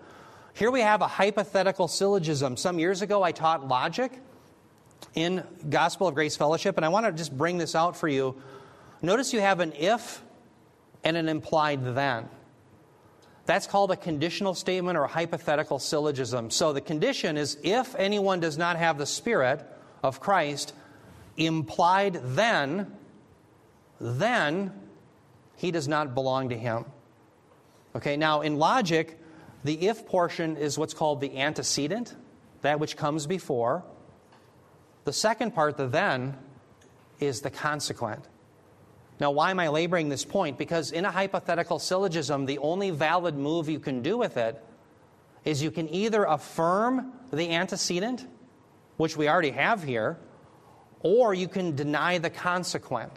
Here 0.55 0.73
we 0.73 0.81
have 0.81 1.03
a 1.03 1.07
hypothetical 1.07 1.87
syllogism. 1.87 2.57
Some 2.57 2.81
years 2.81 3.01
ago, 3.01 3.23
I 3.23 3.31
taught 3.31 3.69
logic 3.69 4.11
in 5.15 5.45
Gospel 5.69 6.09
of 6.09 6.15
Grace 6.15 6.37
Fellowship, 6.37 6.77
and 6.77 6.85
I 6.85 6.89
want 6.89 7.07
to 7.07 7.13
just 7.13 7.37
bring 7.37 7.59
this 7.59 7.75
out 7.75 7.97
for 7.97 8.09
you. 8.09 8.41
Notice 9.03 9.33
you 9.33 9.41
have 9.41 9.61
an 9.61 9.73
if 9.73 10.23
and 11.03 11.17
an 11.17 11.29
implied 11.29 11.95
then. 11.95 12.29
That's 13.47 13.67
called 13.67 13.91
a 13.91 13.97
conditional 13.97 14.55
statement 14.55 14.97
or 14.97 15.05
a 15.05 15.09
hypothetical 15.09 15.79
syllogism. 15.79 16.51
So 16.51 16.73
the 16.73 16.81
condition 16.81 17.37
is 17.37 17.59
if 17.65 17.95
anyone 17.97 18.39
does 18.41 18.57
not 18.57 18.77
have 18.77 18.99
the 18.99 19.07
Spirit 19.07 19.67
of 20.03 20.21
Christ, 20.21 20.73
implied 21.37 22.21
then, 22.23 22.95
then 24.01 24.73
he 25.57 25.71
does 25.71 25.89
not 25.89 26.15
belong 26.15 26.51
to 26.51 26.57
him. 26.57 26.85
Okay, 27.97 28.17
now 28.17 28.43
in 28.43 28.57
logic, 28.57 29.19
the 29.65 29.89
if 29.89 30.07
portion 30.07 30.57
is 30.57 30.79
what's 30.79 30.95
called 30.95 31.21
the 31.21 31.39
antecedent, 31.39 32.15
that 32.63 32.79
which 32.79 32.97
comes 32.97 33.27
before. 33.27 33.83
The 35.05 35.13
second 35.13 35.55
part, 35.55 35.77
the 35.77 35.87
then, 35.87 36.37
is 37.19 37.41
the 37.41 37.51
consequent. 37.51 38.27
Now, 39.19 39.31
why 39.31 39.51
am 39.51 39.61
I 39.61 39.69
laboring 39.69 40.09
this 40.09 40.25
point? 40.25 40.57
Because 40.57 40.93
in 40.93 41.05
a 41.05 41.11
hypothetical 41.11 41.79
syllogism, 41.79 42.47
the 42.47 42.59
only 42.59 42.91
valid 42.91 43.37
move 43.37 43.69
you 43.69 43.79
can 43.79 44.03
do 44.03 44.17
with 44.17 44.37
it 44.37 44.63
is 45.45 45.63
you 45.63 45.71
can 45.71 45.89
either 45.93 46.25
affirm 46.25 47.13
the 47.33 47.51
antecedent, 47.51 48.27
which 48.97 49.17
we 49.17 49.29
already 49.29 49.51
have 49.51 49.83
here, 49.83 50.19
or 51.01 51.35
you 51.35 51.49
can 51.49 51.77
deny 51.77 52.19
the 52.19 52.31
consequent. 52.31 53.13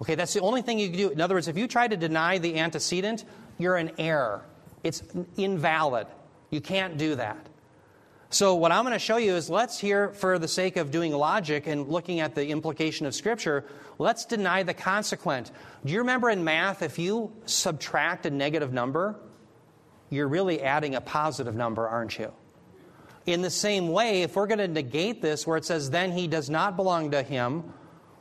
Okay, 0.00 0.14
that's 0.14 0.32
the 0.32 0.40
only 0.40 0.62
thing 0.62 0.78
you 0.78 0.88
can 0.88 0.98
do. 0.98 1.10
In 1.10 1.20
other 1.20 1.34
words, 1.34 1.48
if 1.48 1.56
you 1.56 1.66
try 1.66 1.88
to 1.88 1.96
deny 1.96 2.38
the 2.38 2.58
antecedent, 2.58 3.24
you're 3.58 3.76
in 3.76 3.92
error. 3.98 4.44
It's 4.84 5.02
invalid. 5.36 6.06
You 6.50 6.60
can't 6.60 6.96
do 6.96 7.16
that. 7.16 7.48
So, 8.30 8.56
what 8.56 8.72
I'm 8.72 8.84
going 8.84 8.92
to 8.92 8.98
show 8.98 9.16
you 9.16 9.36
is 9.36 9.48
let's 9.48 9.78
here, 9.78 10.10
for 10.10 10.38
the 10.38 10.48
sake 10.48 10.76
of 10.76 10.90
doing 10.90 11.14
logic 11.14 11.66
and 11.66 11.88
looking 11.88 12.20
at 12.20 12.34
the 12.34 12.48
implication 12.48 13.06
of 13.06 13.14
Scripture, 13.14 13.64
let's 13.98 14.26
deny 14.26 14.62
the 14.62 14.74
consequent. 14.74 15.50
Do 15.82 15.94
you 15.94 16.00
remember 16.00 16.28
in 16.28 16.44
math, 16.44 16.82
if 16.82 16.98
you 16.98 17.32
subtract 17.46 18.26
a 18.26 18.30
negative 18.30 18.70
number, 18.70 19.16
you're 20.10 20.28
really 20.28 20.60
adding 20.62 20.94
a 20.94 21.00
positive 21.00 21.54
number, 21.54 21.88
aren't 21.88 22.18
you? 22.18 22.30
In 23.24 23.40
the 23.40 23.50
same 23.50 23.88
way, 23.88 24.22
if 24.22 24.36
we're 24.36 24.46
going 24.46 24.58
to 24.58 24.68
negate 24.68 25.22
this, 25.22 25.46
where 25.46 25.56
it 25.56 25.64
says, 25.64 25.88
then 25.88 26.12
he 26.12 26.28
does 26.28 26.50
not 26.50 26.76
belong 26.76 27.12
to 27.12 27.22
him, 27.22 27.72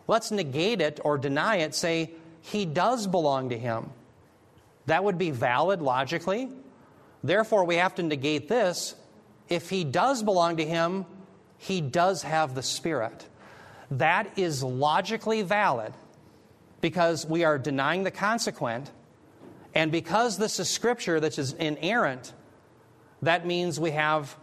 let's 0.07 0.31
negate 0.31 0.79
it 0.79 1.01
or 1.03 1.17
deny 1.17 1.57
it, 1.57 1.75
say, 1.75 2.11
he 2.41 2.65
does 2.65 3.07
belong 3.07 3.49
to 3.49 3.57
him. 3.57 3.89
That 4.85 5.03
would 5.03 5.17
be 5.17 5.31
valid 5.31 5.81
logically. 5.81 6.49
Therefore, 7.25 7.65
we 7.65 7.75
have 7.75 7.95
to 7.95 8.03
negate 8.03 8.47
this 8.47 8.95
if 9.49 9.69
he 9.69 9.83
does 9.83 10.23
belong 10.23 10.57
to 10.57 10.65
him, 10.65 11.05
he 11.57 11.81
does 11.81 12.23
have 12.23 12.55
the 12.55 12.63
Spirit. 12.63 13.27
That 13.91 14.37
is 14.37 14.63
logically 14.63 15.41
valid 15.41 15.93
because 16.81 17.25
we 17.25 17.43
are 17.43 17.57
denying 17.57 18.03
the 18.03 18.11
consequent. 18.11 18.91
And 19.73 19.91
because 19.91 20.37
this 20.37 20.59
is 20.59 20.69
scripture 20.69 21.19
that 21.19 21.37
is 21.37 21.53
inerrant, 21.53 22.33
that 23.21 23.45
means 23.45 23.79
we 23.79 23.91
have 23.91 24.35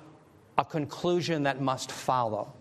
a 0.57 0.65
conclusion 0.65 1.45
that 1.45 1.61
must 1.61 1.93
follow. 1.93 2.53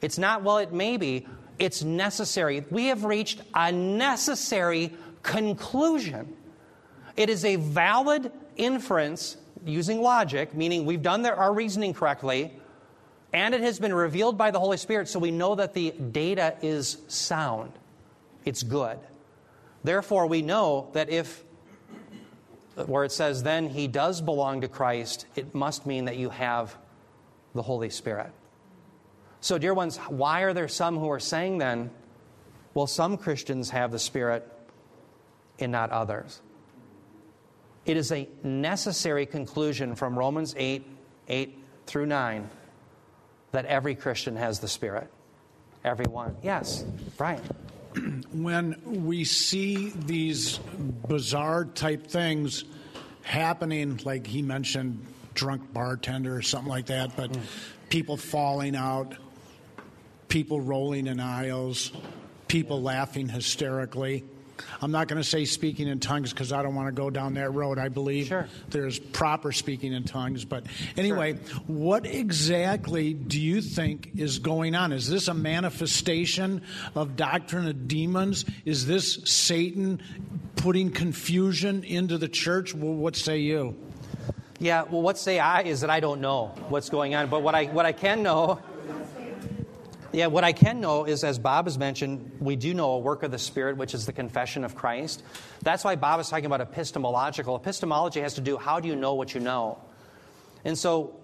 It's 0.00 0.18
not, 0.18 0.42
well, 0.42 0.58
it 0.58 0.72
may 0.72 0.96
be, 0.96 1.26
it's 1.58 1.82
necessary. 1.82 2.64
We 2.70 2.86
have 2.86 3.04
reached 3.04 3.40
a 3.54 3.72
necessary 3.72 4.92
conclusion. 5.22 6.36
It 7.16 7.30
is 7.30 7.44
a 7.44 7.56
valid 7.56 8.30
inference 8.56 9.36
using 9.64 10.02
logic, 10.02 10.54
meaning 10.54 10.84
we've 10.84 11.02
done 11.02 11.24
our 11.26 11.52
reasoning 11.52 11.94
correctly, 11.94 12.52
and 13.32 13.54
it 13.54 13.62
has 13.62 13.80
been 13.80 13.92
revealed 13.92 14.38
by 14.38 14.50
the 14.50 14.60
Holy 14.60 14.76
Spirit, 14.76 15.08
so 15.08 15.18
we 15.18 15.30
know 15.30 15.54
that 15.56 15.74
the 15.74 15.90
data 15.90 16.56
is 16.62 16.98
sound. 17.08 17.72
It's 18.44 18.62
good. 18.62 18.98
Therefore, 19.82 20.26
we 20.26 20.40
know 20.40 20.90
that 20.92 21.10
if, 21.10 21.44
where 22.86 23.04
it 23.04 23.12
says, 23.12 23.42
then 23.42 23.68
he 23.68 23.88
does 23.88 24.20
belong 24.20 24.60
to 24.60 24.68
Christ, 24.68 25.26
it 25.34 25.54
must 25.54 25.84
mean 25.84 26.04
that 26.04 26.16
you 26.16 26.30
have 26.30 26.76
the 27.54 27.62
Holy 27.62 27.90
Spirit. 27.90 28.30
So, 29.40 29.58
dear 29.58 29.74
ones, 29.74 29.98
why 30.08 30.42
are 30.42 30.54
there 30.54 30.68
some 30.68 30.96
who 30.96 31.10
are 31.10 31.20
saying 31.20 31.58
then, 31.58 31.90
well, 32.72 32.86
some 32.86 33.18
Christians 33.18 33.70
have 33.70 33.92
the 33.92 33.98
Spirit 33.98 34.50
and 35.58 35.70
not 35.70 35.90
others? 35.90 36.40
It 37.86 37.96
is 37.96 38.12
a 38.12 38.28
necessary 38.42 39.26
conclusion 39.26 39.94
from 39.94 40.18
Romans 40.18 40.54
8 40.56 40.86
8 41.28 41.58
through 41.86 42.06
9 42.06 42.48
that 43.52 43.66
every 43.66 43.94
Christian 43.94 44.36
has 44.36 44.58
the 44.60 44.68
Spirit. 44.68 45.10
Everyone. 45.84 46.36
Yes, 46.42 46.84
Brian. 47.16 47.42
When 48.32 48.80
we 48.84 49.22
see 49.22 49.90
these 49.90 50.58
bizarre 51.06 51.64
type 51.64 52.08
things 52.08 52.64
happening, 53.22 54.00
like 54.04 54.26
he 54.26 54.42
mentioned, 54.42 55.06
drunk 55.34 55.72
bartender 55.72 56.34
or 56.34 56.42
something 56.42 56.68
like 56.68 56.86
that, 56.86 57.16
but 57.16 57.30
mm. 57.30 57.40
people 57.90 58.16
falling 58.16 58.74
out, 58.74 59.14
people 60.28 60.60
rolling 60.60 61.06
in 61.06 61.20
aisles, 61.20 61.92
people 62.48 62.82
laughing 62.82 63.28
hysterically. 63.28 64.24
I'm 64.80 64.90
not 64.90 65.08
going 65.08 65.20
to 65.20 65.28
say 65.28 65.44
speaking 65.44 65.88
in 65.88 66.00
tongues 66.00 66.32
because 66.32 66.52
I 66.52 66.62
don't 66.62 66.74
want 66.74 66.88
to 66.88 66.92
go 66.92 67.10
down 67.10 67.34
that 67.34 67.50
road. 67.50 67.78
I 67.78 67.88
believe 67.88 68.26
sure. 68.26 68.48
there's 68.68 68.98
proper 68.98 69.52
speaking 69.52 69.92
in 69.92 70.04
tongues. 70.04 70.44
But 70.44 70.66
anyway, 70.96 71.34
sure. 71.34 71.58
what 71.66 72.06
exactly 72.06 73.14
do 73.14 73.40
you 73.40 73.60
think 73.60 74.10
is 74.16 74.38
going 74.38 74.74
on? 74.74 74.92
Is 74.92 75.08
this 75.08 75.28
a 75.28 75.34
manifestation 75.34 76.62
of 76.94 77.16
doctrine 77.16 77.66
of 77.66 77.88
demons? 77.88 78.44
Is 78.64 78.86
this 78.86 79.20
Satan 79.24 80.00
putting 80.56 80.90
confusion 80.90 81.84
into 81.84 82.18
the 82.18 82.28
church? 82.28 82.74
Well, 82.74 82.94
what 82.94 83.16
say 83.16 83.38
you? 83.38 83.76
Yeah, 84.60 84.84
well, 84.84 85.02
what 85.02 85.18
say 85.18 85.38
I 85.38 85.62
is 85.62 85.80
that 85.80 85.90
I 85.90 86.00
don't 86.00 86.20
know 86.20 86.54
what's 86.68 86.88
going 86.88 87.14
on. 87.14 87.28
But 87.28 87.42
what 87.42 87.54
I, 87.54 87.66
what 87.66 87.86
I 87.86 87.92
can 87.92 88.22
know 88.22 88.60
yeah, 90.14 90.28
what 90.28 90.44
I 90.44 90.52
can 90.52 90.80
know 90.80 91.04
is, 91.04 91.24
as 91.24 91.38
Bob 91.38 91.66
has 91.66 91.76
mentioned, 91.76 92.38
we 92.40 92.54
do 92.54 92.72
know 92.72 92.92
a 92.92 92.98
work 92.98 93.22
of 93.24 93.30
the 93.30 93.38
Spirit, 93.38 93.76
which 93.76 93.94
is 93.94 94.06
the 94.06 94.12
confession 94.12 94.64
of 94.64 94.76
Christ. 94.76 95.24
That's 95.62 95.82
why 95.82 95.96
Bob 95.96 96.20
is 96.20 96.28
talking 96.28 96.46
about 96.46 96.60
epistemological. 96.60 97.56
Epistemology 97.56 98.20
has 98.20 98.34
to 98.34 98.40
do 98.40 98.56
how 98.56 98.78
do 98.78 98.88
you 98.88 98.94
know 98.94 99.14
what 99.14 99.34
you 99.34 99.40
know? 99.40 99.78
And 100.64 100.78
so, 100.78 101.16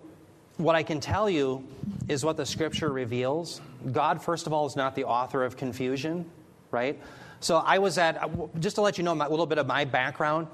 what 0.56 0.74
I 0.74 0.82
can 0.82 1.00
tell 1.00 1.30
you 1.30 1.66
is 2.08 2.24
what 2.24 2.36
the 2.36 2.44
Scripture 2.44 2.90
reveals. 2.90 3.60
God, 3.92 4.22
first 4.22 4.46
of 4.46 4.52
all, 4.52 4.66
is 4.66 4.76
not 4.76 4.94
the 4.96 5.04
author 5.04 5.44
of 5.44 5.56
confusion, 5.56 6.28
right? 6.70 7.00
So, 7.38 7.58
I 7.58 7.78
was 7.78 7.96
at, 7.96 8.28
just 8.60 8.74
to 8.74 8.82
let 8.82 8.98
you 8.98 9.04
know 9.04 9.14
a 9.14 9.30
little 9.30 9.46
bit 9.46 9.58
of 9.58 9.66
my 9.66 9.84
background, 9.84 10.48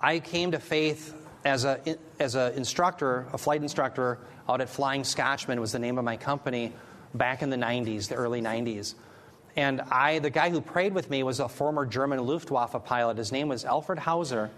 I 0.00 0.20
came 0.20 0.52
to 0.52 0.60
faith 0.60 1.14
as 1.44 1.64
a 1.64 1.80
as 2.20 2.34
an 2.36 2.52
instructor, 2.52 3.26
a 3.32 3.38
flight 3.38 3.62
instructor 3.62 4.18
out 4.48 4.60
at 4.60 4.68
Flying 4.68 5.04
Scotchman 5.04 5.60
was 5.60 5.72
the 5.72 5.78
name 5.78 5.98
of 5.98 6.04
my 6.04 6.16
company 6.16 6.72
back 7.14 7.42
in 7.42 7.50
the 7.50 7.56
90s, 7.56 8.08
the 8.08 8.14
early 8.14 8.40
90s. 8.40 8.94
And 9.56 9.80
I, 9.80 10.20
the 10.20 10.30
guy 10.30 10.50
who 10.50 10.60
prayed 10.60 10.94
with 10.94 11.10
me 11.10 11.22
was 11.22 11.40
a 11.40 11.48
former 11.48 11.84
German 11.84 12.24
Luftwaffe 12.24 12.84
pilot. 12.84 13.18
His 13.18 13.32
name 13.32 13.48
was 13.48 13.64
Alfred 13.64 13.98
Hauser. 13.98 14.50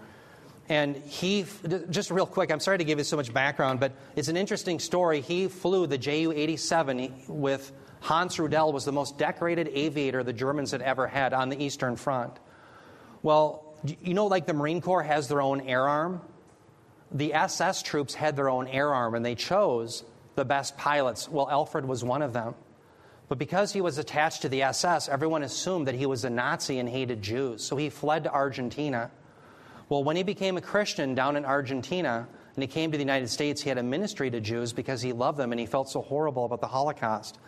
And 0.69 0.95
he, 0.95 1.45
just 1.89 2.09
real 2.09 2.25
quick, 2.25 2.51
I'm 2.51 2.59
sorry 2.59 2.77
to 2.77 2.83
give 2.83 2.97
you 2.97 3.03
so 3.03 3.17
much 3.17 3.33
background, 3.33 3.79
but 3.79 3.91
it's 4.15 4.29
an 4.29 4.37
interesting 4.37 4.79
story. 4.79 5.19
He 5.19 5.47
flew 5.47 5.87
the 5.87 5.97
Ju 5.97 6.31
87 6.33 7.23
with 7.27 7.71
Hans 7.99 8.37
Rudel, 8.37 8.71
was 8.71 8.85
the 8.85 8.91
most 8.91 9.17
decorated 9.17 9.69
aviator 9.73 10.23
the 10.23 10.33
Germans 10.33 10.71
had 10.71 10.81
ever 10.81 11.07
had 11.07 11.33
on 11.33 11.49
the 11.49 11.61
Eastern 11.61 11.95
Front. 11.95 12.39
Well, 13.23 13.75
you 14.01 14.13
know, 14.13 14.27
like 14.27 14.45
the 14.45 14.53
Marine 14.53 14.81
Corps 14.81 15.03
has 15.03 15.27
their 15.27 15.41
own 15.41 15.61
air 15.61 15.87
arm? 15.87 16.21
The 17.11 17.33
SS 17.33 17.81
troops 17.81 18.13
had 18.13 18.35
their 18.35 18.49
own 18.49 18.67
air 18.67 18.93
arm, 18.93 19.15
and 19.15 19.25
they 19.25 19.35
chose 19.35 20.03
the 20.35 20.45
best 20.45 20.77
pilots. 20.77 21.29
Well, 21.29 21.49
Alfred 21.49 21.85
was 21.85 22.03
one 22.03 22.21
of 22.21 22.33
them. 22.33 22.55
But 23.29 23.37
because 23.37 23.71
he 23.71 23.81
was 23.81 23.97
attached 23.97 24.41
to 24.43 24.49
the 24.49 24.63
SS, 24.63 25.09
everyone 25.09 25.43
assumed 25.43 25.87
that 25.87 25.95
he 25.95 26.05
was 26.05 26.25
a 26.25 26.29
Nazi 26.29 26.79
and 26.79 26.89
hated 26.89 27.21
Jews. 27.21 27.63
So 27.63 27.75
he 27.75 27.89
fled 27.89 28.25
to 28.25 28.31
Argentina. 28.31 29.09
Well, 29.89 30.03
when 30.03 30.15
he 30.15 30.23
became 30.23 30.57
a 30.57 30.61
Christian 30.61 31.15
down 31.15 31.35
in 31.35 31.45
Argentina 31.45 32.27
and 32.55 32.63
he 32.63 32.67
came 32.67 32.91
to 32.91 32.97
the 32.97 33.03
United 33.03 33.29
States, 33.29 33.61
he 33.61 33.69
had 33.69 33.77
a 33.77 33.83
ministry 33.83 34.29
to 34.29 34.39
Jews 34.39 34.73
because 34.73 35.01
he 35.01 35.13
loved 35.13 35.37
them 35.37 35.51
and 35.51 35.59
he 35.59 35.65
felt 35.65 35.89
so 35.89 36.01
horrible 36.01 36.45
about 36.45 36.61
the 36.61 36.67
Holocaust. 36.67 37.39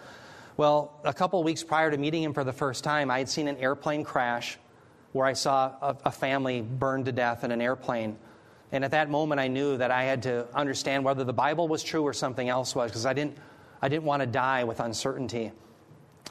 Well, 0.57 0.99
a 1.03 1.13
couple 1.13 1.43
weeks 1.43 1.63
prior 1.63 1.91
to 1.91 1.97
meeting 1.97 2.23
him 2.23 2.33
for 2.33 2.43
the 2.43 2.53
first 2.53 2.83
time, 2.83 3.11
I 3.11 3.17
had 3.17 3.27
seen 3.27 3.47
an 3.47 3.57
airplane 3.57 4.03
crash 4.03 4.57
where 5.11 5.25
I 5.25 5.33
saw 5.33 5.73
a, 5.81 5.97
a 6.05 6.11
family 6.11 6.61
burned 6.61 7.05
to 7.05 7.11
death 7.11 7.43
in 7.43 7.51
an 7.51 7.61
airplane. 7.61 8.17
And 8.71 8.83
at 8.83 8.91
that 8.91 9.09
moment, 9.09 9.39
I 9.39 9.47
knew 9.47 9.77
that 9.77 9.91
I 9.91 10.03
had 10.03 10.23
to 10.23 10.47
understand 10.53 11.03
whether 11.05 11.23
the 11.23 11.33
Bible 11.33 11.67
was 11.67 11.83
true 11.83 12.03
or 12.03 12.13
something 12.13 12.49
else 12.49 12.75
was, 12.75 12.91
because 12.91 13.05
I 13.05 13.13
didn't, 13.13 13.37
I 13.81 13.89
didn't 13.89 14.05
want 14.05 14.21
to 14.21 14.27
die 14.27 14.63
with 14.63 14.79
uncertainty. 14.79 15.51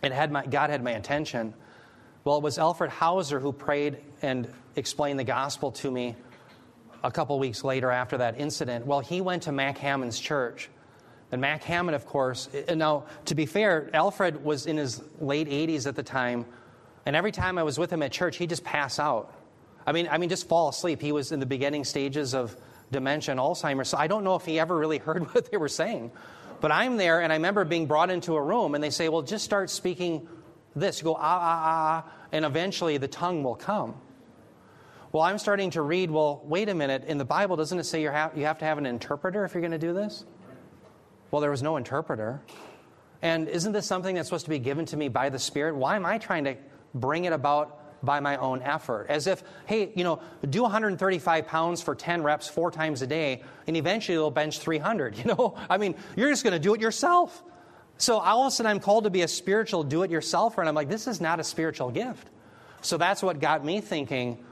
And 0.02 0.12
had 0.12 0.32
my, 0.32 0.44
God 0.44 0.70
had 0.70 0.82
my 0.82 0.92
attention. 0.92 1.54
Well, 2.24 2.36
it 2.36 2.42
was 2.42 2.58
Alfred 2.58 2.90
Hauser 2.90 3.38
who 3.38 3.52
prayed 3.52 3.98
and 4.22 4.48
explained 4.76 5.18
the 5.18 5.24
gospel 5.24 5.70
to 5.72 5.90
me 5.90 6.16
a 7.02 7.10
couple 7.10 7.38
weeks 7.38 7.62
later 7.62 7.90
after 7.90 8.18
that 8.18 8.40
incident. 8.40 8.86
Well, 8.86 9.00
he 9.00 9.20
went 9.20 9.44
to 9.44 9.52
Mac 9.52 9.78
Hammond's 9.78 10.18
church. 10.18 10.70
And 11.30 11.40
Mac 11.40 11.62
Hammond, 11.64 11.94
of 11.94 12.06
course, 12.06 12.48
eh, 12.54 12.62
eh, 12.68 12.74
now, 12.74 13.04
to 13.26 13.34
be 13.34 13.46
fair, 13.46 13.90
Alfred 13.92 14.44
was 14.44 14.66
in 14.66 14.76
his 14.76 15.02
late 15.20 15.48
80s 15.48 15.86
at 15.86 15.96
the 15.96 16.02
time, 16.02 16.46
and 17.06 17.16
every 17.16 17.32
time 17.32 17.58
I 17.58 17.62
was 17.62 17.78
with 17.78 17.92
him 17.92 18.02
at 18.02 18.12
church, 18.12 18.36
he'd 18.36 18.50
just 18.50 18.64
pass 18.64 18.98
out. 18.98 19.34
I 19.86 19.92
mean, 19.92 20.08
I 20.10 20.18
mean, 20.18 20.28
just 20.28 20.48
fall 20.48 20.68
asleep. 20.68 21.00
He 21.00 21.12
was 21.12 21.32
in 21.32 21.40
the 21.40 21.46
beginning 21.46 21.84
stages 21.84 22.34
of 22.34 22.56
dementia 22.90 23.32
and 23.32 23.40
Alzheimer's, 23.40 23.88
so 23.88 23.98
I 23.98 24.06
don't 24.06 24.24
know 24.24 24.34
if 24.34 24.44
he 24.44 24.58
ever 24.58 24.76
really 24.76 24.98
heard 25.08 25.32
what 25.34 25.50
they 25.50 25.56
were 25.56 25.68
saying. 25.68 26.10
But 26.60 26.72
I'm 26.72 26.96
there, 26.96 27.20
and 27.20 27.32
I 27.32 27.36
remember 27.36 27.64
being 27.64 27.86
brought 27.86 28.10
into 28.10 28.36
a 28.36 28.42
room, 28.42 28.74
and 28.74 28.82
they 28.82 28.90
say, 28.90 29.08
Well, 29.08 29.22
just 29.22 29.44
start 29.44 29.68
speaking 29.68 30.26
this. 30.76 31.00
You 31.00 31.04
go, 31.04 31.14
ah, 31.14 31.20
ah, 31.20 31.62
ah, 31.64 32.12
and 32.32 32.44
eventually 32.44 32.96
the 32.98 33.08
tongue 33.08 33.42
will 33.42 33.54
come. 33.54 33.94
Well, 35.12 35.22
I'm 35.22 35.38
starting 35.38 35.70
to 35.70 35.82
read, 35.82 36.10
well, 36.10 36.42
wait 36.44 36.68
a 36.68 36.74
minute. 36.74 37.04
In 37.04 37.18
the 37.18 37.24
Bible, 37.24 37.56
doesn't 37.56 37.78
it 37.78 37.84
say 37.84 38.02
you 38.02 38.10
have, 38.10 38.36
you 38.36 38.46
have 38.46 38.58
to 38.58 38.64
have 38.64 38.78
an 38.78 38.86
interpreter 38.86 39.44
if 39.44 39.54
you're 39.54 39.60
going 39.60 39.70
to 39.70 39.78
do 39.78 39.92
this? 39.92 40.24
Well, 41.30 41.40
there 41.40 41.50
was 41.50 41.62
no 41.62 41.76
interpreter. 41.76 42.42
And 43.22 43.48
isn't 43.48 43.72
this 43.72 43.86
something 43.86 44.16
that's 44.16 44.28
supposed 44.28 44.46
to 44.46 44.50
be 44.50 44.58
given 44.58 44.86
to 44.86 44.96
me 44.96 45.08
by 45.08 45.30
the 45.30 45.38
Spirit? 45.38 45.76
Why 45.76 45.96
am 45.96 46.04
I 46.04 46.18
trying 46.18 46.44
to 46.44 46.56
bring 46.94 47.24
it 47.24 47.32
about 47.32 47.80
by 48.04 48.20
my 48.20 48.36
own 48.36 48.62
effort. 48.62 49.06
As 49.08 49.26
if, 49.26 49.42
hey, 49.66 49.92
you 49.94 50.04
know, 50.04 50.20
do 50.48 50.62
135 50.62 51.46
pounds 51.46 51.82
for 51.82 51.94
10 51.94 52.22
reps 52.22 52.48
four 52.48 52.70
times 52.70 53.02
a 53.02 53.06
day, 53.06 53.42
and 53.66 53.76
eventually 53.76 54.16
you'll 54.16 54.30
bench 54.30 54.58
300. 54.58 55.18
You 55.24 55.34
know, 55.34 55.56
I 55.70 55.78
mean, 55.78 55.94
you're 56.16 56.28
just 56.28 56.44
going 56.44 56.52
to 56.52 56.58
do 56.58 56.74
it 56.74 56.80
yourself. 56.80 57.42
So 57.96 58.18
all 58.18 58.42
of 58.42 58.48
a 58.48 58.50
sudden, 58.50 58.70
I'm 58.70 58.80
called 58.80 59.04
to 59.04 59.10
be 59.10 59.22
a 59.22 59.28
spiritual 59.28 59.84
do 59.84 60.02
it 60.02 60.10
yourselfer, 60.10 60.58
and 60.58 60.68
I'm 60.68 60.74
like, 60.74 60.88
this 60.88 61.06
is 61.06 61.20
not 61.20 61.40
a 61.40 61.44
spiritual 61.44 61.90
gift. 61.90 62.28
So 62.82 62.98
that's 62.98 63.22
what 63.22 63.40
got 63.40 63.64
me 63.64 63.80
thinking 63.80 64.44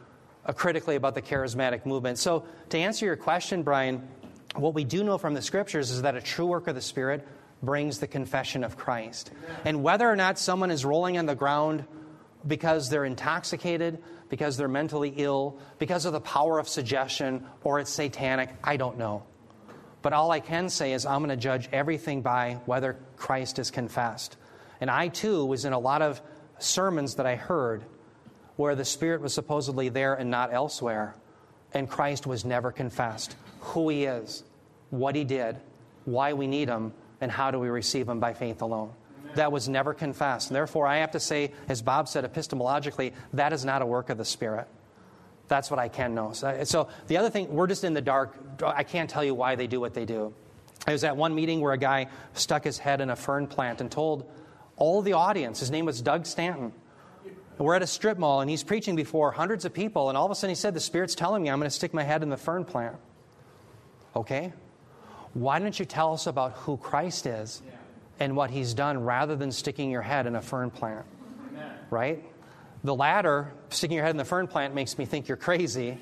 uh, 0.46 0.52
critically 0.52 0.96
about 0.96 1.14
the 1.14 1.22
charismatic 1.22 1.84
movement. 1.84 2.18
So 2.18 2.44
to 2.70 2.78
answer 2.78 3.04
your 3.04 3.16
question, 3.16 3.62
Brian, 3.62 4.08
what 4.54 4.74
we 4.74 4.84
do 4.84 5.04
know 5.04 5.18
from 5.18 5.34
the 5.34 5.42
scriptures 5.42 5.90
is 5.90 6.02
that 6.02 6.16
a 6.16 6.20
true 6.20 6.46
work 6.46 6.68
of 6.68 6.74
the 6.74 6.80
Spirit 6.80 7.26
brings 7.62 7.98
the 7.98 8.06
confession 8.06 8.64
of 8.64 8.76
Christ. 8.76 9.30
And 9.64 9.82
whether 9.82 10.08
or 10.08 10.16
not 10.16 10.38
someone 10.38 10.70
is 10.70 10.84
rolling 10.84 11.16
on 11.16 11.26
the 11.26 11.34
ground 11.34 11.84
because 12.46 12.88
they're 12.88 13.04
intoxicated, 13.04 14.02
because 14.28 14.56
they're 14.56 14.68
mentally 14.68 15.14
ill, 15.16 15.58
because 15.78 16.04
of 16.04 16.12
the 16.12 16.20
power 16.20 16.58
of 16.58 16.68
suggestion, 16.68 17.46
or 17.62 17.78
it's 17.78 17.90
satanic, 17.90 18.50
I 18.64 18.76
don't 18.76 18.98
know. 18.98 19.22
But 20.02 20.12
all 20.12 20.30
I 20.30 20.40
can 20.40 20.68
say 20.68 20.92
is 20.92 21.06
I'm 21.06 21.20
going 21.20 21.30
to 21.30 21.36
judge 21.36 21.68
everything 21.72 22.22
by 22.22 22.58
whether 22.66 22.98
Christ 23.16 23.58
is 23.58 23.70
confessed. 23.70 24.36
And 24.80 24.90
I 24.90 25.08
too 25.08 25.44
was 25.44 25.64
in 25.64 25.72
a 25.72 25.78
lot 25.78 26.02
of 26.02 26.20
sermons 26.58 27.16
that 27.16 27.26
I 27.26 27.36
heard 27.36 27.84
where 28.56 28.74
the 28.74 28.84
Spirit 28.84 29.20
was 29.20 29.32
supposedly 29.32 29.88
there 29.88 30.14
and 30.14 30.30
not 30.30 30.52
elsewhere, 30.52 31.14
and 31.72 31.88
Christ 31.88 32.26
was 32.26 32.44
never 32.44 32.72
confessed. 32.72 33.36
Who 33.60 33.88
He 33.88 34.04
is, 34.04 34.42
what 34.90 35.14
He 35.14 35.24
did, 35.24 35.56
why 36.04 36.32
we 36.32 36.46
need 36.46 36.68
Him, 36.68 36.92
and 37.20 37.30
how 37.30 37.50
do 37.50 37.58
we 37.58 37.68
receive 37.68 38.08
Him 38.08 38.18
by 38.18 38.34
faith 38.34 38.60
alone. 38.60 38.92
That 39.34 39.52
was 39.52 39.68
never 39.68 39.94
confessed. 39.94 40.50
And 40.50 40.56
therefore, 40.56 40.86
I 40.86 40.98
have 40.98 41.12
to 41.12 41.20
say, 41.20 41.52
as 41.68 41.82
Bob 41.82 42.08
said 42.08 42.24
epistemologically, 42.24 43.12
that 43.32 43.52
is 43.52 43.64
not 43.64 43.82
a 43.82 43.86
work 43.86 44.10
of 44.10 44.18
the 44.18 44.24
Spirit. 44.24 44.68
That's 45.48 45.70
what 45.70 45.78
I 45.78 45.88
can 45.88 46.14
know. 46.14 46.32
So, 46.32 46.64
so, 46.64 46.88
the 47.08 47.18
other 47.18 47.28
thing, 47.28 47.52
we're 47.52 47.66
just 47.66 47.84
in 47.84 47.94
the 47.94 48.00
dark. 48.00 48.36
I 48.64 48.84
can't 48.84 49.10
tell 49.10 49.24
you 49.24 49.34
why 49.34 49.54
they 49.54 49.66
do 49.66 49.80
what 49.80 49.92
they 49.94 50.04
do. 50.04 50.32
I 50.86 50.92
was 50.92 51.04
at 51.04 51.16
one 51.16 51.34
meeting 51.34 51.60
where 51.60 51.72
a 51.72 51.78
guy 51.78 52.08
stuck 52.32 52.64
his 52.64 52.78
head 52.78 53.00
in 53.00 53.10
a 53.10 53.16
fern 53.16 53.46
plant 53.46 53.80
and 53.80 53.90
told 53.90 54.28
all 54.76 55.02
the 55.02 55.12
audience, 55.12 55.60
his 55.60 55.70
name 55.70 55.84
was 55.84 56.00
Doug 56.00 56.26
Stanton. 56.26 56.72
We're 57.58 57.74
at 57.74 57.82
a 57.82 57.86
strip 57.86 58.18
mall 58.18 58.40
and 58.40 58.50
he's 58.50 58.64
preaching 58.64 58.96
before 58.96 59.30
hundreds 59.30 59.64
of 59.64 59.72
people, 59.72 60.08
and 60.08 60.18
all 60.18 60.24
of 60.24 60.32
a 60.32 60.34
sudden 60.34 60.50
he 60.50 60.56
said, 60.56 60.74
The 60.74 60.80
Spirit's 60.80 61.14
telling 61.14 61.42
me 61.42 61.50
I'm 61.50 61.58
going 61.58 61.70
to 61.70 61.74
stick 61.74 61.94
my 61.94 62.02
head 62.02 62.22
in 62.22 62.30
the 62.30 62.36
fern 62.36 62.64
plant. 62.64 62.96
Okay? 64.16 64.52
Why 65.34 65.58
don't 65.58 65.78
you 65.78 65.84
tell 65.84 66.12
us 66.12 66.26
about 66.26 66.52
who 66.52 66.76
Christ 66.76 67.26
is 67.26 67.62
and 68.22 68.36
what 68.36 68.50
he's 68.50 68.72
done 68.72 69.02
rather 69.02 69.34
than 69.34 69.50
sticking 69.50 69.90
your 69.90 70.02
head 70.02 70.26
in 70.26 70.36
a 70.36 70.42
fern 70.42 70.70
plant? 70.70 71.04
Right? 71.90 72.24
The 72.84 72.94
latter, 72.94 73.52
sticking 73.68 73.96
your 73.96 74.04
head 74.04 74.12
in 74.12 74.16
the 74.16 74.24
fern 74.24 74.46
plant, 74.46 74.74
makes 74.74 74.96
me 74.96 75.04
think 75.04 75.28
you're 75.28 75.36
crazy, 75.36 75.98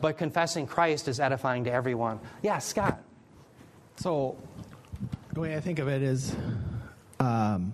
but 0.00 0.16
confessing 0.16 0.66
Christ 0.66 1.08
is 1.08 1.20
edifying 1.20 1.64
to 1.64 1.72
everyone. 1.72 2.20
Yeah, 2.42 2.58
Scott. 2.58 3.02
So, 3.96 4.36
the 5.34 5.40
way 5.40 5.56
I 5.56 5.60
think 5.60 5.80
of 5.80 5.88
it 5.88 6.02
is, 6.02 6.34
um, 7.20 7.72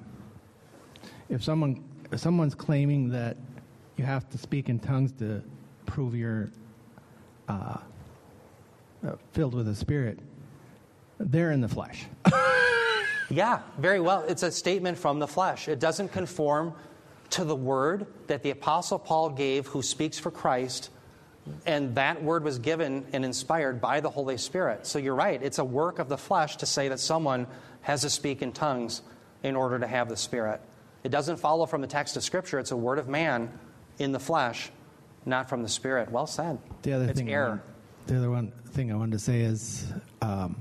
if 1.28 1.44
someone 1.44 1.84
if 2.10 2.20
someone's 2.20 2.54
claiming 2.54 3.10
that 3.10 3.36
you 3.96 4.04
have 4.04 4.28
to 4.30 4.38
speak 4.38 4.68
in 4.68 4.78
tongues 4.78 5.12
to 5.12 5.42
prove 5.84 6.14
you're 6.14 6.50
uh, 7.48 7.78
uh, 9.06 9.16
filled 9.32 9.54
with 9.54 9.66
the 9.66 9.74
Spirit, 9.74 10.18
they're 11.18 11.50
in 11.50 11.60
the 11.60 11.68
flesh. 11.68 12.06
yeah, 13.30 13.60
very 13.78 14.00
well. 14.00 14.24
It's 14.28 14.42
a 14.42 14.50
statement 14.50 14.98
from 14.98 15.18
the 15.18 15.26
flesh. 15.26 15.68
It 15.68 15.80
doesn't 15.80 16.12
conform 16.12 16.74
to 17.30 17.44
the 17.44 17.56
word 17.56 18.06
that 18.26 18.42
the 18.42 18.50
Apostle 18.50 18.98
Paul 18.98 19.30
gave, 19.30 19.66
who 19.66 19.82
speaks 19.82 20.18
for 20.18 20.30
Christ, 20.30 20.90
and 21.66 21.94
that 21.96 22.22
word 22.22 22.44
was 22.44 22.58
given 22.58 23.06
and 23.12 23.24
inspired 23.24 23.80
by 23.80 24.00
the 24.00 24.10
Holy 24.10 24.36
Spirit. 24.36 24.86
So 24.86 24.98
you're 24.98 25.14
right. 25.14 25.42
It's 25.42 25.58
a 25.58 25.64
work 25.64 25.98
of 25.98 26.08
the 26.08 26.16
flesh 26.16 26.56
to 26.58 26.66
say 26.66 26.88
that 26.88 27.00
someone 27.00 27.46
has 27.82 28.02
to 28.02 28.10
speak 28.10 28.40
in 28.42 28.52
tongues 28.52 29.02
in 29.42 29.56
order 29.56 29.78
to 29.78 29.86
have 29.86 30.08
the 30.08 30.16
Spirit. 30.16 30.60
It 31.02 31.10
doesn't 31.10 31.36
follow 31.36 31.66
from 31.66 31.82
the 31.82 31.86
text 31.86 32.16
of 32.16 32.22
Scripture. 32.22 32.58
It's 32.58 32.70
a 32.70 32.76
word 32.76 32.98
of 32.98 33.08
man 33.08 33.50
in 33.98 34.12
the 34.12 34.20
flesh, 34.20 34.70
not 35.26 35.48
from 35.48 35.62
the 35.62 35.68
Spirit. 35.68 36.10
Well 36.10 36.26
said. 36.26 36.58
The 36.82 36.92
other 36.94 37.06
it's 37.06 37.18
thing, 37.18 37.30
error. 37.30 37.62
the 38.06 38.16
other 38.16 38.30
one 38.30 38.52
thing 38.68 38.90
I 38.90 38.96
wanted 38.96 39.12
to 39.12 39.18
say 39.18 39.40
is 39.42 39.92
um, 40.22 40.56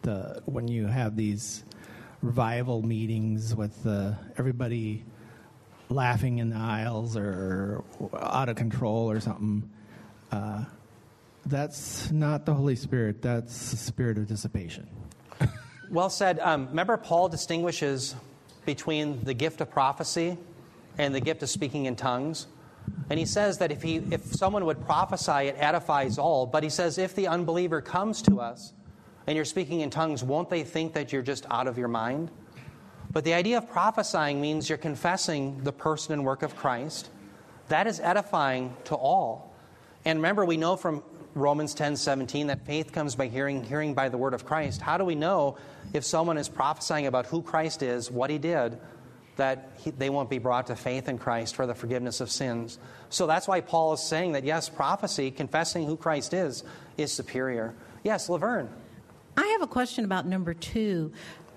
the 0.00 0.42
when 0.46 0.66
you 0.66 0.86
have 0.86 1.14
these 1.14 1.64
revival 2.22 2.82
meetings 2.82 3.54
with 3.54 3.86
uh, 3.86 4.12
everybody 4.38 5.04
laughing 5.88 6.38
in 6.38 6.50
the 6.50 6.56
aisles 6.56 7.16
or 7.16 7.84
out 8.18 8.48
of 8.48 8.56
control 8.56 9.10
or 9.10 9.20
something. 9.20 9.68
Uh, 10.30 10.64
that's 11.46 12.10
not 12.12 12.46
the 12.46 12.54
Holy 12.54 12.76
Spirit. 12.76 13.20
That's 13.20 13.72
the 13.72 13.76
spirit 13.76 14.16
of 14.16 14.28
dissipation. 14.28 14.86
well 15.90 16.08
said. 16.08 16.38
Um, 16.38 16.68
remember, 16.68 16.96
Paul 16.96 17.28
distinguishes 17.28 18.14
between 18.64 19.22
the 19.24 19.34
gift 19.34 19.60
of 19.60 19.70
prophecy 19.70 20.38
and 20.98 21.14
the 21.14 21.20
gift 21.20 21.42
of 21.42 21.50
speaking 21.50 21.86
in 21.86 21.96
tongues. 21.96 22.46
And 23.10 23.18
he 23.18 23.26
says 23.26 23.58
that 23.58 23.72
if, 23.72 23.82
he, 23.82 23.96
if 23.96 24.24
someone 24.24 24.64
would 24.64 24.84
prophesy, 24.84 25.48
it 25.48 25.56
edifies 25.58 26.18
all. 26.18 26.46
But 26.46 26.62
he 26.62 26.68
says, 26.68 26.98
if 26.98 27.14
the 27.14 27.26
unbeliever 27.26 27.80
comes 27.80 28.22
to 28.22 28.40
us 28.40 28.72
and 29.26 29.36
you're 29.36 29.44
speaking 29.44 29.80
in 29.80 29.90
tongues, 29.90 30.22
won't 30.22 30.50
they 30.50 30.64
think 30.64 30.94
that 30.94 31.12
you're 31.12 31.22
just 31.22 31.46
out 31.50 31.66
of 31.66 31.78
your 31.78 31.88
mind? 31.88 32.30
But 33.12 33.24
the 33.24 33.34
idea 33.34 33.58
of 33.58 33.70
prophesying 33.70 34.40
means 34.40 34.68
you're 34.68 34.78
confessing 34.78 35.62
the 35.62 35.72
person 35.72 36.14
and 36.14 36.24
work 36.24 36.42
of 36.42 36.56
Christ. 36.56 37.10
That 37.68 37.86
is 37.86 38.00
edifying 38.00 38.74
to 38.84 38.94
all. 38.94 39.54
And 40.04 40.18
remember, 40.18 40.44
we 40.44 40.56
know 40.56 40.76
from 40.76 41.02
Romans 41.34 41.74
10 41.74 41.96
17 41.96 42.48
that 42.48 42.66
faith 42.66 42.92
comes 42.92 43.14
by 43.14 43.28
hearing, 43.28 43.62
hearing 43.64 43.94
by 43.94 44.08
the 44.08 44.18
word 44.18 44.34
of 44.34 44.44
Christ. 44.44 44.80
How 44.80 44.98
do 44.98 45.04
we 45.04 45.14
know 45.14 45.56
if 45.92 46.04
someone 46.04 46.38
is 46.38 46.48
prophesying 46.48 47.06
about 47.06 47.26
who 47.26 47.42
Christ 47.42 47.82
is, 47.82 48.10
what 48.10 48.30
he 48.30 48.38
did, 48.38 48.78
that 49.36 49.72
he, 49.78 49.90
they 49.90 50.10
won't 50.10 50.28
be 50.28 50.38
brought 50.38 50.66
to 50.66 50.76
faith 50.76 51.08
in 51.08 51.18
Christ 51.18 51.54
for 51.54 51.66
the 51.66 51.74
forgiveness 51.74 52.20
of 52.20 52.30
sins? 52.30 52.78
So 53.08 53.26
that's 53.26 53.46
why 53.46 53.60
Paul 53.60 53.92
is 53.94 54.02
saying 54.02 54.32
that, 54.32 54.44
yes, 54.44 54.68
prophecy, 54.68 55.30
confessing 55.30 55.86
who 55.86 55.96
Christ 55.96 56.34
is, 56.34 56.64
is 56.96 57.12
superior. 57.12 57.74
Yes, 58.04 58.28
Laverne. 58.28 58.68
I 59.36 59.46
have 59.46 59.62
a 59.62 59.66
question 59.66 60.04
about 60.04 60.26
number 60.26 60.54
two 60.54 61.12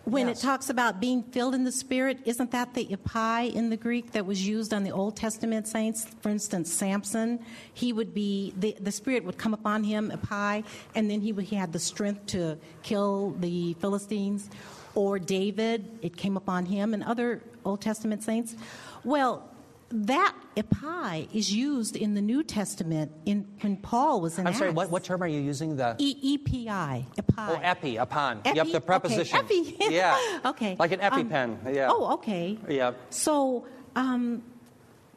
when 0.06 0.28
yes. 0.28 0.38
it 0.38 0.46
talks 0.46 0.70
about 0.70 1.00
being 1.00 1.24
filled 1.24 1.56
in 1.56 1.64
the 1.64 1.72
Spirit, 1.72 2.20
isn't 2.26 2.52
that 2.52 2.76
the 2.76 2.94
epi 2.94 3.48
in 3.56 3.72
the 3.72 3.78
Greek 3.78 4.12
that 4.12 4.24
was 4.24 4.48
used 4.48 4.72
on 4.72 4.84
the 4.84 4.92
Old 4.92 5.16
Testament 5.16 5.68
saints? 5.68 6.06
For 6.22 6.30
instance, 6.30 6.72
Samson, 6.72 7.44
he 7.74 7.92
would 7.92 8.14
be, 8.14 8.54
the, 8.56 8.76
the 8.80 8.92
Spirit 8.92 9.24
would 9.24 9.40
come 9.40 9.56
upon 9.56 9.84
him, 9.84 10.12
epi, 10.12 10.64
and 10.94 11.10
then 11.10 11.22
he, 11.22 11.34
would, 11.34 11.46
he 11.46 11.56
had 11.56 11.74
the 11.74 11.80
strength 11.80 12.28
to 12.28 12.58
kill 12.84 13.32
the 13.40 13.74
Philistines. 13.80 14.50
Or 14.94 15.18
David, 15.18 15.90
it 16.04 16.16
came 16.16 16.38
upon 16.38 16.68
him, 16.68 16.94
and 16.94 17.04
other 17.04 17.42
Old 17.66 17.82
Testament 17.82 18.24
saints. 18.24 18.56
Well, 19.04 19.50
that 19.96 20.36
epi 20.58 21.30
is 21.34 21.54
used 21.54 21.96
in 21.96 22.16
the 22.16 22.22
New 22.22 22.44
Testament 22.44 23.12
in 23.26 23.48
when 23.62 23.78
Paul 23.78 24.20
was 24.22 24.38
in. 24.38 24.46
I'm 24.46 24.52
Acts. 24.52 24.60
sorry. 24.60 24.72
What, 24.72 24.90
what 24.90 25.04
term 25.04 25.24
are 25.24 25.28
you 25.28 25.40
using? 25.40 25.78
The 25.78 25.96
e 25.98 26.18
e 26.22 26.38
p 26.38 26.68
i 26.68 27.06
epi. 27.18 27.34
Oh, 27.38 27.60
epi 27.62 27.96
upon. 27.98 28.42
Epi? 28.44 28.58
Yep, 28.58 28.72
the 28.74 28.82
preposition. 28.82 29.40
Okay, 29.40 29.62
epi. 29.62 29.78
yeah. 29.96 30.40
okay. 30.46 30.76
Like 30.78 30.92
an 30.92 31.00
epipen. 31.00 31.66
Um, 31.66 31.74
yeah. 31.74 31.88
Oh, 31.90 32.14
okay. 32.16 32.58
Yep. 32.68 32.98
So, 33.10 33.66
um, 33.96 34.44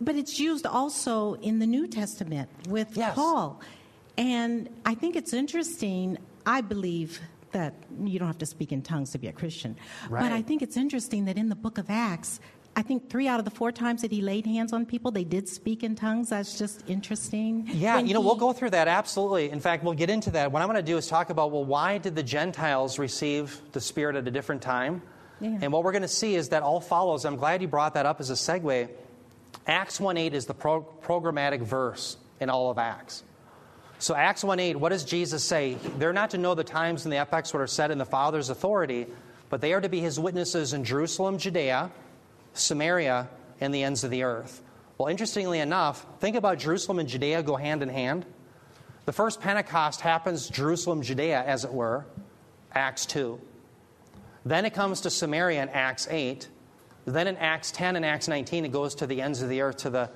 but 0.00 0.14
it's 0.14 0.38
used 0.38 0.64
also 0.64 1.34
in 1.34 1.58
the 1.58 1.66
New 1.66 1.88
Testament 1.88 2.48
with 2.68 2.96
yes. 2.96 3.14
Paul, 3.14 3.60
and 4.16 4.68
I 4.86 4.94
think 4.94 5.16
it's 5.16 5.32
interesting. 5.32 6.18
I 6.46 6.60
believe 6.60 7.20
that 7.50 7.74
you 8.04 8.18
don't 8.18 8.28
have 8.28 8.38
to 8.38 8.46
speak 8.46 8.72
in 8.72 8.82
tongues 8.82 9.10
to 9.10 9.18
be 9.18 9.26
a 9.26 9.32
Christian, 9.32 9.76
right. 10.08 10.22
but 10.22 10.32
I 10.32 10.42
think 10.42 10.62
it's 10.62 10.76
interesting 10.76 11.24
that 11.24 11.36
in 11.36 11.48
the 11.48 11.56
Book 11.56 11.78
of 11.78 11.90
Acts 11.90 12.40
I 12.78 12.82
think 12.82 13.10
three 13.10 13.26
out 13.26 13.40
of 13.40 13.44
the 13.44 13.50
four 13.50 13.72
times 13.72 14.02
that 14.02 14.12
he 14.12 14.22
laid 14.22 14.46
hands 14.46 14.72
on 14.72 14.86
people, 14.86 15.10
they 15.10 15.24
did 15.24 15.48
speak 15.48 15.82
in 15.82 15.96
tongues. 15.96 16.28
That's 16.28 16.56
just 16.56 16.88
interesting. 16.88 17.68
Yeah, 17.72 17.96
when 17.96 18.06
you 18.06 18.14
know, 18.14 18.20
he, 18.20 18.26
we'll 18.26 18.36
go 18.36 18.52
through 18.52 18.70
that 18.70 18.86
absolutely. 18.86 19.50
In 19.50 19.58
fact, 19.58 19.82
we'll 19.82 19.94
get 19.94 20.10
into 20.10 20.30
that. 20.30 20.52
What 20.52 20.62
I'm 20.62 20.68
going 20.68 20.76
to 20.76 20.86
do 20.86 20.96
is 20.96 21.08
talk 21.08 21.30
about 21.30 21.50
well, 21.50 21.64
why 21.64 21.98
did 21.98 22.14
the 22.14 22.22
Gentiles 22.22 23.00
receive 23.00 23.60
the 23.72 23.80
Spirit 23.80 24.14
at 24.14 24.28
a 24.28 24.30
different 24.30 24.62
time? 24.62 25.02
Yeah. 25.40 25.58
And 25.60 25.72
what 25.72 25.82
we're 25.82 25.90
going 25.90 26.02
to 26.02 26.08
see 26.08 26.36
is 26.36 26.50
that 26.50 26.62
all 26.62 26.80
follows. 26.80 27.24
I'm 27.24 27.34
glad 27.34 27.62
you 27.62 27.66
brought 27.66 27.94
that 27.94 28.06
up 28.06 28.20
as 28.20 28.30
a 28.30 28.34
segue. 28.34 28.88
Acts 29.66 29.98
1:8 29.98 30.32
is 30.32 30.46
the 30.46 30.54
pro- 30.54 30.86
programmatic 31.02 31.62
verse 31.62 32.16
in 32.38 32.48
all 32.48 32.70
of 32.70 32.78
Acts. 32.78 33.24
So 33.98 34.14
Acts 34.14 34.44
1:8, 34.44 34.76
what 34.76 34.90
does 34.90 35.02
Jesus 35.02 35.42
say? 35.42 35.76
They're 35.98 36.12
not 36.12 36.30
to 36.30 36.38
know 36.38 36.54
the 36.54 36.62
times 36.62 37.04
and 37.04 37.12
the 37.12 37.16
epochs 37.16 37.52
what 37.52 37.60
are 37.60 37.66
set 37.66 37.90
in 37.90 37.98
the 37.98 38.06
Father's 38.06 38.50
authority, 38.50 39.08
but 39.50 39.60
they 39.60 39.72
are 39.72 39.80
to 39.80 39.88
be 39.88 39.98
His 39.98 40.20
witnesses 40.20 40.74
in 40.74 40.84
Jerusalem, 40.84 41.38
Judea 41.38 41.90
Samaria, 42.54 43.28
and 43.60 43.74
the 43.74 43.82
ends 43.82 44.04
of 44.04 44.10
the 44.10 44.22
earth. 44.22 44.62
Well, 44.96 45.08
interestingly 45.08 45.60
enough, 45.60 46.04
think 46.20 46.36
about 46.36 46.58
Jerusalem 46.58 46.98
and 46.98 47.08
Judea 47.08 47.42
go 47.42 47.56
hand 47.56 47.82
in 47.82 47.88
hand. 47.88 48.26
The 49.04 49.12
first 49.12 49.40
Pentecost 49.40 50.00
happens 50.00 50.48
Jerusalem, 50.48 51.02
Judea, 51.02 51.42
as 51.44 51.64
it 51.64 51.72
were, 51.72 52.04
Acts 52.74 53.06
2. 53.06 53.40
Then 54.44 54.64
it 54.64 54.74
comes 54.74 55.02
to 55.02 55.10
Samaria 55.10 55.62
in 55.62 55.68
Acts 55.70 56.08
8. 56.10 56.48
Then 57.04 57.26
in 57.26 57.36
Acts 57.36 57.70
10 57.70 57.96
and 57.96 58.04
Acts 58.04 58.28
19, 58.28 58.64
it 58.66 58.72
goes 58.72 58.96
to 58.96 59.06
the 59.06 59.22
ends 59.22 59.40
of 59.40 59.48
the 59.48 59.62
earth, 59.62 59.78
to, 59.78 59.90
the, 59.90 60.10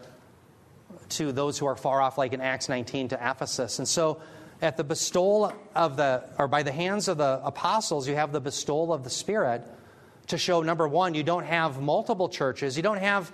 to 1.11 1.33
those 1.33 1.59
who 1.59 1.67
are 1.67 1.77
far 1.77 2.03
off, 2.03 2.19
like 2.19 2.33
in 2.33 2.41
Acts 2.41 2.69
19 2.69 3.09
to 3.09 3.15
Ephesus. 3.15 3.79
And 3.79 3.89
so, 3.89 4.21
at 4.61 4.77
the 4.77 4.85
bestowal 4.85 5.53
of 5.75 5.97
the, 5.97 6.23
or 6.39 6.47
by 6.47 6.63
the 6.63 6.71
hands 6.71 7.09
of 7.09 7.19
the 7.19 7.41
apostles, 7.45 8.07
you 8.07 8.15
have 8.15 8.31
the 8.31 8.41
bestowal 8.41 8.93
of 8.93 9.05
the 9.05 9.11
Spirit 9.11 9.63
to 10.33 10.39
show 10.39 10.63
number 10.63 10.89
one, 10.89 11.15
you 11.15 11.23
don't 11.23 11.45
have 11.45 11.81
multiple 11.81 12.29
churches. 12.29 12.77
You 12.77 12.83
don't 12.83 12.99
have 12.99 13.33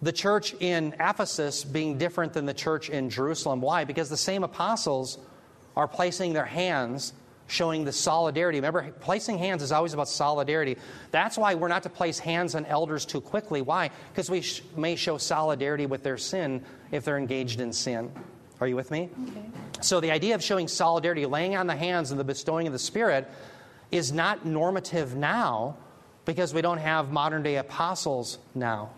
the 0.00 0.12
church 0.12 0.54
in 0.60 0.94
Ephesus 1.00 1.64
being 1.64 1.98
different 1.98 2.32
than 2.32 2.46
the 2.46 2.54
church 2.54 2.88
in 2.88 3.10
Jerusalem. 3.10 3.60
Why? 3.60 3.84
Because 3.84 4.08
the 4.08 4.16
same 4.16 4.44
apostles 4.44 5.18
are 5.76 5.88
placing 5.88 6.34
their 6.34 6.44
hands, 6.44 7.12
showing 7.48 7.84
the 7.84 7.92
solidarity. 7.92 8.58
Remember, 8.58 8.92
placing 9.00 9.38
hands 9.38 9.62
is 9.62 9.72
always 9.72 9.92
about 9.92 10.08
solidarity. 10.08 10.76
That's 11.10 11.36
why 11.36 11.54
we're 11.54 11.68
not 11.68 11.82
to 11.82 11.90
place 11.90 12.18
hands 12.18 12.54
on 12.54 12.64
elders 12.66 13.04
too 13.04 13.20
quickly. 13.20 13.60
Why? 13.60 13.90
Because 14.12 14.30
we 14.30 14.42
sh- 14.42 14.62
may 14.76 14.94
show 14.94 15.18
solidarity 15.18 15.86
with 15.86 16.02
their 16.02 16.16
sin 16.16 16.64
if 16.92 17.04
they're 17.04 17.18
engaged 17.18 17.60
in 17.60 17.72
sin. 17.72 18.12
Are 18.60 18.68
you 18.68 18.76
with 18.76 18.92
me? 18.92 19.10
Okay. 19.28 19.44
So 19.80 20.00
the 20.00 20.12
idea 20.12 20.34
of 20.36 20.42
showing 20.42 20.68
solidarity, 20.68 21.26
laying 21.26 21.56
on 21.56 21.66
the 21.66 21.76
hands 21.76 22.12
and 22.12 22.20
the 22.20 22.24
bestowing 22.24 22.68
of 22.68 22.72
the 22.72 22.78
Spirit, 22.78 23.28
is 23.90 24.12
not 24.12 24.46
normative 24.46 25.16
now 25.16 25.76
because 26.26 26.52
we 26.52 26.60
don't 26.60 26.78
have 26.78 27.10
modern 27.10 27.42
day 27.42 27.56
apostles 27.56 28.38
now 28.54 28.90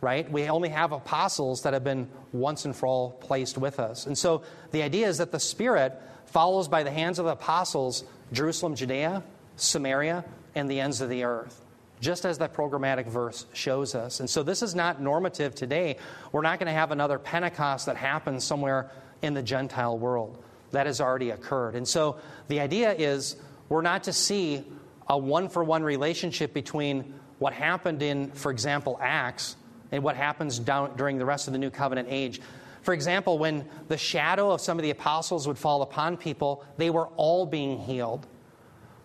right? 0.00 0.30
We 0.30 0.48
only 0.48 0.70
have 0.70 0.92
apostles 0.92 1.62
that 1.62 1.74
have 1.74 1.84
been 1.84 2.08
once 2.32 2.64
and 2.64 2.74
for 2.74 2.86
all 2.86 3.10
placed 3.10 3.58
with 3.58 3.78
us. 3.78 4.06
And 4.06 4.16
so 4.16 4.42
the 4.72 4.82
idea 4.82 5.08
is 5.08 5.18
that 5.18 5.32
the 5.32 5.40
Spirit 5.40 6.00
follows 6.26 6.68
by 6.68 6.82
the 6.82 6.90
hands 6.90 7.18
of 7.18 7.26
the 7.26 7.32
apostles 7.32 8.04
Jerusalem, 8.32 8.76
Judea, 8.76 9.22
Samaria, 9.56 10.24
and 10.54 10.70
the 10.70 10.80
ends 10.80 11.00
of 11.00 11.10
the 11.10 11.24
earth, 11.24 11.60
just 12.00 12.24
as 12.24 12.38
that 12.38 12.54
programmatic 12.54 13.06
verse 13.06 13.44
shows 13.52 13.94
us. 13.94 14.20
And 14.20 14.30
so 14.30 14.42
this 14.42 14.62
is 14.62 14.74
not 14.74 15.02
normative 15.02 15.54
today. 15.54 15.96
We're 16.32 16.42
not 16.42 16.58
going 16.58 16.68
to 16.68 16.72
have 16.72 16.92
another 16.92 17.18
Pentecost 17.18 17.86
that 17.86 17.96
happens 17.96 18.44
somewhere 18.44 18.90
in 19.20 19.34
the 19.34 19.42
Gentile 19.42 19.98
world. 19.98 20.42
That 20.70 20.86
has 20.86 21.00
already 21.00 21.30
occurred. 21.30 21.74
And 21.74 21.86
so 21.86 22.18
the 22.46 22.60
idea 22.60 22.92
is 22.92 23.34
we're 23.68 23.82
not 23.82 24.04
to 24.04 24.12
see 24.12 24.64
a 25.10 25.18
one 25.18 25.48
for 25.48 25.64
one 25.64 25.82
relationship 25.82 26.54
between 26.54 27.14
what 27.40 27.52
happened 27.52 28.00
in, 28.00 28.30
for 28.30 28.52
example, 28.52 28.96
Acts 29.02 29.56
and 29.90 30.04
what 30.04 30.14
happens 30.14 30.58
down, 30.60 30.96
during 30.96 31.18
the 31.18 31.24
rest 31.24 31.48
of 31.48 31.52
the 31.52 31.58
New 31.58 31.70
Covenant 31.70 32.06
age. 32.10 32.40
For 32.82 32.94
example, 32.94 33.36
when 33.36 33.68
the 33.88 33.98
shadow 33.98 34.52
of 34.52 34.60
some 34.60 34.78
of 34.78 34.84
the 34.84 34.90
apostles 34.90 35.48
would 35.48 35.58
fall 35.58 35.82
upon 35.82 36.16
people, 36.16 36.64
they 36.76 36.90
were 36.90 37.08
all 37.16 37.44
being 37.44 37.80
healed. 37.80 38.26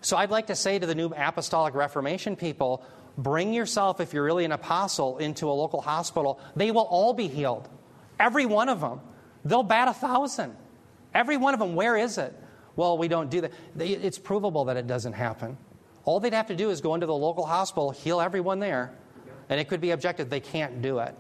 So 0.02 0.16
I'd 0.16 0.30
like 0.30 0.48
to 0.48 0.56
say 0.56 0.78
to 0.78 0.86
the 0.86 0.94
New 0.94 1.08
Apostolic 1.08 1.74
Reformation 1.74 2.36
people 2.36 2.86
bring 3.18 3.52
yourself, 3.52 4.00
if 4.00 4.14
you're 4.14 4.24
really 4.24 4.46
an 4.46 4.52
apostle, 4.52 5.18
into 5.18 5.50
a 5.50 5.52
local 5.52 5.82
hospital. 5.82 6.40
They 6.56 6.70
will 6.70 6.84
all 6.84 7.14
be 7.14 7.28
healed. 7.28 7.68
Every 8.20 8.46
one 8.46 8.70
of 8.70 8.80
them. 8.80 9.02
They'll 9.44 9.64
bat 9.64 9.88
a 9.88 9.94
thousand. 9.94 10.56
Every 11.16 11.38
one 11.38 11.56
of 11.56 11.60
them. 11.60 11.74
Where 11.76 11.98
is 11.98 12.20
it? 12.20 12.34
Well, 12.76 12.98
we 12.98 13.08
don't 13.08 13.32
do 13.32 13.42
that. 13.42 13.52
It's 13.80 14.20
provable 14.20 14.66
that 14.66 14.78
it 14.78 14.86
doesn't 14.86 15.14
happen. 15.14 15.58
All 16.06 16.20
they'd 16.20 16.34
have 16.34 16.48
to 16.48 16.56
do 16.56 16.70
is 16.70 16.82
go 16.82 16.94
into 16.94 17.08
the 17.08 17.16
local 17.16 17.46
hospital, 17.46 17.92
heal 17.92 18.22
everyone 18.22 18.60
there, 18.60 18.94
and 19.50 19.60
it 19.60 19.68
could 19.68 19.82
be 19.82 19.92
objected 19.92 20.30
they 20.30 20.40
can't 20.40 20.82
do 20.82 21.00
it. 21.00 21.16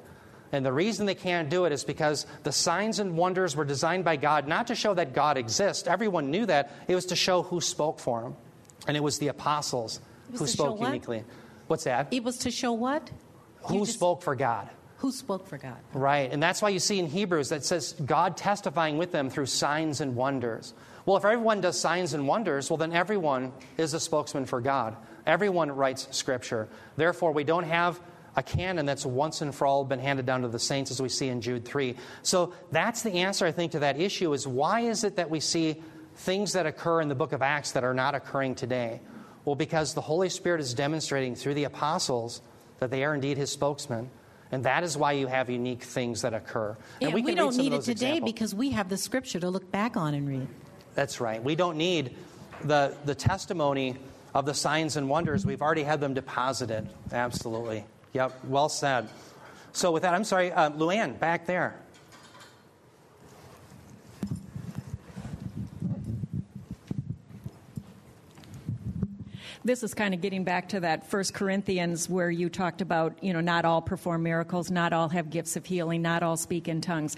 And 0.52 0.66
the 0.66 0.72
reason 0.72 1.06
they 1.06 1.16
can't 1.16 1.50
do 1.50 1.66
it 1.66 1.74
is 1.74 1.84
because 1.84 2.26
the 2.44 2.52
signs 2.52 3.00
and 3.00 3.18
wonders 3.18 3.56
were 3.56 3.66
designed 3.66 4.06
by 4.06 4.16
God 4.16 4.48
not 4.48 4.68
to 4.68 4.76
show 4.76 4.94
that 4.94 5.14
God 5.14 5.38
exists. 5.38 5.88
Everyone 5.88 6.32
knew 6.32 6.46
that. 6.46 6.72
It 6.88 6.96
was 6.96 7.08
to 7.08 7.16
show 7.16 7.44
who 7.44 7.60
spoke 7.60 8.00
for 8.00 8.22
him. 8.22 8.36
And 8.88 8.96
it 8.96 9.02
was 9.02 9.18
the 9.18 9.30
apostles 9.30 10.00
was 10.32 10.40
who 10.40 10.48
spoke 10.48 10.80
what? 10.80 10.88
uniquely. 10.88 11.24
What's 11.68 11.86
that? 11.86 12.08
It 12.12 12.24
was 12.24 12.38
to 12.40 12.52
show 12.52 12.74
what? 12.74 13.10
Who 13.64 13.80
just- 13.80 13.94
spoke 13.94 14.22
for 14.22 14.36
God? 14.36 14.70
Who 15.00 15.12
spoke 15.12 15.46
for 15.46 15.58
God? 15.58 15.78
Right. 15.94 16.32
And 16.32 16.42
that's 16.42 16.62
why 16.62 16.70
you 16.70 16.80
see 16.80 17.00
in 17.00 17.08
Hebrews 17.08 17.50
that 17.50 17.66
says 17.66 17.94
God 18.06 18.38
testifying 18.38 18.98
with 18.98 19.12
them 19.12 19.30
through 19.30 19.48
signs 19.48 20.00
and 20.00 20.16
wonders. 20.16 20.74
Well, 21.06 21.18
if 21.18 21.26
everyone 21.26 21.62
does 21.62 21.80
signs 21.80 22.14
and 22.14 22.28
wonders, 22.28 22.70
well, 22.70 22.78
then 22.78 22.91
everyone 22.91 23.53
is 23.78 23.93
a 23.93 23.99
spokesman 23.99 24.45
for 24.45 24.60
God. 24.60 24.95
Everyone 25.26 25.72
writes 25.72 26.08
Scripture. 26.12 26.68
Therefore, 26.97 27.32
we 27.32 27.43
don't 27.43 27.64
have 27.64 27.99
a 28.36 28.43
canon 28.43 28.86
that's 28.86 29.06
once 29.06 29.41
and 29.41 29.53
for 29.53 29.68
all 29.68 29.86
been 29.86 29.99
handed 29.99 30.26
down 30.26 30.41
to 30.41 30.47
the 30.47 30.60
saints 30.60 30.91
as 30.91 31.01
we 31.01 31.10
see 31.10 31.30
in 31.30 31.41
Jude 31.41 31.64
3. 31.64 31.95
So 32.22 32.53
that's 32.72 33.03
the 33.03 33.14
answer, 33.14 33.45
I 33.45 33.51
think, 33.51 33.72
to 33.74 33.80
that 33.80 33.99
issue 33.99 34.34
is 34.34 34.47
why 34.47 34.82
is 34.82 35.03
it 35.03 35.16
that 35.16 35.30
we 35.30 35.39
see 35.39 35.82
things 36.16 36.53
that 36.53 36.66
occur 36.66 37.01
in 37.01 37.08
the 37.08 37.16
book 37.16 37.34
of 37.34 37.41
Acts 37.41 37.72
that 37.74 37.84
are 37.84 37.93
not 37.93 38.16
occurring 38.16 38.56
today? 38.56 38.99
Well, 39.45 39.56
because 39.56 39.93
the 39.93 40.01
Holy 40.01 40.30
Spirit 40.30 40.60
is 40.60 40.74
demonstrating 40.74 41.36
through 41.36 41.53
the 41.53 41.66
apostles 41.66 42.41
that 42.80 42.89
they 42.89 43.03
are 43.03 43.14
indeed 43.14 43.38
his 43.38 43.51
spokesman. 43.51 44.10
And 44.51 44.64
that 44.64 44.84
is 44.84 44.97
why 44.97 45.14
you 45.14 45.28
have 45.28 45.49
unique 45.49 45.84
things 45.84 46.22
that 46.22 46.34
occur. 46.34 46.78
And 47.01 47.14
we, 47.14 47.24
read 47.24 47.38
don't 47.38 47.58
need 47.58 47.74
it 47.74 47.82
today 47.82 47.91
examples. 47.91 48.32
because 48.32 48.56
we 48.56 48.72
have 48.72 48.89
the 48.89 48.97
scripture 48.97 49.39
to 49.39 49.49
look 49.49 49.72
back 49.72 49.97
on 49.97 50.14
and 50.14 50.28
read. 50.28 50.47
That's 50.96 51.22
right. 51.22 51.43
We 51.43 51.56
don't 51.56 51.78
need 51.78 52.16
the, 52.64 52.96
the 53.06 53.16
testimony 53.16 53.98
of 54.34 54.46
the 54.46 54.54
signs 54.54 54.98
and 54.98 55.08
wonders. 55.08 55.46
We've 55.46 55.62
already 55.62 55.84
had 55.84 56.02
them 56.02 56.14
deposited. 56.14 56.89
Absolutely. 57.12 57.86
Yep, 58.14 58.46
well 58.46 58.70
said. 58.70 59.10
So, 59.74 59.91
with 59.91 60.04
that, 60.04 60.14
I'm 60.14 60.24
sorry, 60.24 60.52
uh, 60.52 60.72
Luann, 60.72 61.20
back 61.20 61.46
there. 61.46 61.76
This 69.66 69.82
is 69.82 69.95
kind 69.95 70.13
of 70.13 70.22
getting 70.22 70.43
back 70.43 70.70
to 70.70 70.82
that 70.82 71.09
First 71.09 71.34
Corinthians 71.34 72.07
where 72.07 72.30
you 72.30 72.49
talked 72.49 72.84
about, 72.84 73.24
you 73.24 73.34
know, 73.34 73.41
not 73.41 73.66
all 73.66 73.82
perform 73.82 74.22
miracles, 74.22 74.70
not 74.70 74.93
all 74.93 75.09
have 75.09 75.32
gifts 75.32 75.55
of 75.55 75.66
healing, 75.66 76.03
not 76.03 76.22
all 76.22 76.38
speak 76.38 76.68
in 76.68 76.82
tongues. 76.82 77.18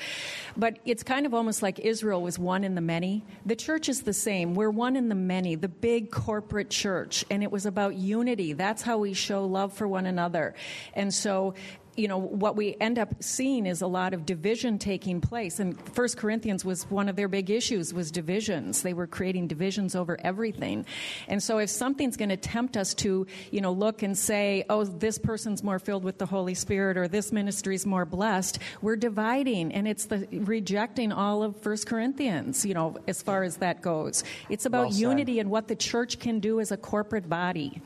But 0.56 0.80
it's 0.86 1.04
kind 1.04 1.26
of 1.26 1.34
almost 1.34 1.62
like 1.62 1.78
Israel 1.80 2.22
was 2.22 2.40
one 2.40 2.64
in 2.64 2.76
the 2.76 2.80
many. 2.80 3.26
The 3.46 3.58
church 3.58 3.90
is 3.90 4.04
the 4.04 4.14
same. 4.14 4.56
We're 4.56 4.70
one 4.70 4.96
in 4.96 5.10
the 5.10 5.16
many, 5.16 5.56
the 5.56 5.68
big 5.68 6.10
corporate 6.10 6.70
church, 6.70 7.26
and 7.30 7.44
it 7.44 7.52
was 7.52 7.66
about 7.66 7.96
unity. 7.96 8.54
That's 8.54 8.82
how 8.82 9.00
we 9.00 9.14
show 9.14 9.44
love 9.46 9.74
for 9.74 9.86
one 9.86 10.06
another. 10.06 10.56
And 10.94 11.14
so 11.14 11.54
you 11.98 12.08
know 12.08 12.18
what 12.18 12.56
we 12.56 12.78
end 12.80 13.00
up 13.00 13.16
seeing 13.22 13.66
is 13.66 13.82
a 13.82 13.88
lot 13.88 14.14
of 14.14 14.26
division 14.26 14.78
taking 14.78 15.20
place. 15.20 15.60
And 15.60 15.78
first 15.94 16.16
corinthians 16.18 16.64
was 16.64 16.84
one 16.90 17.10
of 17.10 17.16
their 17.16 17.28
big 17.28 17.50
issues 17.50 17.94
was 17.94 18.12
divisions. 18.12 18.84
They 18.84 18.94
were 18.94 19.08
creating 19.08 19.48
divisions 19.48 19.96
over 19.96 20.18
everything. 20.24 20.86
And 21.28 21.42
so 21.42 21.58
if 21.58 21.70
something's 21.70 22.16
going 22.16 22.30
to 22.30 22.38
tempt 22.38 22.78
us 22.78 22.94
to 22.96 23.26
you 23.52 23.62
know 23.62 23.72
look 23.72 24.04
and 24.04 24.18
say 24.18 24.64
oh 24.70 24.84
this 24.84 25.18
person's 25.18 25.64
more 25.64 25.80
filled 25.80 26.04
with 26.04 26.20
the 26.20 26.26
holy 26.28 26.54
spirit 26.54 26.98
or 26.98 27.08
this 27.08 27.32
ministry's 27.32 27.86
more 27.86 28.06
blessed 28.06 28.60
we're 28.82 28.96
dividing. 28.96 29.74
And 29.74 29.88
it's 29.88 30.06
the 30.06 30.28
rejecting 30.32 31.12
all 31.12 31.44
of 31.44 31.58
first 31.58 31.88
corinthians 31.88 32.66
you 32.66 32.76
know 32.76 32.98
as 33.08 33.22
far 33.22 33.44
as 33.44 33.58
that 33.58 33.82
goes. 33.82 34.24
It's 34.50 34.66
about 34.66 34.90
Well 34.90 34.98
unity 34.98 35.40
and 35.40 35.50
what 35.50 35.68
the 35.68 35.76
church 35.76 36.20
can 36.20 36.40
do 36.40 36.60
as 36.60 36.72
a 36.72 36.78
corporate 36.78 37.28
body 37.28 37.82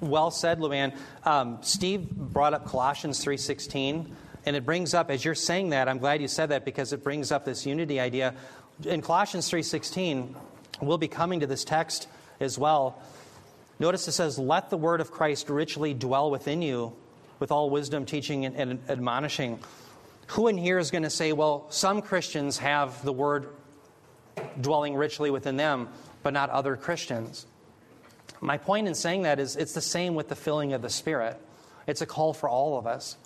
Well 0.00 0.30
said, 0.30 0.58
Luann. 0.58 0.96
Um, 1.24 1.58
Steve 1.62 2.10
brought 2.10 2.54
up 2.54 2.66
Colossians 2.66 3.24
3.16, 3.24 4.10
and 4.44 4.56
it 4.56 4.64
brings 4.64 4.94
up, 4.94 5.10
as 5.10 5.24
you're 5.24 5.34
saying 5.34 5.70
that, 5.70 5.88
I'm 5.88 5.98
glad 5.98 6.20
you 6.20 6.28
said 6.28 6.50
that 6.50 6.64
because 6.64 6.92
it 6.92 7.02
brings 7.02 7.32
up 7.32 7.44
this 7.44 7.66
unity 7.66 8.00
idea. 8.00 8.34
In 8.84 9.02
Colossians 9.02 9.50
3.16, 9.50 10.34
we'll 10.80 10.98
be 10.98 11.08
coming 11.08 11.40
to 11.40 11.46
this 11.46 11.64
text 11.64 12.08
as 12.40 12.58
well. 12.58 13.02
Notice 13.78 14.08
it 14.08 14.12
says, 14.12 14.38
Let 14.38 14.70
the 14.70 14.76
word 14.76 15.00
of 15.00 15.10
Christ 15.10 15.50
richly 15.50 15.94
dwell 15.94 16.30
within 16.30 16.62
you 16.62 16.94
with 17.38 17.52
all 17.52 17.70
wisdom, 17.70 18.06
teaching, 18.06 18.44
and, 18.46 18.56
and 18.56 18.80
admonishing. 18.88 19.58
Who 20.28 20.48
in 20.48 20.58
here 20.58 20.78
is 20.78 20.90
going 20.90 21.04
to 21.04 21.10
say, 21.10 21.32
well, 21.32 21.66
some 21.70 22.02
Christians 22.02 22.58
have 22.58 23.02
the 23.04 23.12
word 23.12 23.48
dwelling 24.60 24.94
richly 24.94 25.30
within 25.30 25.56
them, 25.56 25.88
but 26.22 26.32
not 26.32 26.50
other 26.50 26.76
Christians? 26.76 27.46
My 28.40 28.58
point 28.58 28.86
in 28.86 28.94
saying 28.94 29.22
that 29.22 29.38
is 29.38 29.56
it's 29.56 29.72
the 29.72 29.80
same 29.80 30.14
with 30.14 30.28
the 30.28 30.36
filling 30.36 30.72
of 30.72 30.82
the 30.82 30.90
Spirit. 30.90 31.40
It's 31.86 32.00
a 32.00 32.06
call 32.06 32.32
for 32.32 32.48
all 32.48 32.78
of 32.78 32.86
us. 32.86 33.16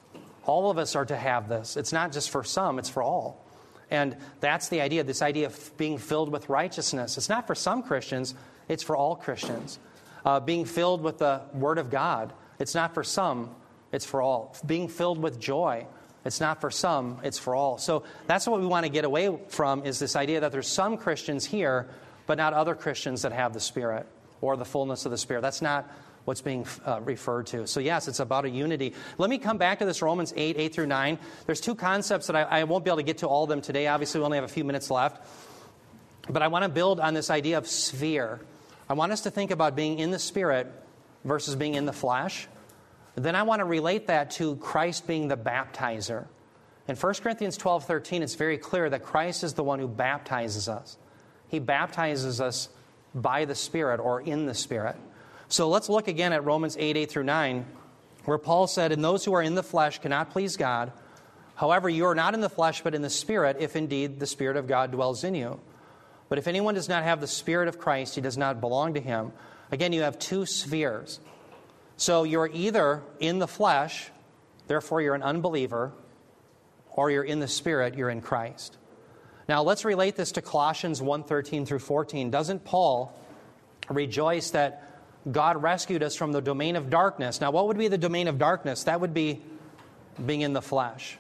All 0.44 0.70
of 0.70 0.78
us 0.78 0.96
are 0.96 1.04
to 1.04 1.16
have 1.16 1.48
this. 1.48 1.76
It's 1.76 1.92
not 1.92 2.12
just 2.12 2.30
for 2.30 2.44
some, 2.44 2.78
it's 2.78 2.88
for 2.88 3.02
all. 3.02 3.44
And 3.90 4.16
that's 4.40 4.68
the 4.68 4.80
idea 4.80 5.02
this 5.02 5.22
idea 5.22 5.46
of 5.46 5.76
being 5.76 5.98
filled 5.98 6.30
with 6.30 6.48
righteousness. 6.48 7.16
It's 7.16 7.28
not 7.28 7.46
for 7.46 7.54
some 7.54 7.82
Christians, 7.82 8.34
it's 8.68 8.82
for 8.82 8.96
all 8.96 9.16
Christians. 9.16 9.78
Uh, 10.24 10.38
being 10.38 10.64
filled 10.64 11.02
with 11.02 11.18
the 11.18 11.42
Word 11.52 11.78
of 11.78 11.90
God. 11.90 12.32
It's 12.58 12.74
not 12.74 12.94
for 12.94 13.02
some, 13.02 13.54
it's 13.90 14.04
for 14.04 14.22
all. 14.22 14.54
Being 14.64 14.88
filled 14.88 15.20
with 15.20 15.40
joy. 15.40 15.86
It's 16.24 16.40
not 16.40 16.60
for 16.60 16.70
some, 16.70 17.18
it's 17.24 17.38
for 17.38 17.54
all. 17.54 17.78
So 17.78 18.04
that's 18.26 18.46
what 18.46 18.60
we 18.60 18.66
want 18.66 18.84
to 18.84 18.92
get 18.92 19.06
away 19.06 19.36
from 19.48 19.86
is 19.86 19.98
this 19.98 20.14
idea 20.14 20.40
that 20.40 20.52
there's 20.52 20.68
some 20.68 20.98
Christians 20.98 21.46
here, 21.46 21.88
but 22.26 22.36
not 22.36 22.52
other 22.52 22.74
Christians 22.74 23.22
that 23.22 23.32
have 23.32 23.54
the 23.54 23.60
Spirit 23.60 24.06
or 24.40 24.56
the 24.56 24.64
fullness 24.64 25.04
of 25.04 25.10
the 25.10 25.18
Spirit. 25.18 25.42
That's 25.42 25.62
not 25.62 25.90
what's 26.24 26.40
being 26.40 26.66
uh, 26.84 27.00
referred 27.02 27.46
to. 27.48 27.66
So, 27.66 27.80
yes, 27.80 28.08
it's 28.08 28.20
about 28.20 28.44
a 28.44 28.50
unity. 28.50 28.94
Let 29.18 29.30
me 29.30 29.38
come 29.38 29.58
back 29.58 29.78
to 29.78 29.84
this 29.84 30.02
Romans 30.02 30.32
8, 30.36 30.56
8 30.58 30.74
through 30.74 30.86
9. 30.86 31.18
There's 31.46 31.60
two 31.60 31.74
concepts 31.74 32.26
that 32.26 32.36
I, 32.36 32.42
I 32.42 32.64
won't 32.64 32.84
be 32.84 32.90
able 32.90 32.98
to 32.98 33.02
get 33.02 33.18
to 33.18 33.26
all 33.26 33.44
of 33.44 33.48
them 33.48 33.62
today. 33.62 33.86
Obviously, 33.86 34.20
we 34.20 34.24
only 34.24 34.36
have 34.36 34.44
a 34.44 34.48
few 34.48 34.64
minutes 34.64 34.90
left. 34.90 35.26
But 36.28 36.42
I 36.42 36.48
want 36.48 36.64
to 36.64 36.68
build 36.68 37.00
on 37.00 37.14
this 37.14 37.30
idea 37.30 37.58
of 37.58 37.66
sphere. 37.66 38.40
I 38.88 38.94
want 38.94 39.12
us 39.12 39.22
to 39.22 39.30
think 39.30 39.50
about 39.50 39.76
being 39.76 39.98
in 39.98 40.10
the 40.10 40.18
Spirit 40.18 40.70
versus 41.24 41.56
being 41.56 41.74
in 41.74 41.86
the 41.86 41.92
flesh. 41.92 42.48
Then 43.14 43.34
I 43.34 43.42
want 43.42 43.60
to 43.60 43.64
relate 43.64 44.06
that 44.06 44.30
to 44.32 44.56
Christ 44.56 45.06
being 45.06 45.28
the 45.28 45.36
baptizer. 45.36 46.26
In 46.88 46.96
1 46.96 47.14
Corinthians 47.14 47.56
12, 47.56 47.84
13, 47.84 48.22
it's 48.22 48.34
very 48.34 48.58
clear 48.58 48.88
that 48.90 49.02
Christ 49.02 49.44
is 49.44 49.54
the 49.54 49.62
one 49.62 49.78
who 49.78 49.88
baptizes 49.88 50.68
us. 50.68 50.96
He 51.48 51.58
baptizes 51.58 52.40
us 52.40 52.68
by 53.14 53.44
the 53.44 53.54
Spirit 53.54 54.00
or 54.00 54.20
in 54.20 54.46
the 54.46 54.54
Spirit. 54.54 54.96
So 55.48 55.68
let's 55.68 55.88
look 55.88 56.08
again 56.08 56.32
at 56.32 56.44
Romans 56.44 56.76
8, 56.78 56.96
8 56.96 57.10
through 57.10 57.24
9. 57.24 57.66
where 58.24 58.38
Paul 58.38 58.66
said, 58.66 58.92
And 58.92 59.02
those 59.02 59.24
who 59.24 59.32
are 59.34 59.42
in 59.42 59.54
the 59.54 59.62
flesh 59.62 59.98
cannot 59.98 60.30
please 60.30 60.56
God. 60.56 60.92
However, 61.56 61.88
you 61.88 62.06
are 62.06 62.14
not 62.14 62.34
in 62.34 62.40
the 62.40 62.48
flesh, 62.48 62.82
but 62.82 62.94
in 62.94 63.02
the 63.02 63.10
Spirit, 63.10 63.56
if 63.60 63.76
indeed 63.76 64.20
the 64.20 64.26
Spirit 64.26 64.56
of 64.56 64.66
God 64.66 64.92
dwells 64.92 65.24
in 65.24 65.34
you. 65.34 65.60
But 66.28 66.38
if 66.38 66.46
anyone 66.46 66.74
does 66.74 66.88
not 66.88 67.02
have 67.02 67.20
the 67.20 67.26
Spirit 67.26 67.68
of 67.68 67.78
Christ, 67.78 68.14
he 68.14 68.20
does 68.20 68.38
not 68.38 68.60
belong 68.60 68.94
to 68.94 69.00
him. 69.00 69.32
Again, 69.72 69.92
you 69.92 70.02
have 70.02 70.18
two 70.18 70.46
spheres. 70.46 71.20
So 71.96 72.22
you're 72.22 72.50
either 72.52 73.02
in 73.18 73.40
the 73.40 73.48
flesh, 73.48 74.10
therefore 74.68 75.02
you're 75.02 75.14
an 75.14 75.22
unbeliever, 75.22 75.92
or 76.92 77.10
you're 77.10 77.24
in 77.24 77.40
the 77.40 77.48
Spirit, 77.48 77.94
you're 77.94 78.10
in 78.10 78.20
Christ. 78.20 78.76
Now 79.50 79.64
let's 79.64 79.84
relate 79.84 80.14
this 80.14 80.30
to 80.32 80.42
Colossians 80.42 81.02
1:13 81.02 81.66
through 81.66 81.80
14. 81.80 82.30
Doesn't 82.30 82.64
Paul 82.64 83.12
rejoice 83.88 84.52
that 84.52 84.84
God 85.28 85.60
rescued 85.60 86.04
us 86.04 86.14
from 86.14 86.30
the 86.30 86.40
domain 86.40 86.76
of 86.76 86.88
darkness? 86.88 87.40
Now, 87.40 87.50
what 87.50 87.66
would 87.66 87.76
be 87.76 87.88
the 87.88 87.98
domain 87.98 88.28
of 88.28 88.38
darkness? 88.38 88.84
That 88.84 89.00
would 89.00 89.12
be 89.12 89.42
being 90.24 90.42
in 90.42 90.52
the 90.52 90.62
flesh. 90.62 91.18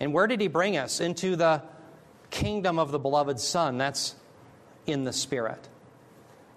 And 0.00 0.14
where 0.14 0.26
did 0.26 0.40
he 0.40 0.48
bring 0.48 0.78
us? 0.78 0.98
Into 0.98 1.36
the 1.36 1.60
kingdom 2.30 2.78
of 2.78 2.90
the 2.90 2.98
beloved 2.98 3.38
Son. 3.38 3.76
That's 3.76 4.14
in 4.86 5.04
the 5.04 5.12
Spirit. 5.12 5.68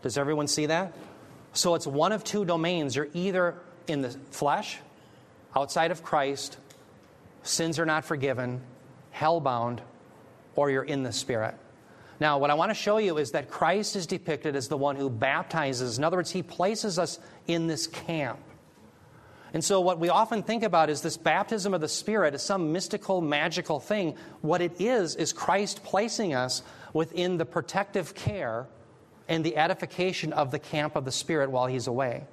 Does 0.03 0.17
everyone 0.17 0.47
see 0.47 0.67
that? 0.67 0.93
So 1.51 1.75
it's 1.75 1.85
one 1.85 2.13
of 2.13 2.23
two 2.23 2.45
domains. 2.45 2.95
You're 2.95 3.09
either 3.13 3.55
in 3.85 4.01
the 4.01 4.11
flesh, 4.29 4.79
outside 5.57 5.91
of 5.91 6.03
Christ, 6.03 6.55
sins 7.43 7.79
are 7.79 7.85
not 7.85 8.05
forgiven, 8.05 8.61
hellbound, 9.13 9.81
or 10.55 10.69
you're 10.69 10.83
in 10.83 11.03
the 11.03 11.11
Spirit. 11.11 11.55
Now, 12.19 12.37
what 12.37 12.51
I 12.51 12.53
want 12.53 12.69
to 12.69 12.75
show 12.75 12.97
you 12.97 13.17
is 13.17 13.31
that 13.31 13.49
Christ 13.49 13.95
is 13.95 14.05
depicted 14.05 14.55
as 14.55 14.67
the 14.67 14.77
one 14.77 14.95
who 14.95 15.09
baptizes. 15.09 15.97
In 15.97 16.03
other 16.03 16.17
words, 16.17 16.29
he 16.29 16.43
places 16.43 16.99
us 16.99 17.19
in 17.47 17.65
this 17.65 17.87
camp. 17.87 18.39
And 19.53 19.63
so, 19.63 19.81
what 19.81 19.99
we 19.99 20.09
often 20.09 20.43
think 20.43 20.63
about 20.63 20.89
is 20.89 21.01
this 21.01 21.17
baptism 21.17 21.73
of 21.73 21.81
the 21.81 21.87
Spirit 21.87 22.35
is 22.35 22.41
some 22.41 22.71
mystical, 22.71 23.21
magical 23.21 23.79
thing. 23.79 24.15
What 24.41 24.61
it 24.61 24.79
is, 24.79 25.15
is 25.15 25.33
Christ 25.33 25.83
placing 25.83 26.33
us 26.33 26.61
within 26.93 27.37
the 27.37 27.45
protective 27.45 28.13
care 28.13 28.67
and 29.27 29.43
the 29.43 29.57
edification 29.57 30.31
of 30.31 30.51
the 30.51 30.59
camp 30.59 30.95
of 30.95 31.05
the 31.05 31.11
Spirit 31.11 31.51
while 31.51 31.67
He's 31.67 31.87
away. 31.87 32.27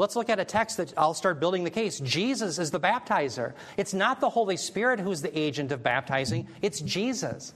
Let's 0.00 0.16
look 0.16 0.30
at 0.30 0.40
a 0.40 0.46
text 0.46 0.78
that 0.78 0.94
I'll 0.96 1.12
start 1.12 1.40
building 1.40 1.62
the 1.62 1.70
case. 1.70 2.00
Jesus 2.00 2.58
is 2.58 2.70
the 2.70 2.80
baptizer. 2.80 3.52
It's 3.76 3.92
not 3.92 4.18
the 4.18 4.30
Holy 4.30 4.56
Spirit 4.56 4.98
who's 4.98 5.20
the 5.20 5.38
agent 5.38 5.72
of 5.72 5.82
baptizing, 5.82 6.48
it's 6.62 6.80
Jesus. 6.80 7.52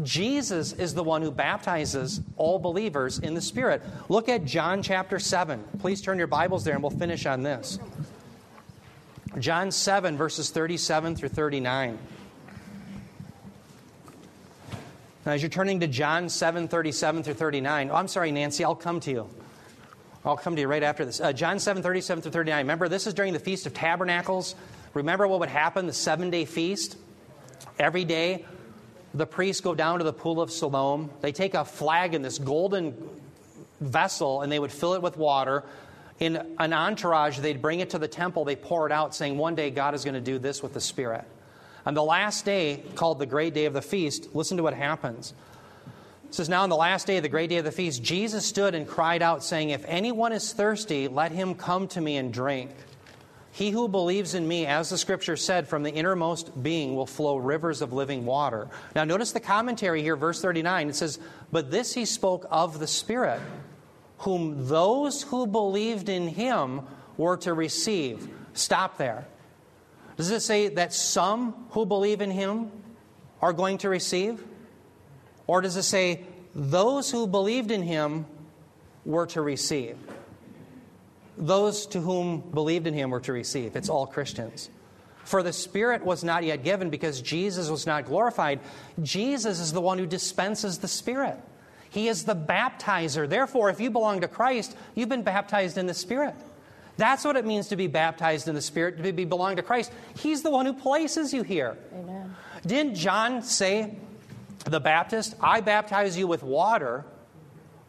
Jesus 0.00 0.72
is 0.72 0.94
the 0.94 1.02
one 1.02 1.20
who 1.20 1.32
baptizes 1.32 2.20
all 2.36 2.60
believers 2.60 3.18
in 3.18 3.34
the 3.34 3.40
Spirit. 3.40 3.82
Look 4.08 4.28
at 4.28 4.44
John 4.44 4.84
chapter 4.84 5.18
7. 5.18 5.64
Please 5.80 6.00
turn 6.00 6.16
your 6.16 6.28
Bibles 6.28 6.62
there 6.62 6.74
and 6.74 6.82
we'll 6.82 6.90
finish 6.90 7.26
on 7.26 7.42
this. 7.42 7.80
John 9.40 9.72
7, 9.72 10.16
verses 10.16 10.50
37 10.50 11.16
through 11.16 11.30
39. 11.30 11.98
Now, 15.26 15.32
as 15.32 15.42
you're 15.42 15.48
turning 15.48 15.80
to 15.80 15.88
John 15.88 16.28
7, 16.28 16.68
37 16.68 17.24
through 17.24 17.34
39, 17.34 17.90
oh, 17.90 17.96
I'm 17.96 18.06
sorry, 18.06 18.30
Nancy, 18.30 18.62
I'll 18.62 18.76
come 18.76 19.00
to 19.00 19.10
you. 19.10 19.28
I'll 20.24 20.36
come 20.36 20.54
to 20.56 20.60
you 20.60 20.68
right 20.68 20.82
after 20.82 21.04
this. 21.04 21.20
Uh, 21.20 21.32
John 21.32 21.58
7, 21.58 21.82
37 21.82 22.22
through 22.22 22.32
39. 22.32 22.58
Remember, 22.58 22.88
this 22.88 23.06
is 23.06 23.12
during 23.12 23.34
the 23.34 23.38
Feast 23.38 23.66
of 23.66 23.74
Tabernacles. 23.74 24.54
Remember 24.94 25.28
what 25.28 25.40
would 25.40 25.50
happen, 25.50 25.86
the 25.86 25.92
seven 25.92 26.30
day 26.30 26.46
feast? 26.46 26.96
Every 27.78 28.04
day, 28.04 28.46
the 29.12 29.26
priests 29.26 29.60
go 29.60 29.74
down 29.74 29.98
to 29.98 30.04
the 30.04 30.12
pool 30.12 30.40
of 30.40 30.50
Siloam. 30.50 31.10
They 31.20 31.32
take 31.32 31.54
a 31.54 31.64
flag 31.64 32.14
in 32.14 32.22
this 32.22 32.38
golden 32.38 32.96
vessel 33.80 34.42
and 34.42 34.50
they 34.50 34.58
would 34.58 34.72
fill 34.72 34.94
it 34.94 35.02
with 35.02 35.16
water. 35.16 35.62
In 36.20 36.54
an 36.58 36.72
entourage, 36.72 37.38
they'd 37.38 37.60
bring 37.60 37.80
it 37.80 37.90
to 37.90 37.98
the 37.98 38.08
temple, 38.08 38.44
they 38.44 38.56
pour 38.56 38.86
it 38.86 38.92
out, 38.92 39.14
saying, 39.14 39.36
One 39.36 39.54
day 39.54 39.70
God 39.70 39.94
is 39.94 40.04
going 40.04 40.14
to 40.14 40.20
do 40.20 40.38
this 40.38 40.62
with 40.62 40.72
the 40.72 40.80
Spirit. 40.80 41.24
On 41.84 41.92
the 41.92 42.04
last 42.04 42.44
day, 42.44 42.82
called 42.94 43.18
the 43.18 43.26
great 43.26 43.52
day 43.52 43.66
of 43.66 43.74
the 43.74 43.82
feast, 43.82 44.34
listen 44.34 44.56
to 44.56 44.62
what 44.62 44.74
happens. 44.74 45.34
It 46.34 46.38
says, 46.38 46.48
Now 46.48 46.64
on 46.64 46.68
the 46.68 46.74
last 46.74 47.06
day 47.06 47.18
of 47.18 47.22
the 47.22 47.28
great 47.28 47.48
day 47.48 47.58
of 47.58 47.64
the 47.64 47.70
feast, 47.70 48.02
Jesus 48.02 48.44
stood 48.44 48.74
and 48.74 48.88
cried 48.88 49.22
out, 49.22 49.44
saying, 49.44 49.70
If 49.70 49.84
anyone 49.86 50.32
is 50.32 50.52
thirsty, 50.52 51.06
let 51.06 51.30
him 51.30 51.54
come 51.54 51.86
to 51.86 52.00
me 52.00 52.16
and 52.16 52.32
drink. 52.32 52.72
He 53.52 53.70
who 53.70 53.86
believes 53.86 54.34
in 54.34 54.48
me, 54.48 54.66
as 54.66 54.90
the 54.90 54.98
scripture 54.98 55.36
said, 55.36 55.68
from 55.68 55.84
the 55.84 55.92
innermost 55.92 56.60
being 56.60 56.96
will 56.96 57.06
flow 57.06 57.36
rivers 57.36 57.82
of 57.82 57.92
living 57.92 58.26
water. 58.26 58.66
Now, 58.96 59.04
notice 59.04 59.30
the 59.30 59.38
commentary 59.38 60.02
here, 60.02 60.16
verse 60.16 60.42
39. 60.42 60.88
It 60.88 60.96
says, 60.96 61.20
But 61.52 61.70
this 61.70 61.94
he 61.94 62.04
spoke 62.04 62.48
of 62.50 62.80
the 62.80 62.88
Spirit, 62.88 63.40
whom 64.18 64.66
those 64.66 65.22
who 65.22 65.46
believed 65.46 66.08
in 66.08 66.26
him 66.26 66.80
were 67.16 67.36
to 67.36 67.54
receive. 67.54 68.28
Stop 68.54 68.98
there. 68.98 69.28
Does 70.16 70.32
it 70.32 70.40
say 70.40 70.66
that 70.66 70.92
some 70.92 71.68
who 71.70 71.86
believe 71.86 72.20
in 72.20 72.32
him 72.32 72.72
are 73.40 73.52
going 73.52 73.78
to 73.78 73.88
receive? 73.88 74.44
Or 75.46 75.60
does 75.60 75.76
it 75.76 75.82
say 75.82 76.24
those 76.54 77.10
who 77.10 77.26
believed 77.26 77.70
in 77.70 77.82
him 77.82 78.26
were 79.04 79.26
to 79.26 79.42
receive? 79.42 79.96
Those 81.36 81.86
to 81.86 82.00
whom 82.00 82.40
believed 82.40 82.86
in 82.86 82.94
him 82.94 83.10
were 83.10 83.20
to 83.20 83.32
receive. 83.32 83.76
It's 83.76 83.88
all 83.88 84.06
Christians. 84.06 84.70
For 85.24 85.42
the 85.42 85.52
Spirit 85.52 86.04
was 86.04 86.22
not 86.22 86.44
yet 86.44 86.62
given 86.62 86.90
because 86.90 87.20
Jesus 87.20 87.70
was 87.70 87.86
not 87.86 88.04
glorified. 88.04 88.60
Jesus 89.02 89.58
is 89.58 89.72
the 89.72 89.80
one 89.80 89.98
who 89.98 90.06
dispenses 90.06 90.78
the 90.78 90.88
Spirit. 90.88 91.38
He 91.90 92.08
is 92.08 92.24
the 92.24 92.36
baptizer. 92.36 93.28
Therefore, 93.28 93.70
if 93.70 93.80
you 93.80 93.90
belong 93.90 94.20
to 94.20 94.28
Christ, 94.28 94.76
you've 94.94 95.08
been 95.08 95.22
baptized 95.22 95.78
in 95.78 95.86
the 95.86 95.94
Spirit. 95.94 96.34
That's 96.96 97.24
what 97.24 97.36
it 97.36 97.44
means 97.44 97.68
to 97.68 97.76
be 97.76 97.86
baptized 97.86 98.48
in 98.48 98.54
the 98.54 98.60
Spirit, 98.60 99.02
to 99.02 99.12
be 99.12 99.24
belong 99.24 99.56
to 99.56 99.62
Christ. 99.62 99.90
He's 100.16 100.42
the 100.42 100.50
one 100.50 100.66
who 100.66 100.74
places 100.74 101.32
you 101.32 101.42
here. 101.42 101.76
Amen. 101.92 102.34
Didn't 102.66 102.94
John 102.94 103.42
say, 103.42 103.96
the 104.64 104.80
Baptist, 104.80 105.34
I 105.40 105.60
baptize 105.60 106.16
you 106.16 106.26
with 106.26 106.42
water, 106.42 107.04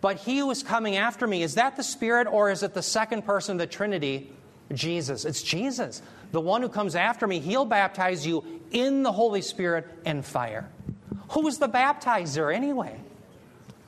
but 0.02 0.18
he 0.18 0.40
who 0.40 0.52
is 0.52 0.64
coming 0.64 0.98
after 0.98 1.26
me, 1.26 1.44
is 1.44 1.56
that 1.56 1.76
the 1.76 1.84
Spirit 1.84 2.28
or 2.28 2.52
is 2.52 2.64
it 2.64 2.74
the 2.74 2.84
second 2.84 3.24
person 3.24 3.54
of 3.54 3.60
the 3.60 3.68
Trinity, 3.68 4.32
Jesus? 4.74 5.26
It's 5.26 5.42
Jesus. 5.42 6.02
The 6.32 6.42
one 6.42 6.62
who 6.62 6.70
comes 6.70 6.96
after 6.96 7.28
me, 7.28 7.40
he'll 7.40 7.66
baptize 7.66 8.26
you 8.26 8.44
in 8.72 9.04
the 9.04 9.12
Holy 9.12 9.42
Spirit 9.42 9.88
and 10.06 10.24
fire. 10.26 10.70
Who 11.30 11.48
is 11.48 11.58
the 11.58 11.70
baptizer 11.70 12.54
anyway? 12.54 13.00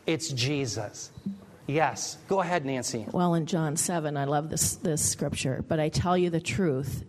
It's 0.06 0.30
Jesus. 0.30 1.12
Yes. 1.68 2.18
Go 2.30 2.40
ahead, 2.40 2.66
Nancy. 2.66 3.06
Well, 3.12 3.34
in 3.34 3.46
John 3.46 3.76
7, 3.76 4.16
I 4.16 4.24
love 4.24 4.50
this, 4.50 4.76
this 4.76 5.08
scripture, 5.08 5.64
but 5.68 5.80
I 5.80 5.90
tell 5.90 6.18
you 6.18 6.30
the 6.30 6.40
truth. 6.40 7.04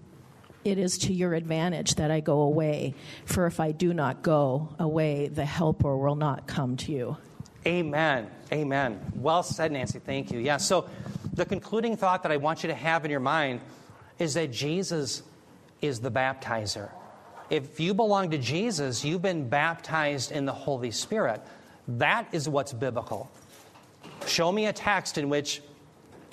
It 0.68 0.78
is 0.78 0.98
to 0.98 1.14
your 1.14 1.32
advantage 1.32 1.94
that 1.94 2.10
I 2.10 2.20
go 2.20 2.40
away, 2.42 2.94
for 3.24 3.46
if 3.46 3.58
I 3.58 3.72
do 3.72 3.94
not 3.94 4.20
go 4.20 4.68
away, 4.78 5.28
the 5.28 5.46
Helper 5.46 5.96
will 5.96 6.14
not 6.14 6.46
come 6.46 6.76
to 6.76 6.92
you. 6.92 7.16
Amen. 7.66 8.28
Amen. 8.52 9.00
Well 9.14 9.42
said, 9.42 9.72
Nancy. 9.72 9.98
Thank 9.98 10.30
you. 10.30 10.40
Yeah, 10.40 10.58
so 10.58 10.86
the 11.32 11.46
concluding 11.46 11.96
thought 11.96 12.22
that 12.22 12.32
I 12.32 12.36
want 12.36 12.62
you 12.62 12.68
to 12.68 12.74
have 12.74 13.06
in 13.06 13.10
your 13.10 13.18
mind 13.18 13.62
is 14.18 14.34
that 14.34 14.52
Jesus 14.52 15.22
is 15.80 16.00
the 16.00 16.10
baptizer. 16.10 16.90
If 17.48 17.80
you 17.80 17.94
belong 17.94 18.30
to 18.32 18.38
Jesus, 18.38 19.02
you've 19.02 19.22
been 19.22 19.48
baptized 19.48 20.32
in 20.32 20.44
the 20.44 20.52
Holy 20.52 20.90
Spirit. 20.90 21.40
That 21.88 22.28
is 22.32 22.46
what's 22.46 22.74
biblical. 22.74 23.30
Show 24.26 24.52
me 24.52 24.66
a 24.66 24.72
text 24.74 25.16
in 25.16 25.30
which 25.30 25.62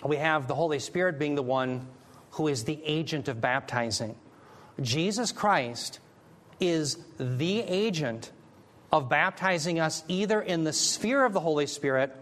we 0.03 0.17
have 0.17 0.49
the 0.49 0.55
Holy 0.55 0.79
Spirit 0.79 1.17
being 1.17 1.35
the 1.35 1.41
one 1.41 1.87
who 2.31 2.49
is 2.49 2.65
the 2.65 2.81
agent 2.83 3.29
of 3.29 3.39
baptizing. 3.39 4.13
Jesus 4.81 5.31
Christ 5.31 5.99
is 6.59 6.97
the 7.17 7.61
agent 7.61 8.31
of 8.91 9.09
baptizing 9.09 9.79
us 9.79 10.03
either 10.07 10.41
in 10.41 10.63
the 10.63 10.73
sphere 10.73 11.25
of 11.25 11.33
the 11.33 11.39
Holy 11.39 11.67
Spirit 11.67 12.15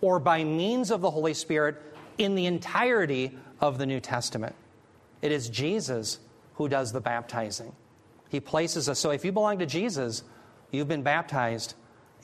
or 0.00 0.18
by 0.18 0.44
means 0.44 0.90
of 0.90 1.00
the 1.00 1.10
Holy 1.10 1.34
Spirit 1.34 1.76
in 2.18 2.34
the 2.34 2.46
entirety 2.46 3.36
of 3.60 3.78
the 3.78 3.86
New 3.86 4.00
Testament. 4.00 4.54
It 5.22 5.32
is 5.32 5.48
Jesus 5.48 6.18
who 6.54 6.68
does 6.68 6.92
the 6.92 7.00
baptizing. 7.00 7.72
He 8.28 8.40
places 8.40 8.88
us. 8.88 8.98
So 8.98 9.10
if 9.10 9.24
you 9.24 9.32
belong 9.32 9.58
to 9.60 9.66
Jesus, 9.66 10.22
you've 10.70 10.88
been 10.88 11.02
baptized 11.02 11.74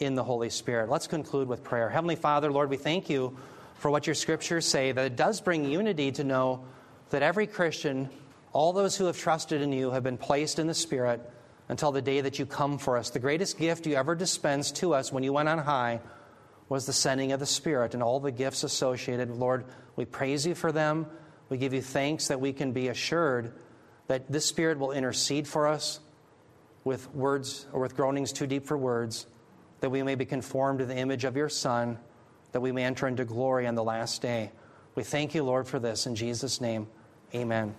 in 0.00 0.14
the 0.14 0.24
Holy 0.24 0.50
Spirit. 0.50 0.90
Let's 0.90 1.06
conclude 1.06 1.48
with 1.48 1.64
prayer. 1.64 1.88
Heavenly 1.88 2.16
Father, 2.16 2.50
Lord, 2.50 2.70
we 2.70 2.76
thank 2.76 3.08
you 3.08 3.36
for 3.76 3.90
what 3.90 4.06
your 4.06 4.14
scriptures 4.14 4.66
say, 4.66 4.92
that 4.92 5.04
it 5.04 5.16
does 5.16 5.40
bring 5.40 5.64
unity 5.64 6.12
to 6.12 6.24
know 6.24 6.64
that 7.10 7.22
every 7.22 7.46
Christian, 7.46 8.08
all 8.54 8.72
those 8.72 8.96
who 8.96 9.06
have 9.06 9.18
trusted 9.18 9.60
in 9.60 9.72
you, 9.72 9.90
have 9.90 10.04
been 10.04 10.16
placed 10.16 10.58
in 10.58 10.68
the 10.68 10.74
Spirit 10.74 11.20
until 11.68 11.92
the 11.92 12.00
day 12.00 12.20
that 12.20 12.38
you 12.38 12.46
come 12.46 12.78
for 12.78 12.96
us. 12.96 13.10
The 13.10 13.18
greatest 13.18 13.58
gift 13.58 13.86
you 13.86 13.96
ever 13.96 14.14
dispensed 14.14 14.76
to 14.76 14.94
us 14.94 15.12
when 15.12 15.24
you 15.24 15.32
went 15.32 15.48
on 15.48 15.58
high 15.58 16.00
was 16.68 16.86
the 16.86 16.92
sending 16.92 17.32
of 17.32 17.40
the 17.40 17.46
Spirit 17.46 17.94
and 17.94 18.02
all 18.02 18.20
the 18.20 18.30
gifts 18.30 18.62
associated. 18.62 19.28
Lord, 19.30 19.64
we 19.96 20.04
praise 20.04 20.46
you 20.46 20.54
for 20.54 20.70
them. 20.70 21.06
We 21.48 21.58
give 21.58 21.74
you 21.74 21.82
thanks 21.82 22.28
that 22.28 22.40
we 22.40 22.52
can 22.52 22.72
be 22.72 22.88
assured 22.88 23.52
that 24.06 24.30
this 24.30 24.46
Spirit 24.46 24.78
will 24.78 24.92
intercede 24.92 25.48
for 25.48 25.66
us 25.66 25.98
with 26.84 27.12
words 27.12 27.66
or 27.72 27.80
with 27.80 27.96
groanings 27.96 28.32
too 28.32 28.46
deep 28.46 28.66
for 28.66 28.78
words 28.78 29.26
that 29.80 29.90
we 29.90 30.02
may 30.02 30.14
be 30.14 30.24
conformed 30.24 30.78
to 30.78 30.86
the 30.86 30.96
image 30.96 31.24
of 31.24 31.36
your 31.36 31.48
Son, 31.48 31.98
that 32.52 32.60
we 32.60 32.72
may 32.72 32.84
enter 32.84 33.08
into 33.08 33.24
glory 33.24 33.66
on 33.66 33.74
the 33.74 33.84
last 33.84 34.22
day. 34.22 34.52
We 34.94 35.02
thank 35.02 35.34
you, 35.34 35.42
Lord, 35.42 35.66
for 35.66 35.80
this. 35.80 36.06
In 36.06 36.14
Jesus' 36.14 36.60
name, 36.60 36.86
amen. 37.34 37.74